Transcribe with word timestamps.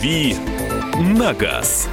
«Дави 0.00 0.34
на 0.98 1.34
газ». 1.34 1.86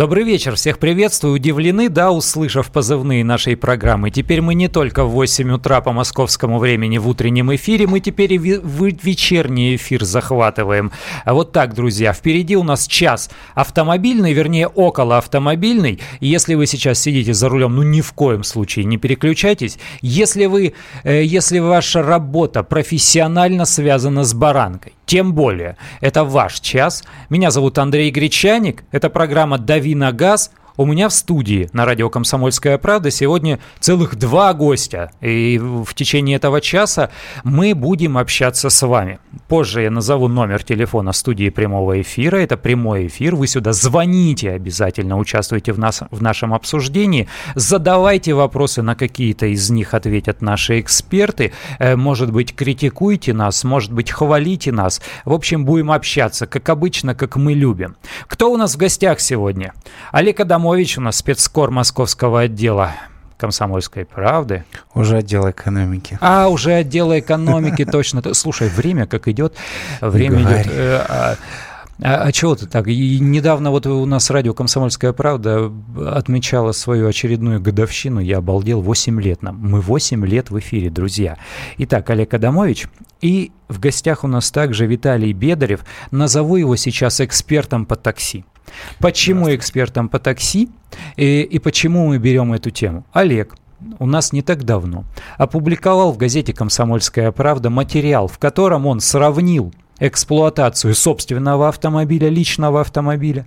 Добрый 0.00 0.24
вечер, 0.24 0.56
всех 0.56 0.78
приветствую. 0.78 1.34
Удивлены, 1.34 1.90
да, 1.90 2.10
услышав 2.10 2.70
позывные 2.70 3.22
нашей 3.22 3.54
программы. 3.54 4.10
Теперь 4.10 4.40
мы 4.40 4.54
не 4.54 4.66
только 4.66 5.04
в 5.04 5.10
8 5.10 5.50
утра 5.50 5.82
по 5.82 5.92
московскому 5.92 6.58
времени 6.58 6.96
в 6.96 7.06
утреннем 7.06 7.54
эфире, 7.54 7.86
мы 7.86 8.00
теперь 8.00 8.32
и 8.32 8.38
в 8.38 8.82
вечерний 9.04 9.76
эфир 9.76 10.04
захватываем. 10.04 10.90
А 11.26 11.34
вот 11.34 11.52
так, 11.52 11.74
друзья, 11.74 12.14
впереди 12.14 12.56
у 12.56 12.62
нас 12.62 12.86
час 12.86 13.28
автомобильный, 13.54 14.32
вернее, 14.32 14.68
около 14.68 15.18
автомобильный. 15.18 16.00
Если 16.20 16.54
вы 16.54 16.64
сейчас 16.66 16.98
сидите 16.98 17.34
за 17.34 17.50
рулем, 17.50 17.76
ну 17.76 17.82
ни 17.82 18.00
в 18.00 18.14
коем 18.14 18.42
случае 18.42 18.86
не 18.86 18.96
переключайтесь. 18.96 19.78
Если 20.00 20.46
вы, 20.46 20.72
э, 21.04 21.24
если 21.24 21.58
ваша 21.58 22.02
работа 22.02 22.62
профессионально 22.62 23.66
связана 23.66 24.24
с 24.24 24.32
баранкой, 24.32 24.94
тем 25.04 25.34
более, 25.34 25.76
это 26.00 26.22
ваш 26.22 26.60
час. 26.60 27.02
Меня 27.30 27.50
зовут 27.50 27.78
Андрей 27.78 28.12
Гречаник. 28.12 28.84
Это 28.92 29.10
программа 29.10 29.58
«Дави 29.58 29.89
на 29.94 30.12
газ». 30.12 30.50
У 30.76 30.86
меня 30.86 31.08
в 31.08 31.12
студии 31.12 31.68
на 31.72 31.84
радио 31.84 32.08
«Комсомольская 32.08 32.78
правда» 32.78 33.10
сегодня 33.10 33.58
целых 33.80 34.16
два 34.16 34.54
гостя. 34.54 35.10
И 35.20 35.58
в 35.58 35.92
течение 35.94 36.36
этого 36.36 36.60
часа 36.60 37.10
мы 37.42 37.74
будем 37.74 38.16
общаться 38.16 38.70
с 38.70 38.86
вами. 38.86 39.18
Позже 39.48 39.82
я 39.82 39.90
назову 39.90 40.28
номер 40.28 40.62
телефона 40.62 41.12
студии 41.12 41.50
прямого 41.50 42.00
эфира. 42.00 42.36
Это 42.36 42.56
прямой 42.56 43.08
эфир. 43.08 43.34
Вы 43.34 43.46
сюда 43.46 43.72
звоните 43.72 44.52
обязательно, 44.52 45.18
участвуйте 45.18 45.72
в, 45.72 45.78
нас, 45.78 46.02
в 46.10 46.22
нашем 46.22 46.54
обсуждении. 46.54 47.28
Задавайте 47.56 48.32
вопросы, 48.32 48.82
на 48.82 48.94
какие-то 48.94 49.46
из 49.46 49.70
них 49.70 49.92
ответят 49.92 50.40
наши 50.40 50.80
эксперты. 50.80 51.52
Э, 51.78 51.96
может 51.96 52.32
быть, 52.32 52.54
критикуйте 52.54 53.34
нас, 53.34 53.64
может 53.64 53.92
быть, 53.92 54.10
хвалите 54.10 54.72
нас. 54.72 55.02
В 55.24 55.32
общем, 55.32 55.64
будем 55.64 55.90
общаться, 55.90 56.46
как 56.46 56.68
обычно, 56.68 57.14
как 57.14 57.36
мы 57.36 57.54
любим. 57.54 57.96
Кто 58.28 58.52
у 58.52 58.56
нас 58.56 58.74
в 58.74 58.78
гостях 58.78 59.20
сегодня? 59.20 59.74
Олег 60.12 60.38
Адамов 60.40 60.59
Абрамович 60.60 60.98
у 60.98 61.00
нас 61.00 61.16
спецкор 61.16 61.70
московского 61.70 62.42
отдела 62.42 62.92
комсомольской 63.38 64.04
правды. 64.04 64.64
Уже 64.92 65.16
отдел 65.16 65.48
экономики. 65.48 66.18
А, 66.20 66.48
уже 66.48 66.72
отдел 66.74 67.18
экономики, 67.18 67.84
точно. 67.90 68.22
Слушай, 68.34 68.68
время 68.68 69.06
как 69.06 69.26
идет. 69.28 69.54
Время 70.02 70.42
идет. 70.42 70.66
Э, 70.70 71.06
а, 71.08 71.36
а, 72.02 72.24
а 72.24 72.32
чего 72.32 72.56
ты 72.56 72.66
так? 72.66 72.88
И 72.88 73.18
недавно 73.20 73.70
вот 73.70 73.86
у 73.86 74.04
нас 74.04 74.28
радио 74.28 74.52
«Комсомольская 74.52 75.14
правда» 75.14 75.72
отмечала 76.12 76.72
свою 76.72 77.08
очередную 77.08 77.58
годовщину. 77.58 78.20
Я 78.20 78.38
обалдел, 78.38 78.82
8 78.82 79.18
лет 79.18 79.42
нам. 79.42 79.56
Мы 79.58 79.80
8 79.80 80.26
лет 80.26 80.50
в 80.50 80.58
эфире, 80.58 80.90
друзья. 80.90 81.38
Итак, 81.78 82.10
Олег 82.10 82.34
Адамович. 82.34 82.86
И 83.22 83.50
в 83.68 83.80
гостях 83.80 84.24
у 84.24 84.26
нас 84.26 84.50
также 84.50 84.84
Виталий 84.84 85.32
Бедарев. 85.32 85.86
Назову 86.10 86.56
его 86.56 86.76
сейчас 86.76 87.22
экспертом 87.22 87.86
по 87.86 87.96
такси. 87.96 88.44
Почему 88.98 89.54
экспертом 89.54 90.08
по 90.08 90.18
такси 90.18 90.68
и, 91.16 91.42
и 91.42 91.58
почему 91.58 92.08
мы 92.08 92.18
берем 92.18 92.52
эту 92.52 92.70
тему? 92.70 93.04
Олег 93.12 93.54
у 93.98 94.06
нас 94.06 94.32
не 94.32 94.42
так 94.42 94.64
давно 94.64 95.04
опубликовал 95.38 96.12
в 96.12 96.18
газете 96.18 96.52
«Комсомольская 96.52 97.32
правда» 97.32 97.70
материал, 97.70 98.28
в 98.28 98.38
котором 98.38 98.86
он 98.86 99.00
сравнил 99.00 99.72
эксплуатацию 99.98 100.94
собственного 100.94 101.68
автомобиля, 101.68 102.28
личного 102.28 102.80
автомобиля, 102.80 103.46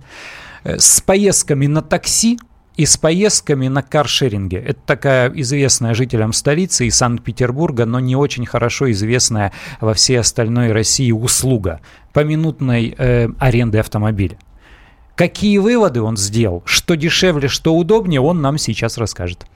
э, 0.62 0.78
с 0.78 1.00
поездками 1.00 1.66
на 1.66 1.82
такси 1.82 2.38
и 2.76 2.86
с 2.86 2.96
поездками 2.96 3.68
на 3.68 3.82
каршеринге. 3.82 4.58
Это 4.58 4.80
такая 4.86 5.30
известная 5.30 5.94
жителям 5.94 6.32
столицы 6.32 6.86
и 6.86 6.90
Санкт-Петербурга, 6.90 7.86
но 7.86 8.00
не 8.00 8.16
очень 8.16 8.46
хорошо 8.46 8.90
известная 8.90 9.52
во 9.80 9.94
всей 9.94 10.18
остальной 10.18 10.72
России 10.72 11.12
услуга 11.12 11.80
поминутной 12.12 12.94
э, 12.96 13.28
аренды 13.38 13.78
автомобиля. 13.78 14.38
Какие 15.14 15.58
выводы 15.58 16.02
он 16.02 16.16
сделал, 16.16 16.62
что 16.64 16.96
дешевле, 16.96 17.48
что 17.48 17.74
удобнее, 17.76 18.20
он 18.20 18.40
нам 18.40 18.58
сейчас 18.58 18.98
расскажет. 18.98 19.46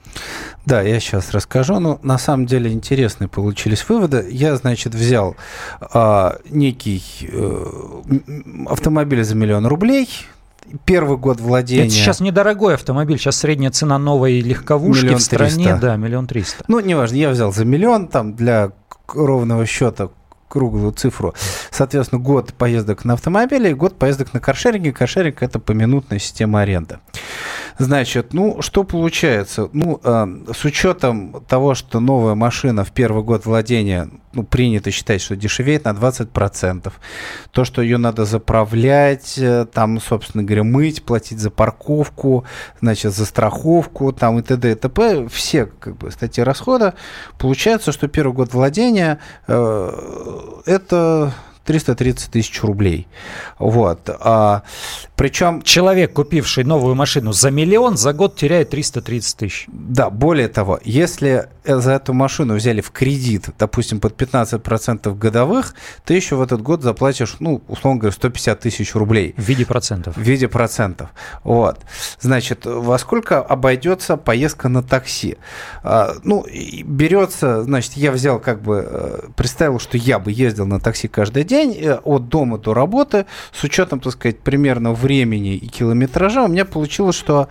Да, 0.65 0.81
я 0.81 0.99
сейчас 0.99 1.31
расскажу. 1.31 1.79
Ну, 1.79 1.99
на 2.01 2.17
самом 2.17 2.45
деле 2.45 2.71
интересные 2.71 3.27
получились 3.27 3.87
выводы. 3.87 4.25
Я, 4.29 4.55
значит, 4.55 4.95
взял 4.95 5.35
а, 5.81 6.37
некий 6.49 7.03
э, 7.21 7.65
автомобиль 8.67 9.23
за 9.23 9.35
миллион 9.35 9.65
рублей, 9.67 10.09
первый 10.85 11.17
год 11.17 11.39
владения. 11.39 11.85
Это 11.85 11.93
сейчас 11.93 12.19
недорогой 12.19 12.75
автомобиль, 12.75 13.17
сейчас 13.17 13.37
средняя 13.37 13.71
цена 13.71 13.97
новой 13.97 14.39
легковушки 14.41 15.05
миллион 15.05 15.19
в 15.19 15.23
стране, 15.23 15.65
300. 15.65 15.77
да, 15.77 15.95
миллион 15.95 16.27
триста. 16.27 16.63
Ну, 16.67 16.79
неважно, 16.79 17.15
я 17.15 17.29
взял 17.29 17.51
за 17.51 17.65
миллион, 17.65 18.07
там 18.07 18.35
для 18.35 18.71
ровного 19.07 19.65
счета 19.65 20.09
круглую 20.49 20.91
цифру. 20.91 21.33
Соответственно, 21.71 22.21
год 22.21 22.53
поездок 22.53 23.05
на 23.05 23.13
автомобиле 23.13 23.71
и 23.71 23.73
год 23.73 23.97
поездок 23.97 24.33
на 24.33 24.41
каршеринге. 24.41 24.91
Каршеринг– 24.91 25.37
это 25.41 25.59
поминутная 25.59 26.19
система 26.19 26.61
аренды. 26.61 26.99
Значит, 27.79 28.33
ну, 28.33 28.61
что 28.61 28.83
получается? 28.83 29.69
Ну, 29.71 30.01
э, 30.03 30.27
с 30.53 30.65
учетом 30.65 31.41
того, 31.47 31.75
что 31.75 32.01
новая 32.01 32.35
машина 32.35 32.83
в 32.83 32.91
первый 32.91 33.23
год 33.23 33.45
владения, 33.45 34.09
ну, 34.33 34.43
принято 34.43 34.91
считать, 34.91 35.21
что 35.21 35.37
дешевеет 35.37 35.85
на 35.85 35.93
20%. 35.93 36.91
То, 37.51 37.63
что 37.63 37.81
ее 37.81 37.97
надо 37.97 38.25
заправлять, 38.25 39.37
э, 39.37 39.65
там, 39.65 40.01
собственно 40.01 40.43
говоря, 40.43 40.65
мыть, 40.65 41.03
платить 41.03 41.39
за 41.39 41.51
парковку, 41.51 42.43
значит, 42.81 43.13
за 43.13 43.25
страховку, 43.25 44.11
там, 44.11 44.39
и 44.39 44.41
т.д. 44.41 44.73
и 44.73 44.75
т.п. 44.75 45.29
Все, 45.29 45.65
как 45.65 45.95
бы, 45.95 46.11
статьи 46.11 46.43
расхода. 46.43 46.95
Получается, 47.37 47.93
что 47.93 48.09
первый 48.09 48.33
год 48.33 48.53
владения 48.53 49.19
э, 49.47 50.61
это 50.65 51.33
330 51.69 52.31
тысяч 52.31 52.63
рублей. 52.63 53.07
Вот. 53.59 54.09
А, 54.09 54.63
причем... 55.15 55.61
Человек, 55.61 56.13
купивший 56.13 56.63
новую 56.63 56.95
машину 56.95 57.31
за 57.31 57.51
миллион, 57.51 57.95
за 57.95 58.11
год 58.11 58.35
теряет 58.35 58.71
330 58.71 59.37
тысяч. 59.37 59.65
Да, 59.67 60.09
более 60.09 60.47
того, 60.47 60.79
если 60.83 61.47
за 61.63 61.91
эту 61.91 62.13
машину 62.13 62.55
взяли 62.55 62.81
в 62.81 62.89
кредит, 62.89 63.49
допустим, 63.59 63.99
под 63.99 64.19
15% 64.19 65.15
годовых, 65.15 65.75
ты 66.05 66.15
еще 66.15 66.37
в 66.37 66.41
этот 66.41 66.63
год 66.63 66.81
заплатишь, 66.81 67.35
ну, 67.39 67.61
условно 67.67 67.99
говоря, 67.99 68.15
150 68.15 68.59
тысяч 68.59 68.95
рублей. 68.95 69.35
В 69.37 69.43
виде 69.43 69.63
процентов. 69.67 70.17
В 70.17 70.21
виде 70.21 70.47
процентов. 70.47 71.11
Вот. 71.43 71.81
Значит, 72.19 72.65
во 72.65 72.97
сколько 72.97 73.43
обойдется 73.43 74.17
поездка 74.17 74.69
на 74.69 74.81
такси? 74.81 75.37
А, 75.83 76.15
ну, 76.23 76.43
берется, 76.83 77.61
значит, 77.61 77.93
я 77.93 78.11
взял 78.11 78.39
как 78.39 78.63
бы, 78.63 78.87
э, 78.89 79.19
представил, 79.35 79.77
что 79.77 79.97
я 79.97 80.17
бы 80.17 80.31
ездил 80.31 80.65
на 80.65 80.79
такси 80.79 81.07
каждый 81.07 81.43
день 81.43 81.58
э, 81.65 81.95
от 82.03 82.29
дома 82.29 82.57
до 82.57 82.73
работы, 82.73 83.25
с 83.51 83.63
учетом, 83.63 83.99
так 83.99 84.13
сказать, 84.13 84.39
примерно 84.39 84.93
времени 84.93 85.55
и 85.55 85.67
километража, 85.67 86.43
у 86.43 86.47
меня 86.47 86.65
получилось, 86.65 87.15
что 87.15 87.47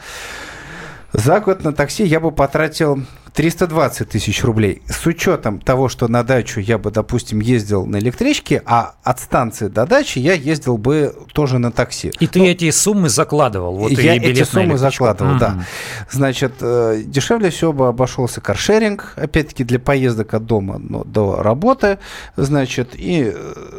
за 1.12 1.40
год 1.40 1.64
на 1.64 1.72
такси 1.72 2.04
я 2.04 2.20
бы 2.20 2.30
потратил 2.30 3.02
320 3.38 4.08
тысяч 4.08 4.42
рублей. 4.42 4.82
С 4.88 5.06
учетом 5.06 5.60
того, 5.60 5.88
что 5.88 6.08
на 6.08 6.24
дачу 6.24 6.58
я 6.58 6.76
бы, 6.76 6.90
допустим, 6.90 7.38
ездил 7.38 7.86
на 7.86 7.98
электричке, 7.98 8.62
а 8.66 8.96
от 9.04 9.20
станции 9.20 9.68
до 9.68 9.86
дачи 9.86 10.18
я 10.18 10.32
ездил 10.32 10.76
бы 10.76 11.14
тоже 11.32 11.58
на 11.58 11.70
такси. 11.70 12.10
И 12.18 12.26
ты 12.26 12.40
ну, 12.40 12.46
эти 12.46 12.68
суммы 12.72 13.08
закладывал? 13.08 13.76
Вот 13.76 13.92
я 13.92 14.16
эти 14.16 14.42
суммы 14.42 14.76
закладывал, 14.76 15.36
mm-hmm. 15.36 15.38
да. 15.38 15.64
Значит, 16.10 16.54
э, 16.60 17.02
дешевле 17.06 17.50
всего 17.50 17.72
бы 17.72 17.86
обошелся 17.86 18.40
каршеринг, 18.40 19.12
опять-таки 19.14 19.62
для 19.62 19.78
поездок 19.78 20.34
от 20.34 20.44
дома 20.44 20.80
до 21.04 21.40
работы, 21.40 21.98
значит, 22.36 22.94
и 22.94 23.32
э, 23.34 23.77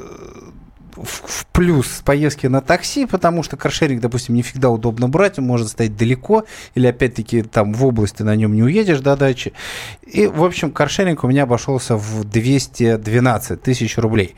в 1.04 1.46
плюс 1.52 2.02
поездки 2.04 2.48
на 2.48 2.62
такси, 2.62 3.06
потому 3.06 3.44
что 3.44 3.58
каршеринг, 3.58 4.02
допустим, 4.02 4.36
не 4.36 4.44
всегда 4.44 4.70
удобно 4.70 5.10
брать, 5.10 5.40
он 5.40 5.46
может 5.46 5.70
стоять 5.70 5.96
далеко, 5.96 6.46
или 6.76 6.88
опять-таки 6.88 7.42
там 7.42 7.74
в 7.74 7.86
области 7.86 8.24
на 8.24 8.36
нем 8.36 8.54
не 8.54 8.64
уедешь 8.64 9.00
до 9.00 9.16
дачи. 9.16 9.54
И, 10.06 10.28
в 10.28 10.44
общем, 10.44 10.72
каршеринг 10.72 11.24
у 11.24 11.28
меня 11.28 11.44
обошелся 11.44 11.96
в 11.96 12.24
212 12.24 13.62
тысяч 13.62 13.98
рублей. 13.98 14.36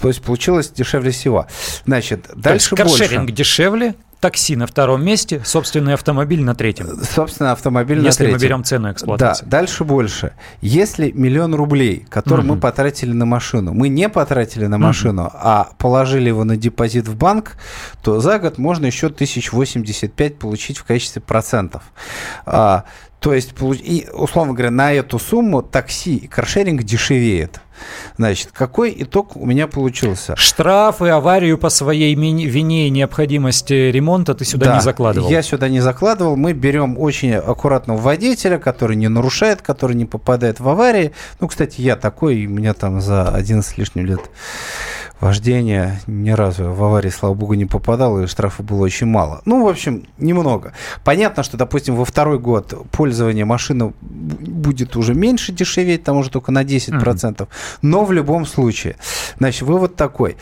То 0.00 0.08
есть 0.08 0.22
получилось 0.22 0.70
дешевле 0.70 1.10
всего. 1.10 1.46
Значит, 1.86 2.30
дальше 2.34 2.74
каршеринг 2.76 3.28
больше. 3.28 3.34
дешевле, 3.34 3.94
такси 4.24 4.56
на 4.56 4.66
втором 4.66 5.04
месте, 5.04 5.42
собственный 5.44 5.92
автомобиль 5.92 6.42
на 6.42 6.54
третьем. 6.54 6.86
Собственно, 7.04 7.52
автомобиль 7.52 7.98
Если 7.98 8.06
на 8.06 8.12
третьем. 8.12 8.32
Если 8.32 8.46
мы 8.46 8.48
берем 8.48 8.64
цену 8.64 8.90
эксплуатации. 8.90 9.44
Да, 9.44 9.50
дальше 9.50 9.84
больше. 9.84 10.32
Если 10.62 11.10
миллион 11.10 11.54
рублей, 11.54 12.06
который 12.08 12.40
угу. 12.40 12.54
мы 12.54 12.58
потратили 12.58 13.12
на 13.12 13.26
машину, 13.26 13.74
мы 13.74 13.90
не 13.90 14.08
потратили 14.08 14.64
на 14.64 14.78
машину, 14.78 15.24
угу. 15.24 15.32
а 15.34 15.68
положили 15.76 16.28
его 16.28 16.44
на 16.44 16.56
депозит 16.56 17.06
в 17.06 17.16
банк, 17.16 17.58
то 18.02 18.20
за 18.20 18.38
год 18.38 18.56
можно 18.56 18.86
еще 18.86 19.08
1085 19.08 20.38
получить 20.38 20.78
в 20.78 20.84
качестве 20.84 21.20
процентов. 21.20 21.82
А, 22.46 22.84
То 23.24 23.32
есть, 23.32 23.54
и, 23.82 24.06
условно 24.12 24.52
говоря, 24.52 24.70
на 24.70 24.92
эту 24.92 25.18
сумму 25.18 25.62
такси 25.62 26.16
и 26.16 26.26
каршеринг 26.26 26.82
дешевеет. 26.82 27.58
Значит, 28.18 28.50
какой 28.52 28.94
итог 28.98 29.34
у 29.34 29.46
меня 29.46 29.66
получился? 29.66 30.36
Штрафы, 30.36 31.08
аварию 31.08 31.56
по 31.56 31.70
своей 31.70 32.14
вине 32.14 32.86
и 32.86 32.90
необходимости 32.90 33.72
ремонта 33.72 34.34
ты 34.34 34.44
сюда 34.44 34.66
да, 34.66 34.74
не 34.74 34.82
закладывал? 34.82 35.30
я 35.30 35.40
сюда 35.40 35.70
не 35.70 35.80
закладывал. 35.80 36.36
Мы 36.36 36.52
берем 36.52 36.98
очень 36.98 37.32
аккуратного 37.32 37.96
водителя, 37.96 38.58
который 38.58 38.94
не 38.94 39.08
нарушает, 39.08 39.62
который 39.62 39.96
не 39.96 40.04
попадает 40.04 40.60
в 40.60 40.68
аварии. 40.68 41.12
Ну, 41.40 41.48
кстати, 41.48 41.80
я 41.80 41.96
такой, 41.96 42.44
у 42.44 42.50
меня 42.50 42.74
там 42.74 43.00
за 43.00 43.30
11 43.30 43.74
с 43.74 43.78
лишним 43.78 44.04
лет 44.04 44.20
вождения 45.24 46.00
ни 46.06 46.30
разу 46.30 46.64
в 46.70 46.84
аварии, 46.84 47.08
слава 47.08 47.32
богу, 47.34 47.54
не 47.54 47.64
попадал, 47.64 48.20
и 48.20 48.26
штрафа 48.26 48.62
было 48.62 48.84
очень 48.84 49.06
мало. 49.06 49.40
Ну, 49.46 49.64
в 49.64 49.68
общем, 49.68 50.06
немного. 50.18 50.74
Понятно, 51.02 51.42
что, 51.42 51.56
допустим, 51.56 51.96
во 51.96 52.04
второй 52.04 52.38
год 52.38 52.74
пользование 52.90 53.46
машины 53.46 53.94
будет 54.02 54.96
уже 54.96 55.14
меньше 55.14 55.52
дешеветь, 55.52 56.04
там 56.04 56.18
уже 56.18 56.30
только 56.30 56.52
на 56.52 56.62
10%. 56.62 57.00
Mm-hmm. 57.00 57.48
Но 57.80 58.04
в 58.04 58.12
любом 58.12 58.44
случае, 58.44 58.96
значит, 59.38 59.62
вывод 59.62 59.96
такой. 59.96 60.36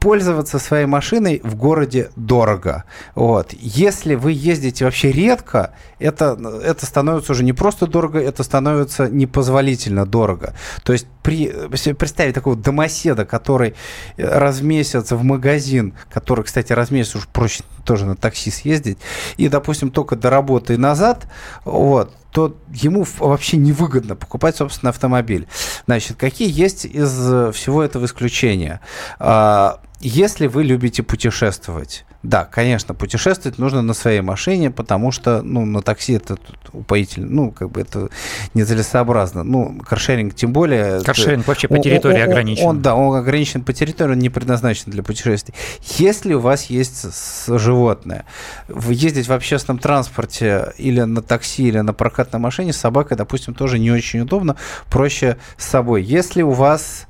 Пользоваться 0.00 0.58
своей 0.58 0.86
машиной 0.86 1.40
в 1.42 1.54
городе 1.56 2.10
дорого. 2.16 2.84
Вот. 3.14 3.54
Если 3.54 4.16
вы 4.16 4.32
ездите 4.32 4.84
вообще 4.84 5.12
редко, 5.12 5.72
это, 5.98 6.38
это 6.62 6.84
становится 6.84 7.32
уже 7.32 7.42
не 7.42 7.54
просто 7.54 7.86
дорого, 7.86 8.18
это 8.18 8.42
становится 8.42 9.08
непозволительно 9.08 10.04
дорого. 10.04 10.52
То 10.82 10.92
есть 10.92 11.06
при, 11.22 11.48
представить 11.94 12.34
такого 12.34 12.56
домоседа, 12.56 13.24
который 13.24 13.74
раз 14.16 14.58
в 14.58 14.64
месяц 14.64 15.10
в 15.10 15.22
магазин, 15.22 15.94
который, 16.10 16.44
кстати, 16.44 16.72
раз 16.72 16.88
в 16.88 16.92
месяц 16.92 17.16
уж 17.16 17.26
проще 17.28 17.64
тоже 17.84 18.06
на 18.06 18.16
такси 18.16 18.50
съездить, 18.50 18.98
и, 19.36 19.48
допустим, 19.48 19.90
только 19.90 20.16
до 20.16 20.30
работы 20.30 20.74
и 20.74 20.76
назад, 20.76 21.26
вот, 21.64 22.14
то 22.32 22.56
ему 22.72 23.04
вообще 23.18 23.56
невыгодно 23.56 24.16
покупать, 24.16 24.56
собственно, 24.56 24.90
автомобиль. 24.90 25.48
Значит, 25.86 26.16
какие 26.16 26.50
есть 26.50 26.84
из 26.84 27.10
всего 27.54 27.82
этого 27.82 28.04
исключения? 28.04 28.80
А, 29.18 29.80
если 30.00 30.46
вы 30.46 30.64
любите 30.64 31.02
путешествовать, 31.02 32.04
да, 32.22 32.44
конечно, 32.44 32.94
путешествовать 32.94 33.58
нужно 33.58 33.80
на 33.80 33.94
своей 33.94 34.20
машине, 34.20 34.70
потому 34.70 35.10
что, 35.10 35.40
ну, 35.42 35.64
на 35.64 35.80
такси 35.80 36.14
это 36.14 36.36
упоительно, 36.72 37.26
ну, 37.28 37.50
как 37.50 37.70
бы 37.70 37.80
это 37.80 38.10
нецелесообразно. 38.52 39.42
Ну, 39.42 39.80
каршеринг 39.86 40.34
тем 40.34 40.52
более... 40.52 41.02
Каршеринг 41.02 41.46
вообще 41.46 41.68
по 41.68 41.78
территории 41.78 42.22
он, 42.22 42.28
ограничен. 42.28 42.66
Он, 42.66 42.82
да, 42.82 42.94
он 42.94 43.16
ограничен 43.16 43.62
по 43.62 43.72
территории, 43.72 44.12
он 44.12 44.18
не 44.18 44.28
предназначен 44.28 44.90
для 44.90 45.02
путешествий. 45.02 45.54
Если 45.96 46.34
у 46.34 46.40
вас 46.40 46.66
есть 46.66 47.06
животное, 47.46 48.26
вы 48.68 48.92
ездить 48.92 49.28
в 49.28 49.32
общественном 49.32 49.78
транспорте 49.78 50.74
или 50.76 51.00
на 51.00 51.22
такси, 51.22 51.68
или 51.68 51.78
на 51.80 51.94
прокатной 52.20 52.40
машине 52.40 52.72
с 52.72 52.76
собакой, 52.76 53.16
допустим, 53.16 53.54
тоже 53.54 53.78
не 53.78 53.90
очень 53.90 54.20
удобно, 54.20 54.56
проще 54.90 55.38
с 55.56 55.64
собой. 55.64 56.02
Если 56.02 56.42
у 56.42 56.50
вас 56.50 57.06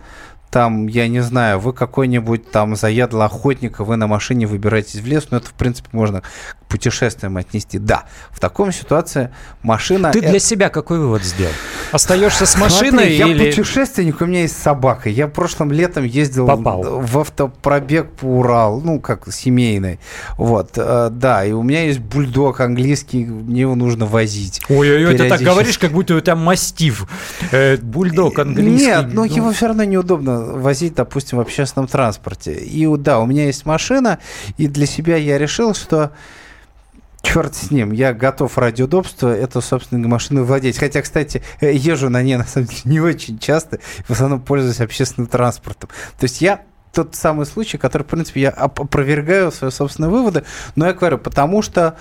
там, 0.51 0.89
я 0.89 1.07
не 1.09 1.21
знаю, 1.21 1.61
вы 1.61 1.73
какой-нибудь 1.73 2.51
там 2.51 2.75
заядлый 2.75 3.25
охотник, 3.25 3.79
вы 3.79 3.97
на 3.97 4.07
машине 4.09 4.47
выбираетесь 4.47 5.01
в 5.01 5.07
лес, 5.07 5.29
ну 5.31 5.39
это, 5.39 5.47
в 5.47 5.53
принципе, 5.53 5.89
можно 5.93 6.23
к 6.23 6.67
путешествиям 6.69 7.37
отнести. 7.37 7.79
Да, 7.79 8.05
в 8.31 8.41
такой 8.41 8.73
ситуации 8.73 9.33
машина... 9.63 10.11
Ты 10.11 10.19
это... 10.19 10.31
для 10.31 10.39
себя 10.41 10.69
какой 10.69 10.99
вывод 10.99 11.23
сделал? 11.23 11.53
Остаешься 11.93 12.47
с 12.47 12.57
машиной 12.57 13.17
Смотри, 13.17 13.31
или... 13.31 13.45
я 13.45 13.51
путешественник, 13.51 14.21
у 14.21 14.27
меня 14.27 14.43
есть 14.43 14.61
собака. 14.61 15.09
Я 15.09 15.29
прошлым 15.29 15.71
летом 15.73 16.05
ездил 16.05 16.47
Попал. 16.47 17.01
в 17.01 17.19
автопробег 17.19 18.11
по 18.13 18.25
Уралу, 18.27 18.81
ну, 18.81 19.01
как 19.01 19.33
семейный. 19.33 20.01
Вот, 20.37 20.73
э, 20.77 21.11
да, 21.13 21.45
и 21.45 21.53
у 21.53 21.63
меня 21.63 21.85
есть 21.85 22.01
бульдог 22.01 22.61
английский, 22.61 23.25
мне 23.25 23.63
его 23.63 23.77
нужно 23.77 24.07
возить. 24.07 24.63
Ой-ой-ой, 24.69 25.17
ты 25.17 25.29
так 25.29 25.41
говоришь, 25.41 25.79
как 25.79 25.93
будто 25.93 26.17
у 26.17 26.21
тебя 26.21 26.35
мастив. 26.37 27.07
Э, 27.53 27.77
бульдог 27.77 28.39
английский. 28.39 28.87
Нет, 28.87 29.07
но 29.13 29.25
ну... 29.25 29.25
его 29.25 29.53
все 29.53 29.69
равно 29.69 29.85
неудобно 29.85 30.40
возить, 30.41 30.95
допустим, 30.95 31.39
в 31.39 31.41
общественном 31.41 31.87
транспорте. 31.87 32.55
И 32.55 32.87
да, 32.97 33.21
у 33.21 33.27
меня 33.27 33.47
есть 33.47 33.67
машина, 33.67 34.19
и 34.57 34.69
для 34.69 34.87
себя 34.87 35.17
я 35.17 35.39
решил, 35.39 35.75
что 35.75 36.13
черт 37.23 37.55
с 37.55 37.71
ним, 37.71 37.93
я 37.93 38.13
готов 38.13 38.57
ради 38.59 38.83
удобства 38.83 39.29
эту 39.29 39.61
собственную 39.61 40.09
машину 40.09 40.45
владеть. 40.45 40.79
Хотя, 40.79 41.03
кстати, 41.03 41.43
езжу 41.61 42.09
на 42.09 42.23
ней, 42.23 42.37
на 42.39 42.47
самом 42.47 42.67
деле, 42.67 42.81
не 42.85 43.01
очень 43.01 43.39
часто, 43.39 43.81
в 44.07 44.11
основном 44.11 44.41
пользуюсь 44.41 44.81
общественным 44.81 45.29
транспортом. 45.29 45.91
То 46.19 46.25
есть 46.25 46.41
я 46.41 46.63
тот 46.93 47.15
самый 47.15 47.47
случай, 47.47 47.79
который, 47.79 48.03
в 48.03 48.07
принципе, 48.07 48.41
я 48.41 48.51
опровергаю 48.51 49.53
свои 49.53 49.71
собственные 49.71 50.11
выводы, 50.11 50.45
но 50.75 50.87
я 50.87 50.93
говорю, 50.93 51.19
потому 51.19 51.63
что 51.63 51.97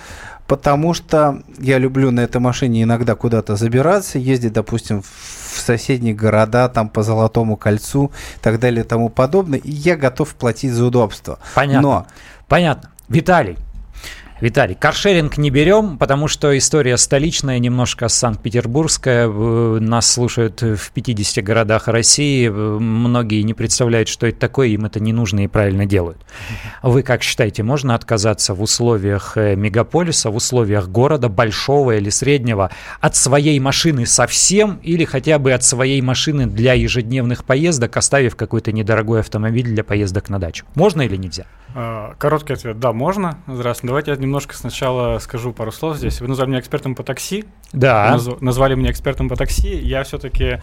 потому 0.50 0.94
что 0.94 1.42
я 1.60 1.78
люблю 1.78 2.10
на 2.10 2.18
этой 2.22 2.40
машине 2.40 2.82
иногда 2.82 3.14
куда-то 3.14 3.54
забираться, 3.54 4.18
ездить, 4.18 4.52
допустим, 4.52 5.00
в 5.00 5.60
соседние 5.60 6.12
города, 6.12 6.68
там 6.68 6.88
по 6.88 7.04
Золотому 7.04 7.56
кольцу 7.56 8.10
и 8.36 8.40
так 8.40 8.58
далее 8.58 8.84
и 8.84 8.86
тому 8.86 9.10
подобное, 9.10 9.60
и 9.60 9.70
я 9.70 9.96
готов 9.96 10.34
платить 10.34 10.72
за 10.72 10.86
удобство. 10.86 11.38
Понятно. 11.54 11.88
Но... 11.88 12.06
Понятно. 12.48 12.90
Виталий, 13.08 13.58
Виталий, 14.40 14.74
каршеринг 14.74 15.36
не 15.36 15.50
берем, 15.50 15.98
потому 15.98 16.26
что 16.26 16.56
история 16.56 16.96
столичная, 16.96 17.58
немножко 17.58 18.08
санкт-петербургская. 18.08 19.28
Нас 19.28 20.10
слушают 20.10 20.62
в 20.62 20.92
50 20.92 21.44
городах 21.44 21.88
России. 21.88 22.48
Многие 22.48 23.42
не 23.42 23.52
представляют, 23.52 24.08
что 24.08 24.26
это 24.26 24.38
такое, 24.40 24.68
им 24.68 24.86
это 24.86 24.98
не 24.98 25.12
нужно 25.12 25.44
и 25.44 25.46
правильно 25.46 25.84
делают. 25.84 26.24
Вы 26.82 27.02
как 27.02 27.22
считаете, 27.22 27.62
можно 27.62 27.94
отказаться 27.94 28.54
в 28.54 28.62
условиях 28.62 29.36
э, 29.36 29.56
мегаполиса, 29.56 30.30
в 30.30 30.36
условиях 30.36 30.88
города, 30.88 31.28
большого 31.28 31.96
или 31.96 32.08
среднего, 32.08 32.70
от 33.02 33.16
своей 33.16 33.60
машины 33.60 34.06
совсем 34.06 34.80
или 34.82 35.04
хотя 35.04 35.38
бы 35.38 35.52
от 35.52 35.64
своей 35.64 36.00
машины 36.00 36.46
для 36.46 36.72
ежедневных 36.72 37.44
поездок, 37.44 37.94
оставив 37.98 38.36
какой-то 38.36 38.72
недорогой 38.72 39.20
автомобиль 39.20 39.66
для 39.66 39.84
поездок 39.84 40.30
на 40.30 40.38
дачу? 40.38 40.64
Можно 40.74 41.02
или 41.02 41.16
нельзя? 41.16 41.44
А, 41.74 42.14
короткий 42.18 42.52
ответ. 42.52 42.78
Да, 42.80 42.92
можно. 42.92 43.38
Здравствуйте. 43.46 43.88
Давайте 43.88 44.10
я 44.10 44.16
немножко 44.16 44.54
сначала 44.56 45.18
скажу 45.18 45.52
пару 45.52 45.72
слов 45.72 45.96
здесь. 45.96 46.20
Вы 46.20 46.28
назвали 46.28 46.50
меня 46.50 46.60
экспертом 46.60 46.94
по 46.94 47.02
такси. 47.02 47.44
Да. 47.72 48.10
Наз, 48.12 48.28
назвали 48.40 48.74
меня 48.74 48.90
экспертом 48.90 49.28
по 49.28 49.36
такси. 49.36 49.76
Я 49.76 50.02
все-таки 50.02 50.58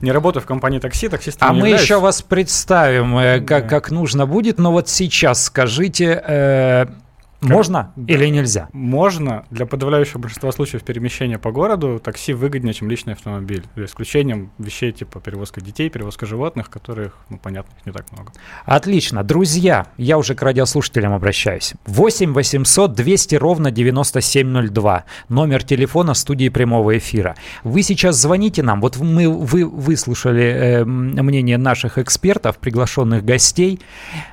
не 0.00 0.12
работаю 0.12 0.42
в 0.42 0.46
компании 0.46 0.78
такси, 0.78 1.08
таксистом 1.08 1.48
А 1.48 1.52
мы 1.52 1.58
являюсь. 1.58 1.82
еще 1.82 2.00
вас 2.00 2.22
представим, 2.22 3.16
э, 3.18 3.40
как, 3.40 3.64
да. 3.64 3.68
как 3.68 3.90
нужно 3.90 4.26
будет. 4.26 4.58
Но 4.58 4.72
вот 4.72 4.88
сейчас 4.88 5.44
скажите... 5.44 6.22
Э, 6.26 6.86
можно 7.40 7.92
да. 7.94 8.12
или 8.12 8.26
нельзя? 8.26 8.68
Можно. 8.72 9.44
Для 9.50 9.64
подавляющего 9.64 10.18
большинства 10.18 10.50
случаев 10.50 10.82
перемещения 10.82 11.38
по 11.38 11.52
городу 11.52 12.00
такси 12.02 12.32
выгоднее, 12.32 12.74
чем 12.74 12.90
личный 12.90 13.12
автомобиль. 13.12 13.64
За 13.76 13.84
исключением 13.84 14.50
вещей 14.58 14.90
типа 14.90 15.20
перевозка 15.20 15.60
детей, 15.60 15.88
перевозка 15.88 16.26
животных, 16.26 16.68
которых, 16.68 17.16
ну, 17.28 17.38
понятно, 17.38 17.72
не 17.84 17.92
так 17.92 18.10
много. 18.12 18.32
Отлично. 18.64 19.22
Друзья, 19.22 19.86
я 19.96 20.18
уже 20.18 20.34
к 20.34 20.42
радиослушателям 20.42 21.12
обращаюсь. 21.12 21.74
8 21.86 22.32
800 22.32 22.92
200 22.94 23.34
ровно 23.36 23.70
9702. 23.70 25.04
Номер 25.28 25.62
телефона 25.62 26.14
студии 26.14 26.48
прямого 26.48 26.98
эфира. 26.98 27.36
Вы 27.62 27.82
сейчас 27.82 28.16
звоните 28.16 28.62
нам. 28.64 28.80
Вот 28.80 28.96
мы, 28.96 29.28
вы 29.28 29.64
выслушали 29.64 30.42
э, 30.42 30.84
мнение 30.84 31.56
наших 31.56 31.98
экспертов, 31.98 32.58
приглашенных 32.58 33.24
гостей. 33.24 33.80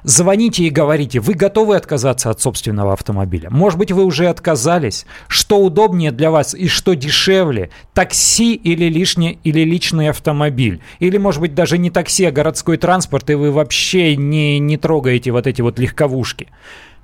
Звоните 0.04 0.64
и 0.64 0.70
говорите, 0.72 1.20
вы 1.20 1.36
готовы 1.36 1.76
отказаться 1.76 2.32
от 2.32 2.42
собственного 2.42 2.95
автомобиля. 2.96 3.50
Может 3.52 3.78
быть, 3.78 3.92
вы 3.92 4.04
уже 4.04 4.26
отказались. 4.26 5.06
Что 5.28 5.60
удобнее 5.60 6.12
для 6.12 6.32
вас 6.32 6.56
и 6.56 6.68
что 6.68 6.96
дешевле? 6.96 7.70
Такси 7.94 8.56
или, 8.56 8.86
лишний, 8.86 9.38
или 9.44 9.62
личный 9.62 10.10
автомобиль? 10.10 10.82
Или, 11.00 11.18
может 11.18 11.42
быть, 11.42 11.54
даже 11.54 11.78
не 11.78 11.92
такси, 11.92 12.26
а 12.26 12.32
городской 12.32 12.78
транспорт, 12.78 13.30
и 13.30 13.36
вы 13.36 13.52
вообще 13.52 14.16
не, 14.16 14.58
не 14.58 14.78
трогаете 14.78 15.32
вот 15.32 15.46
эти 15.46 15.62
вот 15.62 15.78
легковушки? 15.78 16.48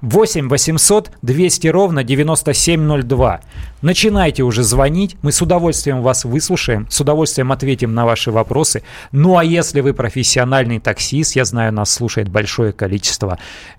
8 0.01 0.49
800 0.49 1.11
200 1.21 1.67
ровно 1.67 2.03
9702. 2.03 3.41
Начинайте 3.81 4.43
уже 4.43 4.63
звонить, 4.63 5.15
мы 5.21 5.31
с 5.31 5.41
удовольствием 5.41 6.01
вас 6.01 6.25
выслушаем, 6.25 6.87
с 6.89 6.99
удовольствием 7.01 7.51
ответим 7.51 7.93
на 7.93 8.05
ваши 8.05 8.31
вопросы. 8.31 8.83
Ну 9.11 9.37
а 9.37 9.43
если 9.43 9.81
вы 9.81 9.93
профессиональный 9.93 10.79
таксист, 10.79 11.35
я 11.35 11.45
знаю, 11.45 11.71
нас 11.73 11.91
слушает 11.91 12.29
большое 12.29 12.73
количество 12.73 13.37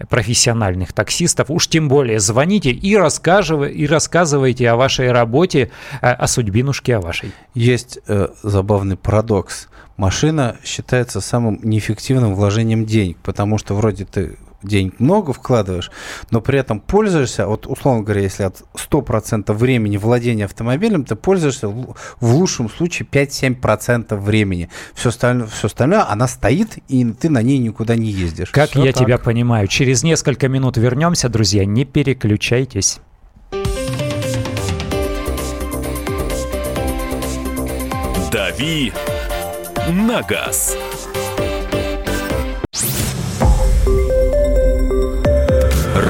профессиональных 0.09 0.93
таксистов, 0.93 1.51
уж 1.51 1.69
тем 1.69 1.89
более 1.89 2.21
звоните 2.21 2.71
и, 2.71 2.97
рассказывай, 2.97 3.73
и 3.73 3.87
рассказывайте 3.87 4.69
о 4.71 4.77
вашей 4.77 5.11
работе, 5.11 5.71
э, 6.01 6.11
о 6.11 6.27
судьбинушке 6.27 6.97
о 6.97 7.01
вашей. 7.01 7.33
Есть 7.55 7.99
э, 8.07 8.29
забавный 8.43 8.97
парадокс. 8.97 9.69
Машина 9.97 10.57
считается 10.65 11.21
самым 11.21 11.61
неэффективным 11.63 12.35
вложением 12.35 12.87
денег, 12.87 13.19
потому 13.23 13.59
что 13.59 13.75
вроде 13.75 14.05
ты 14.05 14.37
денег 14.63 15.01
много 15.01 15.33
вкладываешь, 15.33 15.91
но 16.31 16.41
при 16.41 16.59
этом 16.59 16.81
пользуешься, 16.81 17.47
вот 17.47 17.67
условно 17.67 18.03
говоря, 18.03 18.23
если 18.23 18.45
от 18.45 18.63
100% 18.75 19.53
времени 19.53 19.97
владения 19.97 20.45
автомобилем, 20.45 21.05
ты 21.05 21.17
пользуешься 21.17 21.69
в 21.69 21.95
лучшем 22.21 22.71
случае 22.71 23.07
5-7% 23.11 24.17
времени. 24.17 24.69
Все 24.95 25.11
остальное, 25.11 25.47
все 25.47 25.67
остальное, 25.67 26.09
она 26.09 26.29
стоит, 26.29 26.79
и 26.89 27.05
ты 27.13 27.29
на 27.29 27.43
ней 27.43 27.59
никуда 27.59 27.97
не 27.97 28.11
ездишь. 28.11 28.51
Как 28.51 28.71
все 28.71 28.85
я 28.85 28.93
так. 28.93 29.05
тебя 29.05 29.19
понимаю. 29.19 29.69
Через 29.69 30.03
несколько 30.03 30.49
минут 30.49 30.77
вернемся, 30.77 31.29
друзья, 31.29 31.65
не 31.65 31.85
переключайтесь. 31.85 33.01
«Дави 38.33 38.93
на 39.91 40.23
газ». 40.23 40.79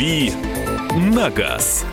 «Дави 0.00 0.32
на 1.12 1.28
газ». 1.28 1.84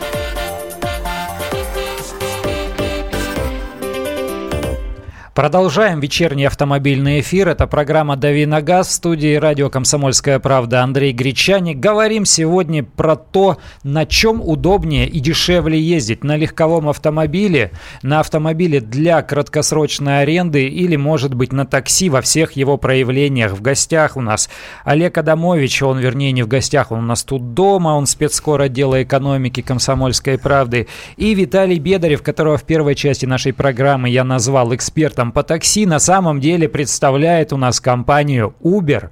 Продолжаем 5.38 6.00
вечерний 6.00 6.46
автомобильный 6.46 7.20
эфир. 7.20 7.46
Это 7.46 7.68
программа 7.68 8.16
«Дави 8.16 8.44
на 8.44 8.60
газ» 8.60 8.88
в 8.88 8.90
студии 8.90 9.36
радио 9.36 9.70
«Комсомольская 9.70 10.40
правда» 10.40 10.82
Андрей 10.82 11.12
Гречаник. 11.12 11.78
Говорим 11.78 12.24
сегодня 12.24 12.82
про 12.82 13.14
то, 13.14 13.58
на 13.84 14.04
чем 14.04 14.42
удобнее 14.42 15.06
и 15.06 15.20
дешевле 15.20 15.80
ездить. 15.80 16.24
На 16.24 16.34
легковом 16.34 16.88
автомобиле, 16.88 17.70
на 18.02 18.18
автомобиле 18.18 18.80
для 18.80 19.22
краткосрочной 19.22 20.22
аренды 20.22 20.66
или, 20.66 20.96
может 20.96 21.34
быть, 21.34 21.52
на 21.52 21.64
такси 21.64 22.10
во 22.10 22.20
всех 22.20 22.56
его 22.56 22.76
проявлениях. 22.76 23.52
В 23.52 23.62
гостях 23.62 24.16
у 24.16 24.20
нас 24.20 24.50
Олег 24.82 25.18
Адамович, 25.18 25.82
он, 25.84 26.00
вернее, 26.00 26.32
не 26.32 26.42
в 26.42 26.48
гостях, 26.48 26.90
он 26.90 26.98
у 26.98 27.02
нас 27.02 27.22
тут 27.22 27.54
дома, 27.54 27.90
он 27.90 28.06
спецскор 28.06 28.60
отдела 28.60 29.04
экономики 29.04 29.60
«Комсомольской 29.60 30.36
правды». 30.36 30.88
И 31.16 31.32
Виталий 31.34 31.78
Бедарев, 31.78 32.24
которого 32.24 32.56
в 32.56 32.64
первой 32.64 32.96
части 32.96 33.24
нашей 33.24 33.52
программы 33.52 34.08
я 34.08 34.24
назвал 34.24 34.74
экспертом 34.74 35.27
по 35.32 35.42
такси 35.42 35.86
на 35.86 35.98
самом 35.98 36.40
деле 36.40 36.68
представляет 36.68 37.52
у 37.52 37.56
нас 37.56 37.80
компанию 37.80 38.54
Uber. 38.62 39.10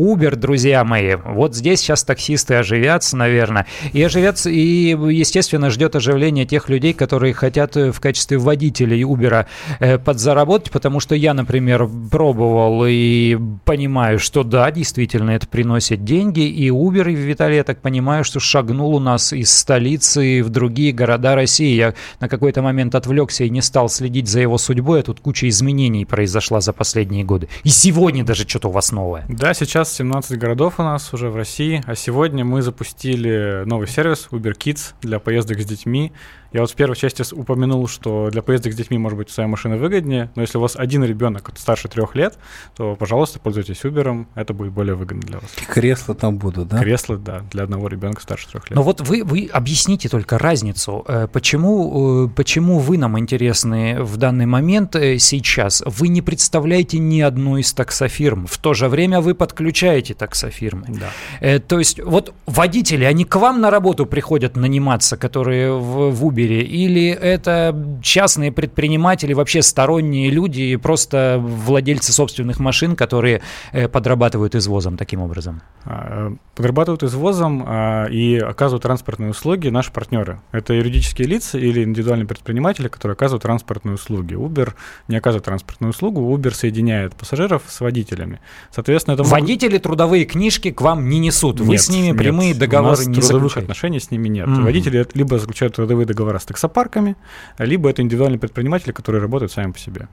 Uber, 0.00 0.34
друзья 0.34 0.82
мои. 0.82 1.16
Вот 1.16 1.54
здесь 1.54 1.80
сейчас 1.80 2.04
таксисты 2.04 2.54
оживятся, 2.54 3.18
наверное. 3.18 3.66
И 3.92 4.02
оживятся, 4.02 4.48
и, 4.48 4.96
естественно, 5.12 5.68
ждет 5.68 5.94
оживления 5.94 6.46
тех 6.46 6.70
людей, 6.70 6.94
которые 6.94 7.34
хотят 7.34 7.76
э, 7.76 7.92
в 7.92 8.00
качестве 8.00 8.38
водителей 8.38 9.02
Uber 9.02 9.44
э, 9.78 9.98
подзаработать, 9.98 10.70
потому 10.70 11.00
что 11.00 11.14
я, 11.14 11.34
например, 11.34 11.86
пробовал 12.10 12.86
и 12.86 13.38
понимаю, 13.66 14.18
что 14.18 14.42
да, 14.42 14.70
действительно, 14.70 15.32
это 15.32 15.46
приносит 15.46 16.02
деньги. 16.02 16.48
И 16.48 16.70
Uber, 16.70 17.12
Виталий, 17.12 17.56
я 17.56 17.64
так 17.64 17.82
понимаю, 17.82 18.24
что 18.24 18.40
шагнул 18.40 18.94
у 18.94 19.00
нас 19.00 19.34
из 19.34 19.52
столицы 19.52 20.42
в 20.42 20.48
другие 20.48 20.92
города 20.92 21.34
России. 21.34 21.74
Я 21.74 21.94
на 22.20 22.28
какой-то 22.30 22.62
момент 22.62 22.94
отвлекся 22.94 23.44
и 23.44 23.50
не 23.50 23.60
стал 23.60 23.90
следить 23.90 24.28
за 24.28 24.40
его 24.40 24.56
судьбой, 24.56 25.00
а 25.00 25.02
тут 25.02 25.20
куча 25.20 25.46
изменений 25.50 26.06
произошла 26.06 26.62
за 26.62 26.72
последние 26.72 27.22
годы. 27.22 27.50
И 27.64 27.68
сегодня 27.68 28.24
даже 28.24 28.48
что-то 28.48 28.68
у 28.68 28.72
вас 28.72 28.92
новое. 28.92 29.26
Да, 29.28 29.52
сейчас 29.52 29.89
17 29.92 30.38
городов 30.38 30.74
у 30.78 30.82
нас 30.82 31.12
уже 31.12 31.30
в 31.30 31.36
России, 31.36 31.82
а 31.86 31.94
сегодня 31.94 32.44
мы 32.44 32.62
запустили 32.62 33.64
новый 33.66 33.88
сервис 33.88 34.28
Uber 34.30 34.56
Kids 34.56 34.94
для 35.00 35.18
поездок 35.18 35.60
с 35.60 35.64
детьми. 35.64 36.12
Я 36.52 36.62
вот 36.62 36.70
в 36.70 36.74
первой 36.74 36.96
части 36.96 37.22
упомянул, 37.32 37.86
что 37.86 38.28
для 38.30 38.42
поездок 38.42 38.72
с 38.72 38.76
детьми 38.76 38.98
может 38.98 39.16
быть 39.16 39.30
своя 39.30 39.46
машина 39.46 39.76
выгоднее, 39.76 40.30
но 40.34 40.42
если 40.42 40.58
у 40.58 40.60
вас 40.60 40.74
один 40.74 41.04
ребенок 41.04 41.52
старше 41.56 41.86
трех 41.86 42.16
лет, 42.16 42.38
то, 42.74 42.96
пожалуйста, 42.96 43.38
пользуйтесь 43.38 43.80
Uber, 43.84 44.26
это 44.34 44.52
будет 44.52 44.72
более 44.72 44.96
выгодно 44.96 45.22
для 45.22 45.38
вас. 45.38 45.50
Кресла 45.68 46.14
там 46.16 46.38
будут, 46.38 46.68
да? 46.68 46.80
Кресла, 46.80 47.16
да, 47.16 47.42
для 47.52 47.62
одного 47.62 47.86
ребенка 47.86 48.20
старше 48.20 48.48
трех 48.48 48.68
лет. 48.68 48.76
Но 48.76 48.82
вот 48.82 49.00
вы, 49.00 49.22
вы 49.22 49.48
объясните 49.52 50.08
только 50.08 50.38
разницу. 50.38 51.04
Э, 51.06 51.28
почему, 51.32 52.26
э, 52.26 52.28
почему 52.34 52.80
вы 52.80 52.98
нам 52.98 53.16
интересны 53.16 54.02
в 54.02 54.16
данный 54.16 54.46
момент 54.46 54.96
э, 54.96 55.18
сейчас? 55.18 55.84
Вы 55.86 56.08
не 56.08 56.20
представляете 56.20 56.98
ни 56.98 57.20
одну 57.20 57.58
из 57.58 57.72
таксофирм. 57.72 58.48
В 58.48 58.58
то 58.58 58.74
же 58.74 58.88
время 58.88 59.20
вы 59.20 59.34
подключаете 59.34 60.14
таксофирмы. 60.14 60.86
Да. 60.88 61.58
То 61.60 61.78
есть 61.78 62.02
вот 62.02 62.34
водители, 62.46 63.04
они 63.04 63.24
к 63.24 63.36
вам 63.36 63.60
на 63.60 63.70
работу 63.70 64.04
приходят 64.04 64.56
наниматься, 64.56 65.16
которые 65.16 65.72
в, 65.72 66.10
в 66.10 66.24
Uber 66.26 66.39
Uber, 66.40 66.62
или 66.62 67.08
это 67.08 67.98
частные 68.02 68.52
предприниматели, 68.52 69.32
вообще 69.32 69.62
сторонние 69.62 70.30
люди, 70.30 70.76
просто 70.76 71.38
владельцы 71.40 72.12
собственных 72.12 72.60
машин, 72.60 72.96
которые 72.96 73.42
э, 73.72 73.88
подрабатывают 73.88 74.54
извозом 74.54 74.96
таким 74.96 75.20
образом? 75.20 75.62
А, 75.84 76.30
э, 76.30 76.36
подрабатывают 76.54 77.02
извозом 77.02 77.64
а, 77.66 78.06
и 78.06 78.38
оказывают 78.38 78.82
транспортные 78.82 79.30
услуги 79.30 79.68
наши 79.68 79.92
партнеры. 79.92 80.40
Это 80.52 80.74
юридические 80.74 81.26
лица 81.28 81.58
или 81.58 81.84
индивидуальные 81.84 82.26
предприниматели, 82.26 82.88
которые 82.88 83.14
оказывают 83.14 83.42
транспортные 83.42 83.94
услуги. 83.94 84.34
Uber 84.34 84.74
не 85.08 85.16
оказывает 85.16 85.44
транспортную 85.44 85.90
услугу, 85.90 86.20
Uber 86.36 86.54
соединяет 86.54 87.14
пассажиров 87.14 87.62
с 87.66 87.80
водителями. 87.80 88.40
Соответственно, 88.70 89.14
это 89.14 89.24
Водители 89.24 89.72
могут... 89.72 89.82
трудовые 89.82 90.24
книжки 90.24 90.70
к 90.70 90.80
вам 90.80 91.08
не 91.08 91.18
несут. 91.18 91.60
Вы 91.60 91.72
нет, 91.72 91.80
с 91.80 91.88
ними 91.88 92.16
прямые 92.16 92.50
нет, 92.50 92.58
договоры 92.58 92.94
у 92.94 92.98
нас 92.98 93.06
не 93.06 93.14
трудовых 93.14 93.42
заключаете. 93.42 93.60
отношений 93.60 94.00
с 94.00 94.10
ними 94.10 94.28
нет. 94.28 94.48
Mm-hmm. 94.48 94.62
Водители 94.62 95.06
либо 95.14 95.38
заключают 95.38 95.76
трудовые 95.76 96.06
договоры 96.06 96.29
договора 96.30 96.38
с 96.38 96.44
таксопарками, 96.44 97.16
либо 97.58 97.90
это 97.90 98.02
индивидуальные 98.02 98.38
предприниматели, 98.38 98.92
которые 98.92 99.22
работают 99.22 99.52
сами 99.52 99.72
по 99.72 99.78
себе. 99.78 100.08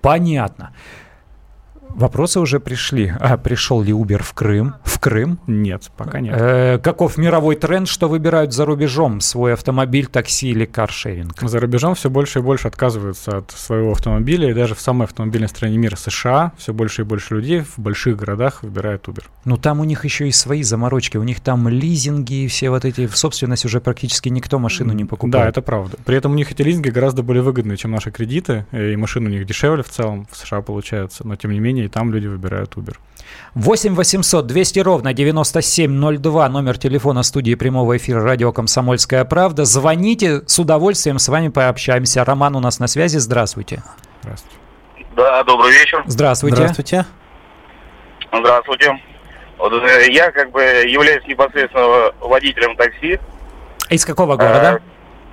Понятно. 0.00 0.70
Вопросы 1.90 2.40
уже 2.40 2.60
пришли. 2.60 3.12
А 3.18 3.36
пришел 3.36 3.82
ли 3.82 3.92
Uber 3.92 4.22
в 4.22 4.32
Крым? 4.34 4.74
В 4.84 5.00
Крым? 5.00 5.38
Нет, 5.46 5.90
пока 5.96 6.20
нет. 6.20 6.34
Э, 6.38 6.78
каков 6.78 7.16
мировой 7.16 7.56
тренд, 7.56 7.88
что 7.88 8.08
выбирают 8.08 8.52
за 8.52 8.64
рубежом? 8.64 9.20
Свой 9.20 9.54
автомобиль, 9.54 10.06
такси 10.06 10.50
или 10.50 10.64
каршеринг? 10.64 11.40
За 11.40 11.58
рубежом 11.60 11.94
все 11.94 12.10
больше 12.10 12.38
и 12.38 12.42
больше 12.42 12.68
отказываются 12.68 13.38
от 13.38 13.50
своего 13.50 13.92
автомобиля. 13.92 14.50
И 14.50 14.54
даже 14.54 14.74
в 14.74 14.80
самой 14.80 15.04
автомобильной 15.06 15.48
стране 15.48 15.76
мира 15.78 15.96
США 15.96 16.52
все 16.56 16.72
больше 16.72 17.02
и 17.02 17.04
больше 17.04 17.34
людей 17.34 17.60
в 17.60 17.78
больших 17.78 18.16
городах 18.16 18.62
выбирают 18.62 19.06
Uber. 19.08 19.24
Ну 19.44 19.56
там 19.56 19.80
у 19.80 19.84
них 19.84 20.04
еще 20.04 20.28
и 20.28 20.32
свои 20.32 20.62
заморочки. 20.62 21.16
У 21.16 21.22
них 21.22 21.40
там 21.40 21.68
лизинги 21.68 22.44
и 22.44 22.48
все 22.48 22.70
вот 22.70 22.84
эти. 22.84 23.06
В 23.06 23.16
собственность 23.16 23.64
уже 23.64 23.80
практически 23.80 24.28
никто 24.28 24.58
машину 24.58 24.92
не 24.92 25.04
покупает. 25.04 25.44
Да, 25.44 25.48
это 25.48 25.62
правда. 25.62 25.96
При 26.04 26.16
этом 26.16 26.32
у 26.32 26.34
них 26.34 26.52
эти 26.52 26.62
лизинги 26.62 26.90
гораздо 26.90 27.22
более 27.22 27.42
выгодные, 27.42 27.76
чем 27.76 27.90
наши 27.90 28.10
кредиты. 28.10 28.66
И 28.72 28.96
машины 28.96 29.28
у 29.28 29.32
них 29.32 29.46
дешевле 29.46 29.82
в 29.82 29.88
целом 29.88 30.26
в 30.30 30.36
США 30.36 30.60
получается. 30.62 31.26
Но 31.26 31.36
тем 31.36 31.52
не 31.52 31.60
менее 31.60 31.77
и 31.84 31.88
там 31.88 32.12
люди 32.12 32.26
выбирают 32.26 32.74
Uber. 32.74 32.96
8 33.54 33.94
800 33.94 34.46
200 34.46 34.78
ровно 34.80 35.12
9702, 35.12 36.48
номер 36.48 36.78
телефона 36.78 37.22
студии 37.22 37.54
прямого 37.54 37.96
эфира 37.96 38.22
радио 38.22 38.52
«Комсомольская 38.52 39.24
правда». 39.24 39.64
Звоните, 39.64 40.42
с 40.46 40.58
удовольствием 40.58 41.18
с 41.18 41.28
вами 41.28 41.48
пообщаемся. 41.48 42.24
Роман 42.24 42.56
у 42.56 42.60
нас 42.60 42.78
на 42.78 42.86
связи, 42.86 43.18
здравствуйте. 43.18 43.82
Здравствуйте. 44.22 44.56
Да, 45.16 45.42
добрый 45.44 45.72
вечер. 45.72 46.02
Здравствуйте. 46.06 46.56
Здравствуйте. 46.56 47.06
Здравствуйте. 48.32 49.00
Вот, 49.58 49.72
э, 49.72 50.10
я 50.10 50.30
как 50.30 50.52
бы 50.52 50.62
являюсь 50.62 51.26
непосредственно 51.26 52.12
водителем 52.20 52.76
такси. 52.76 53.18
Из 53.90 54.04
какого 54.04 54.36
города? 54.36 54.80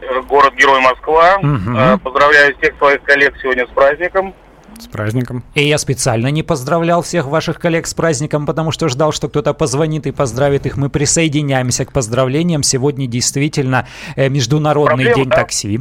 Э, 0.01 0.21
город-герой 0.21 0.81
Москва. 0.81 1.37
Угу. 1.37 1.99
Поздравляю 1.99 2.57
всех 2.57 2.75
своих 2.77 3.03
коллег 3.03 3.35
сегодня 3.41 3.67
с 3.67 3.69
праздником. 3.69 4.33
С 4.79 4.88
праздником. 4.88 5.44
И 5.53 5.63
я 5.63 5.77
специально 5.77 6.27
не 6.27 6.44
поздравлял 6.44 7.01
всех 7.01 7.27
ваших 7.27 7.60
коллег 7.60 7.88
с 7.88 7.94
праздником, 7.94 8.46
потому 8.46 8.72
что 8.72 8.89
ждал, 8.89 9.12
что 9.12 9.29
кто-то 9.29 9.53
позвонит 9.53 10.05
и 10.05 10.12
поздравит 10.12 10.65
их. 10.65 10.77
Мы 10.77 10.89
присоединяемся 10.89 11.86
к 11.86 11.94
поздравлениям. 11.94 12.62
Сегодня 12.63 13.08
действительно 13.08 13.88
э, 14.15 14.29
Международный 14.29 15.05
Проблема, 15.05 15.15
день 15.15 15.29
да? 15.29 15.36
такси. 15.36 15.79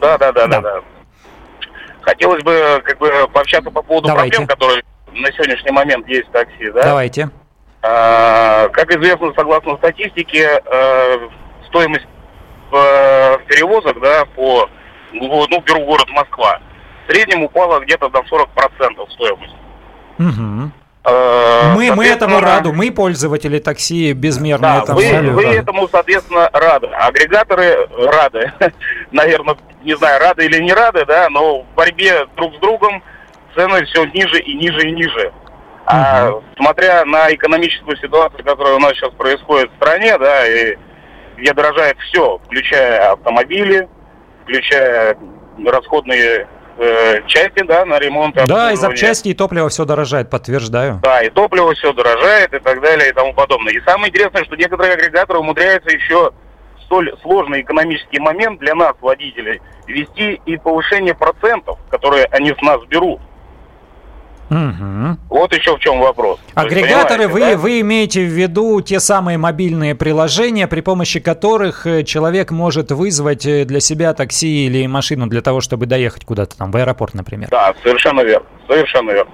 Да, 0.00 0.18
да, 0.18 0.32
да, 0.32 0.46
да, 0.46 0.60
да. 0.60 0.80
Хотелось 2.00 2.42
бы 2.42 2.82
как 2.84 2.98
бы 2.98 3.10
пообщаться 3.32 3.70
по 3.70 3.82
поводу 3.82 4.08
Давайте. 4.08 4.36
проблем, 4.36 4.48
которые 4.48 4.82
на 5.12 5.32
сегодняшний 5.32 5.70
момент 5.70 6.08
есть 6.08 6.28
в 6.28 6.32
такси, 6.32 6.70
да? 6.70 6.82
Давайте. 6.82 7.30
А, 7.82 8.68
как 8.70 8.90
известно, 8.94 9.32
согласно 9.36 9.76
статистике, 9.76 10.60
а, 10.64 11.28
стоимость 11.66 12.06
э, 12.72 13.38
перевозок, 13.46 14.00
да, 14.00 14.24
по, 14.34 14.68
ну, 15.12 15.60
беру 15.60 15.84
город 15.84 16.08
Москва, 16.10 16.60
в 17.06 17.12
среднем 17.12 17.42
упала 17.42 17.80
где-то 17.80 18.08
до 18.08 18.20
40% 18.20 19.10
стоимость. 19.10 19.54
Угу. 20.18 20.70
Мы, 21.06 21.92
мы 21.94 22.06
этому 22.06 22.40
рады, 22.40 22.72
мы 22.72 22.90
пользователи 22.90 23.58
такси 23.58 24.14
безмерно 24.14 24.62
да, 24.62 24.82
этому 24.82 24.98
вы, 24.98 25.30
вы 25.32 25.44
этому, 25.44 25.88
соответственно, 25.88 26.48
рады. 26.52 26.86
Агрегаторы 26.86 27.88
рады. 27.90 28.52
Наверное, 29.10 29.56
не 29.82 29.94
знаю, 29.98 30.18
рады 30.20 30.46
или 30.46 30.62
не 30.62 30.72
рады, 30.72 31.04
да, 31.04 31.28
но 31.28 31.60
в 31.60 31.66
борьбе 31.74 32.26
друг 32.36 32.54
с 32.54 32.58
другом 32.58 33.02
цены 33.54 33.84
все 33.84 34.06
ниже 34.06 34.40
и 34.40 34.54
ниже 34.54 34.88
и 34.88 34.92
ниже. 34.92 35.32
А 35.84 36.30
угу. 36.30 36.44
смотря 36.56 37.04
на 37.04 37.32
экономическую 37.34 37.98
ситуацию, 37.98 38.42
которая 38.42 38.76
у 38.76 38.78
нас 38.78 38.92
сейчас 38.92 39.12
происходит 39.12 39.70
в 39.72 39.76
стране, 39.76 40.16
да, 40.16 40.48
и 40.48 40.78
где 41.36 41.52
дорожает 41.52 41.98
все, 41.98 42.38
включая 42.46 43.12
автомобили, 43.12 43.88
включая 44.44 45.18
расходные 45.66 46.48
э, 46.78 47.22
части, 47.26 47.62
да, 47.64 47.84
на 47.84 47.98
ремонт. 47.98 48.36
Да, 48.46 48.72
и 48.72 48.76
запчасти, 48.76 49.28
и 49.28 49.34
топливо 49.34 49.68
все 49.68 49.84
дорожает, 49.84 50.30
подтверждаю. 50.30 51.00
Да, 51.02 51.22
и 51.22 51.30
топливо 51.30 51.74
все 51.74 51.92
дорожает 51.92 52.54
и 52.54 52.58
так 52.58 52.80
далее 52.80 53.10
и 53.10 53.12
тому 53.12 53.32
подобное. 53.34 53.72
И 53.72 53.80
самое 53.80 54.10
интересное, 54.10 54.44
что 54.44 54.56
некоторые 54.56 54.94
агрегаторы 54.94 55.38
умудряются 55.38 55.90
еще 55.90 56.32
столь 56.84 57.14
сложный 57.22 57.62
экономический 57.62 58.20
момент 58.20 58.60
для 58.60 58.74
нас, 58.74 58.94
водителей, 59.00 59.60
ввести 59.86 60.40
и 60.46 60.56
повышение 60.56 61.14
процентов, 61.14 61.78
которые 61.90 62.26
они 62.26 62.50
с 62.50 62.62
нас 62.62 62.82
берут. 62.84 63.20
Угу. 64.50 65.18
Вот 65.30 65.54
еще 65.54 65.76
в 65.76 65.80
чем 65.80 66.00
вопрос. 66.00 66.38
Агрегаторы, 66.54 67.28
вы, 67.28 67.40
да? 67.40 67.56
вы 67.56 67.80
имеете 67.80 68.20
в 68.20 68.28
виду 68.28 68.80
те 68.82 69.00
самые 69.00 69.38
мобильные 69.38 69.94
приложения, 69.94 70.66
при 70.66 70.80
помощи 70.80 71.18
которых 71.18 71.86
э, 71.86 72.04
человек 72.04 72.50
может 72.50 72.90
вызвать 72.92 73.46
э, 73.46 73.64
для 73.64 73.80
себя 73.80 74.12
такси 74.12 74.66
или 74.66 74.86
машину 74.86 75.26
для 75.28 75.40
того, 75.40 75.60
чтобы 75.60 75.86
доехать 75.86 76.24
куда-то 76.24 76.56
там, 76.58 76.70
в 76.70 76.76
аэропорт, 76.76 77.14
например. 77.14 77.48
Да, 77.50 77.74
совершенно 77.82 78.20
верно. 78.20 78.46
Совершенно 78.68 79.10
верно. 79.10 79.32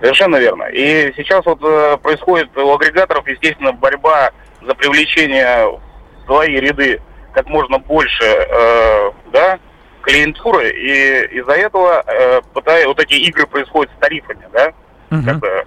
Совершенно 0.00 0.36
верно. 0.36 0.64
И 0.64 1.12
сейчас 1.16 1.46
вот 1.46 1.60
э, 1.62 1.96
происходит 2.02 2.56
у 2.56 2.74
агрегаторов, 2.74 3.26
естественно, 3.28 3.72
борьба 3.72 4.32
за 4.66 4.74
привлечение 4.74 5.66
в 5.66 5.80
свои 6.26 6.56
ряды 6.56 7.00
как 7.32 7.46
можно 7.48 7.78
больше, 7.78 8.24
э, 8.24 9.10
да, 9.32 9.58
клиентуры, 10.04 10.70
и 10.70 11.38
из-за 11.38 11.52
этого 11.52 12.04
э, 12.06 12.42
пытая, 12.52 12.86
вот 12.86 13.00
эти 13.00 13.14
игры 13.14 13.46
происходят 13.46 13.90
с 13.96 14.00
тарифами, 14.00 14.46
да, 14.52 14.72
как 15.10 15.38
бы 15.38 15.66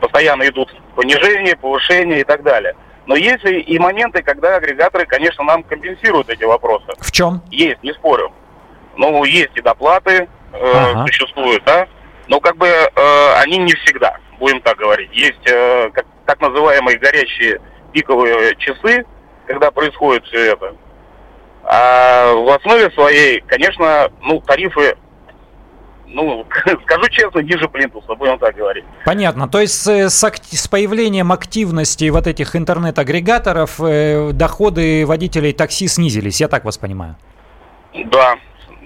постоянно 0.00 0.46
идут 0.48 0.74
понижения, 0.94 1.56
повышения 1.56 2.20
и 2.20 2.24
так 2.24 2.42
далее. 2.42 2.74
Но 3.06 3.16
есть 3.16 3.44
и 3.44 3.78
моменты, 3.78 4.22
когда 4.22 4.56
агрегаторы, 4.56 5.04
конечно, 5.06 5.42
нам 5.44 5.62
компенсируют 5.64 6.28
эти 6.28 6.44
вопросы. 6.44 6.86
В 6.98 7.10
чем? 7.10 7.42
Есть, 7.50 7.82
не 7.82 7.92
спорю. 7.92 8.32
Ну, 8.96 9.24
есть 9.24 9.56
и 9.56 9.62
доплаты 9.62 10.12
э, 10.12 10.28
ага. 10.52 11.06
существуют, 11.06 11.64
да, 11.64 11.88
но 12.28 12.38
как 12.40 12.56
бы 12.56 12.66
э, 12.66 13.32
они 13.42 13.58
не 13.58 13.72
всегда, 13.74 14.18
будем 14.38 14.60
так 14.60 14.76
говорить. 14.76 15.10
Есть 15.12 15.40
э, 15.50 15.90
как, 15.92 16.06
так 16.26 16.40
называемые 16.40 16.98
горячие 16.98 17.60
пиковые 17.92 18.54
часы, 18.56 19.04
когда 19.46 19.70
происходит 19.70 20.24
все 20.26 20.52
это. 20.52 20.74
А 21.72 22.34
в 22.34 22.48
основе 22.48 22.90
своей, 22.90 23.40
конечно, 23.46 24.10
ну, 24.22 24.40
тарифы 24.40 24.96
ну, 26.08 26.44
скажу 26.82 27.08
честно, 27.10 27.38
ниже 27.38 27.68
плинтуса, 27.68 28.12
будем 28.16 28.40
так 28.40 28.56
говорить. 28.56 28.84
Понятно. 29.04 29.48
То 29.48 29.60
есть 29.60 29.86
с, 29.86 30.10
с 30.10 30.68
появлением 30.68 31.30
активности 31.30 32.08
вот 32.08 32.26
этих 32.26 32.56
интернет-агрегаторов 32.56 33.80
э, 33.80 34.30
доходы 34.32 35.06
водителей 35.06 35.52
такси 35.52 35.86
снизились, 35.86 36.40
я 36.40 36.48
так 36.48 36.64
вас 36.64 36.76
понимаю? 36.76 37.14
Да, 37.94 38.34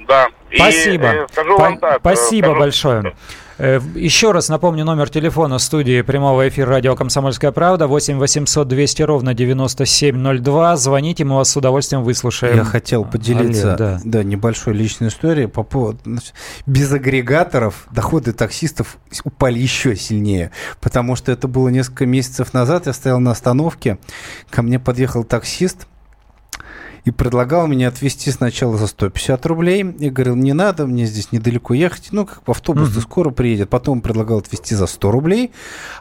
да. 0.07 0.29
Спасибо. 0.55 1.07
И, 1.07 1.17
э, 1.17 1.27
скажу 1.33 1.57
По- 1.57 1.63
вам 1.63 1.79
так, 1.79 1.97
э, 1.97 2.01
спасибо 2.01 2.47
скажу, 2.47 2.61
большое. 2.61 3.17
Э, 3.59 3.81
еще 3.95 4.33
раз 4.33 4.49
напомню 4.49 4.85
номер 4.85 5.09
телефона 5.09 5.59
студии 5.59 6.03
прямого 6.03 6.49
эфира 6.49 6.71
радио 6.71 6.97
«Комсомольская 6.97 7.53
правда» 7.53 7.87
8 7.87 8.19
800 8.19 8.67
200 8.67 9.03
ровно 9.03 9.35
9702. 9.35 10.77
Звоните, 10.77 11.25
мы 11.25 11.37
вас 11.37 11.51
с 11.51 11.57
удовольствием 11.57 12.03
выслушаем. 12.03 12.57
Я 12.57 12.65
хотел 12.65 13.05
поделиться 13.05 13.75
Олег, 13.75 13.79
да. 13.79 14.01
Да, 14.05 14.23
небольшой 14.25 14.75
личной 14.75 15.09
историей 15.09 15.47
по 15.47 15.63
поводу... 15.63 15.99
Без 16.67 16.93
агрегаторов 16.93 17.87
доходы 17.91 18.33
таксистов 18.33 18.99
упали 19.23 19.59
еще 19.59 19.95
сильнее, 19.95 20.51
потому 20.81 21.15
что 21.15 21.31
это 21.31 21.47
было 21.47 21.69
несколько 21.69 22.07
месяцев 22.07 22.55
назад. 22.55 22.87
Я 22.87 22.93
стоял 22.93 23.21
на 23.21 23.31
остановке, 23.31 23.99
ко 24.51 24.63
мне 24.63 24.79
подъехал 24.79 25.25
таксист– 25.25 25.87
и 27.05 27.11
предлагал 27.11 27.67
меня 27.67 27.89
отвезти 27.89 28.31
сначала 28.31 28.79
за 28.79 28.87
150 28.87 29.45
рублей. 29.47 29.83
И 29.99 30.11
говорил, 30.11 30.37
не 30.37 30.55
надо, 30.55 30.87
мне 30.87 31.05
здесь 31.05 31.33
недалеко 31.33 31.75
ехать. 31.75 32.09
Ну, 32.13 32.25
как 32.25 32.41
автобус 32.47 32.91
угу. 32.91 33.01
скоро 33.01 33.31
приедет. 33.31 33.69
Потом 33.69 34.01
предлагал 34.01 34.39
отвезти 34.39 34.75
за 34.75 34.87
100 34.87 35.11
рублей, 35.11 35.53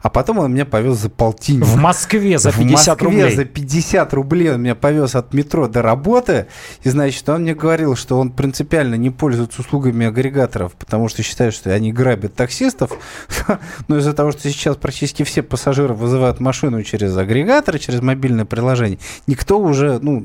а 0.02 0.10
потом 0.10 0.40
он 0.40 0.54
меня 0.54 0.66
повез 0.66 0.98
за 0.98 1.10
полтинник. 1.10 1.66
В 1.66 1.76
Москве 1.76 2.38
за 2.40 2.52
50 2.52 3.02
В 3.02 3.04
Москве 3.04 3.24
рублей? 3.24 3.36
за 3.36 3.46
50 3.46 4.14
рублей 4.14 4.52
он 4.54 4.62
меня 4.62 4.76
повез 4.76 5.16
от 5.16 5.34
метро 5.34 5.68
до 5.68 5.82
работы. 5.82 6.48
И, 6.84 6.90
значит, 6.90 7.28
он 7.28 7.42
мне 7.42 7.54
говорил, 7.54 7.96
что 7.96 8.18
он 8.18 8.32
принципиально 8.32 8.96
не 8.96 9.10
пользуется 9.10 9.62
услугами 9.62 10.06
агрегаторов, 10.06 10.74
потому 10.74 11.10
что 11.10 11.22
считает, 11.22 11.54
что 11.54 11.74
они 11.74 11.92
грабят 11.92 12.36
таксистов. 12.36 12.92
Но 13.90 13.98
из-за 13.98 14.14
того, 14.14 14.32
что 14.32 14.50
сейчас 14.50 14.78
практически 14.78 15.24
все 15.24 15.44
пассажиры 15.44 15.94
вызывают 15.94 16.40
машину 16.40 16.82
через 16.84 17.18
агрегаторы, 17.18 17.78
через 17.78 18.02
мобильное 18.02 18.46
приложение, 18.46 19.00
никто 19.28 19.60
уже, 19.60 20.00
ну, 20.02 20.24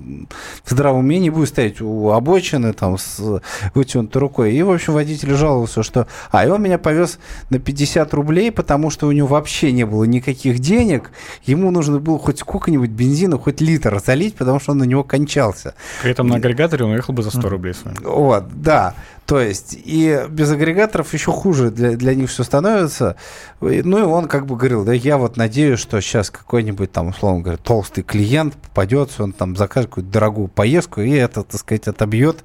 в 0.68 0.72
здравом 0.72 1.00
уме 1.00 1.18
не 1.18 1.30
будет 1.30 1.48
стоять 1.48 1.80
у 1.80 2.10
обочины 2.10 2.72
там 2.74 2.98
с 2.98 3.40
вытянутой 3.74 4.20
рукой. 4.20 4.54
И, 4.54 4.62
в 4.62 4.70
общем, 4.70 4.92
водитель 4.92 5.34
жаловался, 5.34 5.82
что... 5.82 6.06
А, 6.30 6.46
и 6.46 6.50
он 6.50 6.62
меня 6.62 6.78
повез 6.78 7.18
на 7.48 7.58
50 7.58 8.12
рублей, 8.12 8.52
потому 8.52 8.90
что 8.90 9.06
у 9.06 9.12
него 9.12 9.28
вообще 9.28 9.72
не 9.72 9.84
было 9.84 10.04
никаких 10.04 10.58
денег. 10.58 11.10
Ему 11.44 11.70
нужно 11.70 12.00
было 12.00 12.18
хоть 12.18 12.40
сколько-нибудь 12.40 12.90
бензина, 12.90 13.38
хоть 13.38 13.62
литр 13.62 13.98
залить, 14.04 14.36
потому 14.36 14.60
что 14.60 14.72
он 14.72 14.78
на 14.78 14.84
него 14.84 15.04
кончался. 15.04 15.74
При 16.02 16.10
этом 16.10 16.28
на 16.28 16.36
агрегаторе 16.36 16.84
он 16.84 16.92
уехал 16.92 17.14
бы 17.14 17.22
за 17.22 17.30
100 17.30 17.48
рублей 17.48 17.72
с 17.72 17.84
вами. 17.84 17.96
Вот, 18.02 18.44
да. 18.62 18.94
То 19.28 19.42
есть, 19.42 19.76
и 19.84 20.24
без 20.30 20.50
агрегаторов 20.50 21.12
еще 21.12 21.32
хуже 21.32 21.70
для, 21.70 21.98
для 21.98 22.14
них 22.14 22.30
все 22.30 22.44
становится. 22.44 23.16
Ну, 23.60 23.98
и 23.98 24.02
он 24.02 24.26
как 24.26 24.46
бы 24.46 24.56
говорил, 24.56 24.86
да, 24.86 24.94
я 24.94 25.18
вот 25.18 25.36
надеюсь, 25.36 25.80
что 25.80 26.00
сейчас 26.00 26.30
какой-нибудь 26.30 26.90
там, 26.90 27.08
условно 27.08 27.42
говоря, 27.42 27.58
толстый 27.58 28.00
клиент 28.00 28.54
попадется, 28.54 29.22
он 29.22 29.34
там 29.34 29.54
закажет 29.54 29.90
какую-то 29.90 30.10
дорогую 30.10 30.48
поездку, 30.48 31.02
и 31.02 31.10
это, 31.10 31.42
так 31.42 31.60
сказать, 31.60 31.88
отобьет 31.88 32.42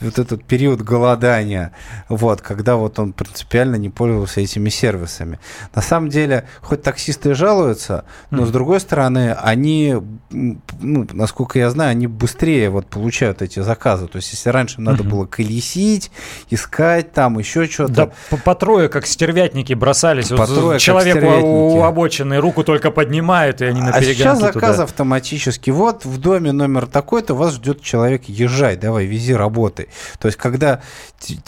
вот 0.00 0.18
этот 0.18 0.44
период 0.44 0.82
голодания, 0.82 1.72
вот, 2.08 2.40
когда 2.40 2.76
вот 2.76 2.98
он 2.98 3.12
принципиально 3.12 3.76
не 3.76 3.90
пользовался 3.90 4.40
этими 4.40 4.68
сервисами. 4.68 5.40
На 5.74 5.82
самом 5.82 6.08
деле, 6.08 6.44
хоть 6.60 6.82
таксисты 6.82 7.34
жалуются, 7.34 8.04
но 8.30 8.42
mm. 8.42 8.46
с 8.46 8.50
другой 8.50 8.80
стороны, 8.80 9.32
они, 9.32 9.96
ну, 10.30 11.06
насколько 11.12 11.58
я 11.58 11.70
знаю, 11.70 11.90
они 11.90 12.06
быстрее 12.06 12.70
вот 12.70 12.86
получают 12.86 13.42
эти 13.42 13.60
заказы. 13.60 14.06
То 14.06 14.16
есть, 14.16 14.32
если 14.32 14.50
раньше 14.50 14.80
надо 14.80 15.02
mm-hmm. 15.02 15.08
было 15.08 15.26
колесить, 15.26 16.10
искать 16.50 17.12
там 17.12 17.38
еще 17.38 17.66
что-то. 17.66 17.92
Да, 17.92 18.10
по, 18.30 18.36
по 18.36 18.54
трое, 18.54 18.88
как 18.88 19.06
стервятники, 19.06 19.72
бросались. 19.74 20.28
По 20.28 20.46
трое, 20.46 20.78
Человек 20.78 21.22
у, 21.22 21.78
у 21.78 21.82
обочины 21.82 22.38
руку 22.38 22.64
только 22.64 22.90
поднимает, 22.90 23.60
и 23.62 23.64
они 23.64 23.80
на 23.80 23.90
А 23.90 24.02
сейчас 24.02 24.38
заказ 24.38 24.76
туда. 24.76 24.84
автоматически. 24.84 25.70
Вот 25.70 26.04
в 26.04 26.18
доме 26.18 26.52
номер 26.52 26.86
такой-то 26.86 27.34
вас 27.34 27.54
ждет 27.54 27.82
человек, 27.82 28.24
езжай, 28.26 28.76
давай, 28.76 29.06
вези 29.06 29.34
работы. 29.34 29.87
То 30.18 30.26
есть, 30.26 30.38
когда 30.38 30.80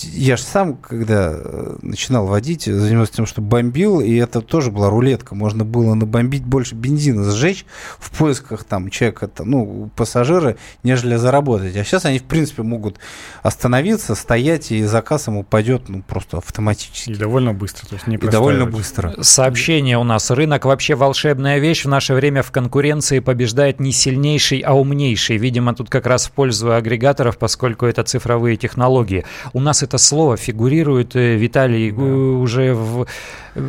я 0.02 0.36
же 0.36 0.42
сам, 0.42 0.76
когда 0.76 1.32
э, 1.34 1.76
начинал 1.82 2.26
водить, 2.26 2.64
занимался 2.64 3.12
тем, 3.14 3.26
что 3.26 3.40
бомбил, 3.40 4.00
и 4.00 4.14
это 4.16 4.40
тоже 4.40 4.70
была 4.70 4.90
рулетка. 4.90 5.34
Можно 5.34 5.64
было 5.64 5.94
набомбить 5.94 6.44
больше 6.44 6.74
бензина, 6.74 7.30
сжечь 7.30 7.64
в 7.98 8.16
поисках 8.16 8.64
там 8.64 8.90
человека, 8.90 9.30
ну, 9.38 9.90
пассажира, 9.96 10.56
нежели 10.82 11.16
заработать. 11.16 11.76
А 11.76 11.84
сейчас 11.84 12.04
они, 12.04 12.18
в 12.18 12.24
принципе, 12.24 12.62
могут 12.62 12.98
остановиться, 13.42 14.14
стоять, 14.14 14.72
и 14.72 14.82
заказ 14.84 15.28
им 15.28 15.36
упадет 15.36 15.88
ну, 15.88 16.02
просто 16.02 16.38
автоматически. 16.38 17.10
И 17.10 17.14
довольно 17.14 17.54
быстро. 17.54 17.86
То 17.86 17.94
есть 17.94 18.06
не 18.06 18.16
и 18.16 18.28
довольно 18.28 18.66
быстро. 18.66 19.14
Сообщение 19.22 19.98
у 19.98 20.04
нас. 20.04 20.30
Рынок 20.30 20.64
вообще 20.64 20.94
волшебная 20.94 21.58
вещь. 21.58 21.84
В 21.84 21.88
наше 21.88 22.14
время 22.14 22.42
в 22.42 22.50
конкуренции 22.50 23.20
побеждает 23.20 23.80
не 23.80 23.92
сильнейший, 23.92 24.60
а 24.60 24.74
умнейший. 24.74 25.36
Видимо, 25.36 25.74
тут 25.74 25.90
как 25.90 26.06
раз 26.06 26.26
в 26.26 26.32
пользу 26.32 26.72
агрегаторов, 26.72 27.38
поскольку 27.38 27.86
это 27.86 28.02
цифровые 28.30 28.56
технологии. 28.56 29.24
У 29.52 29.60
нас 29.60 29.82
это 29.82 29.98
слово 29.98 30.36
фигурирует, 30.36 31.16
э, 31.16 31.36
Виталий, 31.36 31.90
да. 31.90 32.02
уже 32.02 32.74
в 32.74 33.06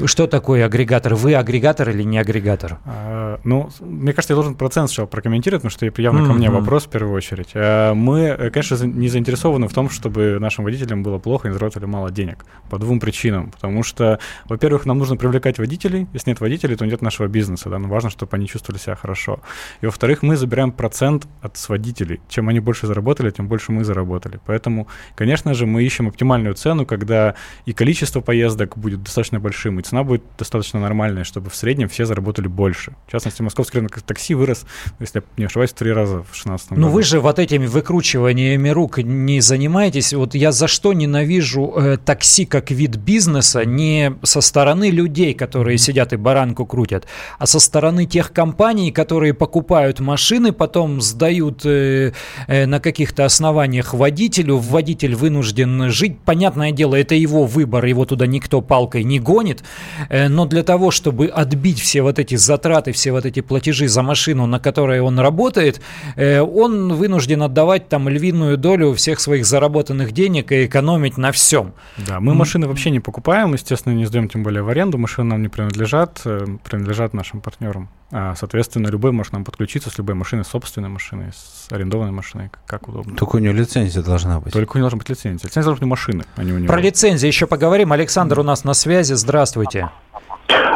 что 0.05 0.27
такое 0.27 0.65
агрегатор? 0.65 1.15
Вы 1.15 1.35
агрегатор 1.35 1.89
или 1.89 2.03
не 2.03 2.17
агрегатор? 2.17 2.79
А, 2.85 3.39
ну, 3.43 3.69
мне 3.79 4.13
кажется, 4.13 4.33
я 4.33 4.35
должен 4.35 4.55
процент 4.55 4.89
сначала 4.89 5.07
прокомментировать, 5.07 5.63
потому 5.63 5.91
что 5.91 6.01
явно 6.01 6.19
mm-hmm. 6.19 6.27
ко 6.27 6.33
мне 6.33 6.49
вопрос 6.49 6.85
в 6.85 6.89
первую 6.89 7.15
очередь. 7.15 7.49
А, 7.55 7.93
мы, 7.93 8.19
э, 8.21 8.49
конечно, 8.49 8.75
не 8.85 9.07
заинтересованы 9.07 9.67
в 9.67 9.73
том, 9.73 9.89
чтобы 9.89 10.37
нашим 10.39 10.63
водителям 10.63 11.03
было 11.03 11.17
плохо 11.17 11.49
и 11.49 11.51
заработали 11.51 11.85
мало 11.85 12.11
денег. 12.11 12.45
По 12.69 12.77
двум 12.77 12.99
причинам. 12.99 13.51
Потому 13.51 13.83
что, 13.83 14.19
во-первых, 14.45 14.85
нам 14.85 14.97
нужно 14.97 15.17
привлекать 15.17 15.57
водителей. 15.59 16.07
Если 16.13 16.29
нет 16.29 16.39
водителей, 16.39 16.75
то 16.75 16.85
нет 16.85 17.01
нашего 17.01 17.27
бизнеса. 17.27 17.69
Да? 17.69 17.79
Но 17.79 17.87
важно, 17.87 18.09
чтобы 18.09 18.35
они 18.37 18.47
чувствовали 18.47 18.79
себя 18.79 18.95
хорошо. 18.95 19.39
И, 19.81 19.85
во-вторых, 19.85 20.23
мы 20.23 20.35
забираем 20.35 20.71
процент 20.71 21.27
от 21.41 21.57
водителей. 21.69 22.21
Чем 22.29 22.49
они 22.49 22.59
больше 22.59 22.87
заработали, 22.87 23.29
тем 23.29 23.47
больше 23.47 23.71
мы 23.71 23.83
заработали. 23.83 24.39
Поэтому, 24.45 24.87
конечно 25.15 25.53
же, 25.53 25.65
мы 25.65 25.83
ищем 25.83 26.07
оптимальную 26.07 26.55
цену, 26.55 26.85
когда 26.85 27.35
и 27.65 27.73
количество 27.73 28.21
поездок 28.21 28.77
будет 28.77 29.03
достаточно 29.03 29.39
большим, 29.39 29.70
и 29.79 29.83
цена 29.83 30.03
будет 30.03 30.23
достаточно 30.37 30.79
нормальная, 30.79 31.23
чтобы 31.23 31.49
в 31.49 31.55
среднем 31.55 31.89
все 31.89 32.05
заработали 32.05 32.47
больше. 32.47 32.95
В 33.07 33.11
частности, 33.11 33.41
московский 33.41 33.77
рынок 33.77 34.01
такси 34.01 34.33
вырос, 34.33 34.65
если 34.99 35.19
я 35.19 35.23
не 35.37 35.45
ошибаюсь, 35.45 35.71
в 35.71 35.73
три 35.73 35.91
раза 35.91 36.17
в 36.17 36.31
2016 36.31 36.69
году. 36.69 36.81
Ну 36.81 36.89
вы 36.89 37.03
же 37.03 37.19
вот 37.19 37.39
этими 37.39 37.65
выкручиваниями 37.65 38.69
рук 38.69 38.97
не 38.99 39.41
занимаетесь. 39.41 40.13
Вот 40.13 40.35
я 40.35 40.51
за, 40.51 40.67
что 40.67 40.93
ненавижу 40.93 41.73
э, 41.75 41.97
такси 41.97 42.45
как 42.45 42.71
вид 42.71 42.95
бизнеса 42.97 43.65
не 43.65 44.13
со 44.23 44.41
стороны 44.41 44.89
людей, 44.89 45.33
которые 45.33 45.77
сидят 45.77 46.13
и 46.13 46.17
баранку 46.17 46.65
крутят, 46.65 47.05
а 47.39 47.47
со 47.47 47.59
стороны 47.59 48.05
тех 48.05 48.31
компаний, 48.33 48.91
которые 48.91 49.33
покупают 49.33 49.99
машины, 49.99 50.51
потом 50.51 51.01
сдают 51.01 51.65
э, 51.65 52.13
э, 52.47 52.65
на 52.65 52.79
каких-то 52.79 53.25
основаниях 53.25 53.93
водителю, 53.93 54.57
водитель 54.57 55.15
вынужден 55.15 55.89
жить. 55.89 56.19
Понятное 56.19 56.71
дело, 56.71 56.95
это 56.95 57.15
его 57.15 57.45
выбор, 57.45 57.85
его 57.85 58.05
туда 58.05 58.27
никто 58.27 58.61
палкой 58.61 59.03
не 59.03 59.19
гонит, 59.19 59.60
э, 60.09 60.27
но 60.27 60.45
для 60.45 60.63
того, 60.63 60.91
чтобы 60.91 61.27
отбить 61.27 61.79
все 61.79 62.01
вот 62.01 62.19
эти 62.19 62.35
затраты, 62.35 62.91
все 62.91 63.11
вот 63.11 63.25
эти 63.25 63.41
платежи 63.41 63.87
за 63.87 64.01
машину, 64.01 64.45
на 64.45 64.59
которой 64.59 65.01
он 65.01 65.19
работает, 65.19 65.81
э, 66.15 66.39
он 66.41 66.93
вынужден 66.93 67.41
отдавать 67.43 67.89
там 67.89 68.09
львиную 68.09 68.57
долю 68.57 68.93
всех 68.93 69.19
своих 69.19 69.45
заработанных 69.45 70.11
денег 70.11 70.51
и 70.51 70.65
экономить 70.65 71.17
на 71.17 71.31
всем. 71.31 71.73
Да, 71.97 72.19
мы 72.19 72.33
машины 72.33 72.67
вообще 72.67 72.91
не 72.91 72.99
покупаем, 72.99 73.53
естественно, 73.53 73.93
не 73.93 74.05
сдаем 74.05 74.27
тем 74.27 74.43
более 74.43 74.63
в 74.63 74.69
аренду, 74.69 74.97
машины 74.97 75.29
нам 75.29 75.41
не 75.41 75.49
принадлежат, 75.49 76.21
э, 76.25 76.45
принадлежат 76.63 77.13
нашим 77.13 77.41
партнерам. 77.41 77.89
А, 78.11 78.35
соответственно, 78.35 78.87
любой 78.87 79.11
может 79.11 79.31
нам 79.31 79.45
подключиться 79.45 79.89
с 79.89 79.97
любой 79.97 80.15
машиной, 80.15 80.43
собственной 80.43 80.89
машиной, 80.89 81.31
с 81.33 81.71
арендованной 81.71 82.11
машиной, 82.11 82.51
как 82.65 82.89
удобно. 82.89 83.15
Только 83.15 83.37
у 83.37 83.39
него 83.39 83.53
лицензия 83.53 84.03
должна 84.03 84.39
быть. 84.39 84.51
Только 84.51 84.73
у 84.73 84.77
него 84.77 84.85
должна 84.85 84.97
быть 84.99 85.09
лицензия. 85.09 85.47
Лицензия 85.47 85.63
должна 85.63 85.75
быть 85.75 85.83
у 85.83 85.87
машины, 85.87 86.23
а 86.35 86.43
не 86.43 86.51
у 86.51 86.57
него. 86.57 86.67
Про 86.67 86.81
лицензию 86.81 87.27
еще 87.29 87.47
поговорим. 87.47 87.93
Александр 87.93 88.39
у 88.39 88.43
нас 88.43 88.63
на 88.65 88.73
связи. 88.73 89.13
Здравствуйте. 89.13 89.89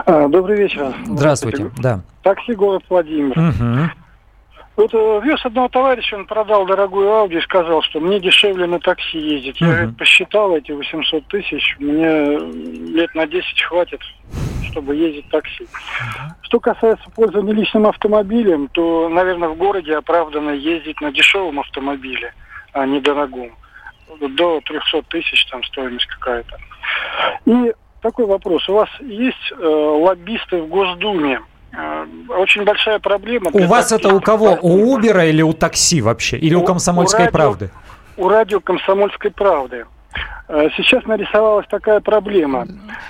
А, 0.06 0.28
Добрый 0.30 0.58
вечер. 0.58 0.96
Здравствуйте. 1.06 1.72
Да. 1.78 2.02
Такси 2.24 2.54
город 2.54 2.84
Владимир. 2.90 3.38
Мгм. 3.38 3.92
Вот 4.76 4.94
э, 4.94 5.22
вез 5.24 5.46
одного 5.46 5.70
товарища, 5.70 6.18
он 6.18 6.26
продал 6.26 6.66
дорогую 6.66 7.10
Ауди 7.10 7.38
и 7.38 7.42
сказал, 7.42 7.82
что 7.82 8.00
мне 8.00 8.20
дешевле 8.20 8.66
на 8.66 8.80
такси 8.80 9.18
ездить. 9.18 9.62
Я 9.62 9.68
говорит, 9.68 9.98
посчитал 9.98 10.56
эти 10.56 10.72
800 10.72 11.28
тысяч, 11.28 11.76
мне 11.80 12.38
лет 12.38 13.14
на 13.16 13.26
10 13.26 13.62
хватит, 13.62 14.02
чтобы 14.72 14.96
ездить 14.96 15.30
такси. 15.30 15.66
Что 16.42 16.60
касается 16.60 17.10
пользования 17.16 17.54
личным 17.54 17.88
автомобилем, 17.88 18.68
то, 18.68 19.08
наверное, 19.08 19.50
в 19.50 19.58
городе 19.58 19.96
оправданно 19.96 20.52
ездить 20.52 21.00
на 21.00 21.12
дешевом 21.12 21.62
автомобиле, 21.62 22.34
а 22.74 22.86
не 22.86 23.00
дорогом. 23.00 23.52
До 24.20 24.60
300 24.62 25.04
тысяч 25.04 25.46
там 25.46 25.64
стоимость 25.64 26.06
какая-то. 26.08 26.58
И 27.46 27.74
такой 28.02 28.26
вопрос. 28.26 28.68
У 28.68 28.74
вас 28.74 28.90
есть 29.00 29.52
э, 29.52 29.66
лоббисты 29.66 30.62
в 30.62 30.68
Госдуме? 30.68 31.40
Э, 31.78 32.06
очень 32.30 32.64
большая 32.64 33.00
проблема. 33.00 33.50
У 33.54 33.66
вас 33.66 33.92
это 33.92 34.14
у 34.16 34.22
кого? 34.22 34.58
У 34.62 34.94
Убера 34.94 35.26
или 35.26 35.42
у 35.42 35.54
такси 35.54 36.02
вообще? 36.02 36.38
Или 36.38 36.56
у 36.56 36.62
У- 36.62 36.66
Комсомольской 36.66 37.22
у 37.22 37.26
радио. 37.26 37.32
правды? 37.38 37.70
У 38.18 38.30
радио 38.30 38.60
«Комсомольской 38.62 39.32
правды». 39.32 39.86
Э, 40.48 40.70
Сейчас 40.78 41.04
нарисовалась 41.06 41.66
такая 41.70 42.00
проблема. 42.00 42.66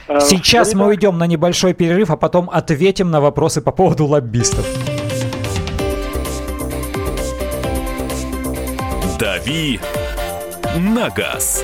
Э, 0.07 0.19
Сейчас 0.21 0.73
в 0.73 0.77
мы 0.77 0.87
уйдем 0.87 1.17
на 1.17 1.27
небольшой 1.27 1.73
перерыв, 1.73 2.09
а 2.09 2.17
потом 2.17 2.49
ответим 2.51 3.11
на 3.11 3.21
вопросы 3.21 3.61
по 3.61 3.71
поводу 3.71 4.05
лоббистов. 4.05 4.65
«Дави 9.19 9.79
на 10.77 11.09
газ». 11.09 11.63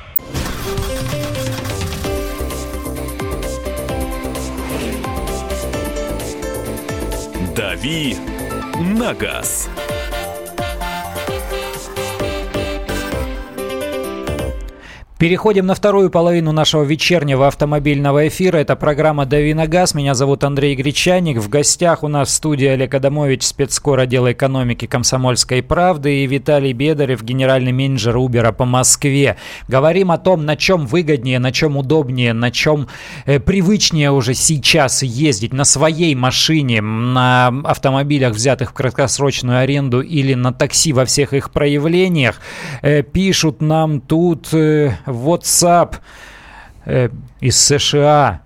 «Дави 7.81 8.15
на 8.79 9.11
газ». 9.15 9.67
Переходим 15.21 15.67
на 15.67 15.75
вторую 15.75 16.09
половину 16.09 16.51
нашего 16.51 16.81
вечернего 16.81 17.45
автомобильного 17.45 18.27
эфира. 18.27 18.57
Это 18.57 18.75
программа 18.75 19.27
«Дави 19.27 19.53
на 19.53 19.67
газ». 19.67 19.93
Меня 19.93 20.15
зовут 20.15 20.43
Андрей 20.43 20.73
Гречаник. 20.73 21.37
В 21.37 21.47
гостях 21.47 22.01
у 22.01 22.07
нас 22.07 22.29
в 22.29 22.31
студии 22.31 22.65
Олег 22.65 22.95
Адамович, 22.95 23.43
спецкор 23.43 23.99
отдела 23.99 24.31
экономики 24.31 24.87
«Комсомольской 24.87 25.61
правды» 25.61 26.23
и 26.23 26.25
Виталий 26.25 26.73
Бедарев, 26.73 27.21
генеральный 27.21 27.71
менеджер 27.71 28.17
Убера 28.17 28.51
по 28.51 28.65
Москве. 28.65 29.37
Говорим 29.67 30.09
о 30.09 30.17
том, 30.17 30.43
на 30.43 30.55
чем 30.55 30.87
выгоднее, 30.87 31.37
на 31.37 31.51
чем 31.51 31.77
удобнее, 31.77 32.33
на 32.33 32.49
чем 32.49 32.87
э, 33.27 33.39
привычнее 33.39 34.09
уже 34.09 34.33
сейчас 34.33 35.03
ездить. 35.03 35.53
На 35.53 35.65
своей 35.65 36.15
машине, 36.15 36.81
на 36.81 37.53
автомобилях, 37.65 38.33
взятых 38.33 38.71
в 38.71 38.73
краткосрочную 38.73 39.59
аренду 39.59 40.01
или 40.01 40.33
на 40.33 40.51
такси 40.51 40.93
во 40.93 41.05
всех 41.05 41.33
их 41.33 41.51
проявлениях. 41.51 42.41
Э, 42.81 43.03
пишут 43.03 43.61
нам 43.61 44.01
тут 44.01 44.51
э, 44.53 44.95
WhatsApp 45.11 45.95
э, 46.85 47.09
из 47.39 47.57
США. 47.57 48.41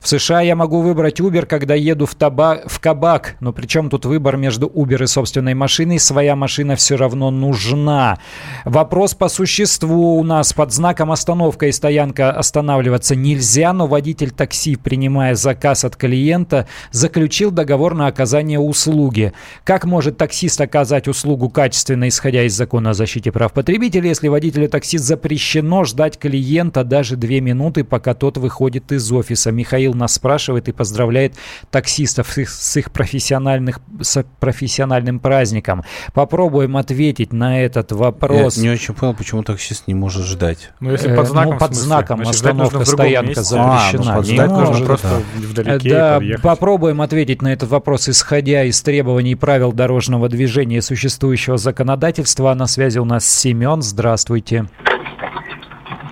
В 0.00 0.08
США 0.08 0.40
я 0.40 0.56
могу 0.56 0.80
выбрать 0.80 1.20
Uber, 1.20 1.44
когда 1.44 1.74
еду 1.74 2.06
в, 2.06 2.16
таба- 2.16 2.62
в 2.66 2.80
кабак, 2.80 3.36
но 3.40 3.52
причем 3.52 3.90
тут 3.90 4.06
выбор 4.06 4.38
между 4.38 4.66
Uber 4.66 5.04
и 5.04 5.06
собственной 5.06 5.52
машиной, 5.52 5.98
своя 5.98 6.34
машина 6.36 6.74
все 6.74 6.96
равно 6.96 7.30
нужна. 7.30 8.18
Вопрос 8.64 9.12
по 9.12 9.28
существу 9.28 10.18
у 10.18 10.24
нас 10.24 10.54
под 10.54 10.72
знаком 10.72 11.12
остановка 11.12 11.66
и 11.66 11.72
стоянка 11.72 12.32
останавливаться 12.32 13.14
нельзя, 13.14 13.74
но 13.74 13.86
водитель 13.86 14.30
такси, 14.30 14.76
принимая 14.76 15.34
заказ 15.34 15.84
от 15.84 15.96
клиента, 15.96 16.66
заключил 16.92 17.50
договор 17.50 17.94
на 17.94 18.06
оказание 18.06 18.58
услуги. 18.58 19.34
Как 19.64 19.84
может 19.84 20.16
таксист 20.16 20.62
оказать 20.62 21.08
услугу 21.08 21.50
качественно, 21.50 22.08
исходя 22.08 22.44
из 22.44 22.54
закона 22.54 22.90
о 22.90 22.94
защите 22.94 23.32
прав 23.32 23.52
потребителей, 23.52 24.08
если 24.08 24.28
водителю 24.28 24.70
такси 24.70 24.96
запрещено 24.96 25.84
ждать 25.84 26.18
клиента 26.18 26.84
даже 26.84 27.16
две 27.16 27.42
минуты, 27.42 27.84
пока 27.84 28.14
тот 28.14 28.38
выходит 28.38 28.92
из 28.92 29.12
офиса? 29.12 29.52
Михаил 29.52 29.89
нас 29.94 30.14
спрашивает 30.14 30.68
и 30.68 30.72
поздравляет 30.72 31.34
таксистов 31.70 32.30
с 32.30 32.38
их, 32.38 32.50
с 32.50 32.76
их 32.76 32.90
профессиональных, 32.92 33.80
с 34.00 34.24
профессиональным 34.40 35.18
праздником. 35.20 35.84
Попробуем 36.14 36.76
ответить 36.76 37.32
на 37.32 37.60
этот 37.62 37.92
вопрос. 37.92 38.56
Я 38.56 38.62
не 38.62 38.70
очень 38.70 38.94
понял, 38.94 39.14
почему 39.14 39.42
таксист 39.42 39.86
не 39.86 39.94
может 39.94 40.24
ждать. 40.24 40.70
Ну, 40.80 40.90
если 40.92 41.10
Э, 41.10 41.16
под 41.16 41.28
знаком, 41.28 41.52
ну, 41.54 41.58
под 41.58 41.74
знаком 41.74 42.16
значит, 42.24 42.36
ждать 42.36 42.54
нужно 42.54 42.80
остановка, 42.80 42.90
стоянка 42.92 43.28
месте. 43.28 43.42
запрещена. 43.42 44.02
А, 44.02 44.14
ну, 44.14 44.20
под 44.20 44.26
Не 44.28 44.34
знаком 44.36 44.64
может. 44.64 44.86
просто 44.86 45.08
Э, 45.08 45.20
вдалеке 45.40 45.88
Да, 45.90 46.20
попробуем 46.42 47.00
ответить 47.00 47.42
на 47.42 47.52
этот 47.52 47.68
вопрос, 47.70 48.08
исходя 48.08 48.64
из 48.64 48.80
требований 48.82 49.32
и 49.32 49.34
правил 49.34 49.72
дорожного 49.72 50.28
движения 50.28 50.82
существующего 50.82 51.56
законодательства. 51.58 52.52
А 52.52 52.54
на 52.54 52.66
связи 52.66 52.98
у 52.98 53.04
нас 53.04 53.28
Семен. 53.28 53.82
Здравствуйте. 53.82 54.66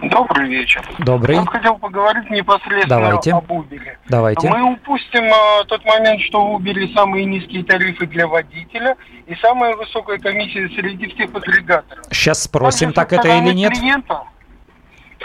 Добрый 0.02 0.48
вечер. 0.48 0.82
Добрый. 0.98 1.36
Я 1.36 1.44
хотел 1.44 1.76
поговорить 1.78 2.30
непосредственно 2.30 3.00
Давайте. 3.00 3.32
об 3.32 3.50
Uber. 3.50 3.80
Давайте. 4.08 4.48
Мы 4.48 4.62
упустим 4.74 5.24
а, 5.32 5.64
тот 5.64 5.84
момент, 5.84 6.20
что 6.22 6.56
в 6.56 6.60
Uber 6.60 6.94
самые 6.94 7.24
низкие 7.24 7.64
тарифы 7.64 8.06
для 8.06 8.26
водителя 8.28 8.96
и 9.26 9.34
самая 9.36 9.74
высокая 9.76 10.18
комиссия 10.18 10.68
среди 10.68 11.08
всех 11.14 11.34
агрегаторов. 11.34 12.04
Сейчас 12.10 12.42
спросим, 12.44 12.92
Также 12.92 13.16
так 13.16 13.24
это 13.24 13.38
или 13.38 13.52
нет. 13.54 13.72
клиента, 13.76 14.22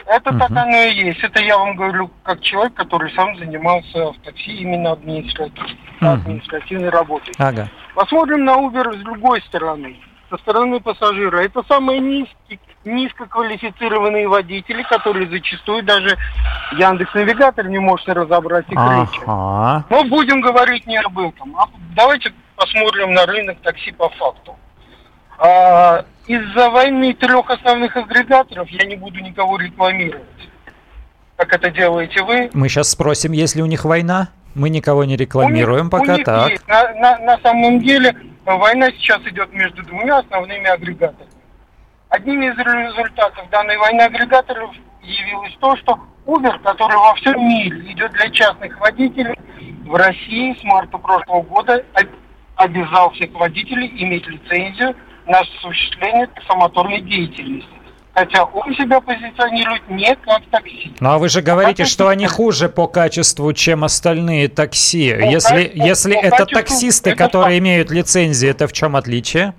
это 0.08 0.32
так 0.38 0.50
Мгм. 0.50 0.58
оно 0.58 0.78
и 0.84 0.96
есть. 1.06 1.24
Это 1.24 1.40
я 1.44 1.58
вам 1.58 1.76
говорю 1.76 2.10
как 2.24 2.42
человек, 2.42 2.74
который 2.74 3.12
сам 3.14 3.36
занимался 3.38 4.12
в 4.12 4.18
такси 4.24 4.56
именно 4.58 4.94
административ- 4.94 5.78
Мгм. 6.00 6.10
административной 6.14 6.90
работой. 6.90 7.34
Ага. 7.38 7.70
Посмотрим 7.94 8.44
на 8.44 8.54
Uber 8.58 8.92
с 9.00 9.04
другой 9.04 9.42
стороны, 9.44 9.98
со 10.32 10.38
стороны 10.38 10.80
пассажира. 10.80 11.38
Это 11.44 11.62
самые 11.68 12.00
низкие, 12.00 12.60
низкоквалифицированные 12.86 14.28
водители, 14.28 14.84
которые 14.84 15.30
зачастую 15.30 15.84
даже 15.84 16.18
Яндекс 16.74 17.14
Навигатор 17.14 17.68
не 17.68 17.80
может 17.80 18.08
разобрать 18.10 18.66
их 18.70 18.78
речи. 18.78 19.22
Ага. 19.26 19.86
Но 19.90 20.04
будем 20.06 20.42
говорить 20.42 20.86
не 20.88 20.98
об 20.98 21.18
этом. 21.20 21.56
А 21.58 21.68
давайте 21.96 22.34
посмотрим 22.56 23.14
на 23.14 23.26
рынок 23.26 23.58
такси 23.62 23.92
по 23.92 24.10
факту. 24.10 24.56
А, 25.40 26.06
из-за 26.28 26.70
войны 26.70 27.14
трех 27.14 27.50
основных 27.50 27.98
агрегаторов 27.98 28.70
я 28.70 28.86
не 28.86 28.96
буду 28.96 29.20
никого 29.20 29.58
рекламировать. 29.58 30.24
Как 31.36 31.52
это 31.54 31.70
делаете 31.72 32.24
вы. 32.24 32.50
Мы 32.54 32.70
сейчас 32.70 32.90
спросим, 32.92 33.32
есть 33.32 33.56
ли 33.56 33.64
у 33.64 33.66
них 33.66 33.86
война. 33.86 34.30
Мы 34.56 34.70
никого 34.70 35.04
не 35.04 35.18
рекламируем 35.18 35.82
У 35.82 35.84
них- 35.86 35.92
пока 35.92 36.14
у 36.14 36.18
них 36.18 36.26
так. 36.26 36.50
есть. 36.52 36.68
На, 36.68 36.94
на- 36.94 37.18
на 37.20 37.38
самом 37.40 37.80
деле 37.82 38.16
война 38.46 38.92
сейчас 38.92 39.20
идет 39.24 39.52
между 39.52 39.82
двумя 39.84 40.20
основными 40.20 40.68
агрегаторами. 40.68 41.32
Одним 42.14 42.44
из 42.44 42.56
результатов 42.56 43.50
данной 43.50 43.76
войны 43.76 44.02
агрегаторов 44.02 44.70
явилось 45.02 45.58
то, 45.60 45.76
что 45.78 45.98
Uber, 46.28 46.60
который 46.60 46.96
во 46.96 47.16
всем 47.16 47.40
мире 47.40 47.92
идет 47.92 48.12
для 48.12 48.30
частных 48.30 48.80
водителей, 48.80 49.34
в 49.84 49.96
России 49.96 50.56
с 50.62 50.64
марта 50.64 51.00
прошлого 51.00 51.42
года 51.42 51.84
обязал 52.56 53.10
всех 53.14 53.34
водителей 53.34 53.92
иметь 54.04 54.28
лицензию 54.28 54.96
на 55.26 55.40
осуществление 55.40 56.28
таксомоторной 56.28 57.02
деятельности. 57.02 57.68
Хотя 58.14 58.44
он 58.44 58.76
себя 58.76 59.02
позиционирует 59.02 59.90
не 59.90 60.16
как 60.18 60.46
такси. 60.52 60.94
Ну 61.00 61.10
а 61.10 61.18
вы 61.18 61.30
же 61.30 61.42
говорите, 61.42 61.82
а 61.82 61.86
что 61.88 62.10
они 62.10 62.28
хуже 62.28 62.70
по 62.70 62.86
качеству, 62.86 63.52
чем 63.54 63.84
остальные 63.84 64.50
такси. 64.50 65.16
По 65.16 65.26
если 65.26 65.64
по, 65.66 65.84
если 65.84 66.14
по 66.14 66.20
это 66.20 66.46
таксисты, 66.46 67.10
это 67.10 67.18
которые 67.18 67.58
так. 67.58 67.64
имеют 67.64 67.90
лицензии, 67.90 68.48
это 68.48 68.68
в 68.68 68.74
чем 68.74 68.96
отличие? 68.96 69.56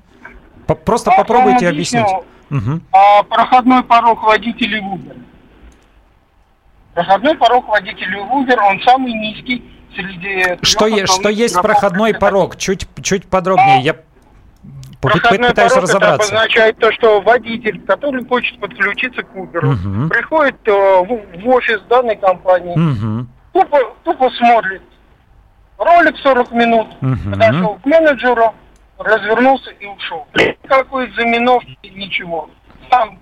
Просто 0.84 1.10
а 1.10 1.16
попробуйте 1.16 1.68
объяснить. 1.68 2.06
Угу. 2.54 2.80
А, 2.92 3.22
проходной 3.24 3.82
порог 3.82 4.22
водителей 4.22 4.80
Uber. 4.80 5.20
Проходной 6.94 7.36
порог 7.36 7.68
водителей 7.68 8.20
Uber, 8.20 8.56
он 8.70 8.80
самый 8.82 9.12
низкий 9.12 9.64
среди... 9.94 10.58
Что, 10.62 10.86
е- 10.86 11.06
что 11.06 11.28
есть 11.28 11.60
проходной 11.60 12.14
порог? 12.14 12.56
Чуть, 12.56 12.86
чуть 13.02 13.26
подробнее. 13.26 13.80
Я 13.80 13.96
Проходной 15.00 15.50
пытаюсь 15.50 15.72
порог 15.72 15.88
разобраться. 15.88 16.28
Это 16.28 16.36
обозначает 16.36 16.78
то, 16.78 16.92
что 16.92 17.20
водитель, 17.20 17.80
который 17.82 18.24
хочет 18.24 18.58
подключиться 18.60 19.22
к 19.22 19.34
Uber, 19.34 19.66
угу. 19.66 20.08
приходит 20.08 20.56
э, 20.66 20.70
в, 20.70 21.42
в 21.42 21.48
офис 21.48 21.80
данной 21.90 22.16
компании, 22.16 22.72
угу. 22.72 23.26
тупо, 23.52 23.78
тупо 24.04 24.30
смотрит 24.30 24.82
ролик 25.76 26.16
40 26.18 26.52
минут, 26.52 26.86
угу. 27.02 27.30
подошел 27.32 27.74
к 27.82 27.84
менеджеру, 27.84 28.54
развернулся 29.04 29.70
и 29.70 29.86
ушел. 29.86 30.26
Никакой 30.34 31.10
заминовки, 31.12 31.76
ничего. 31.82 32.50
Сам 32.90 33.20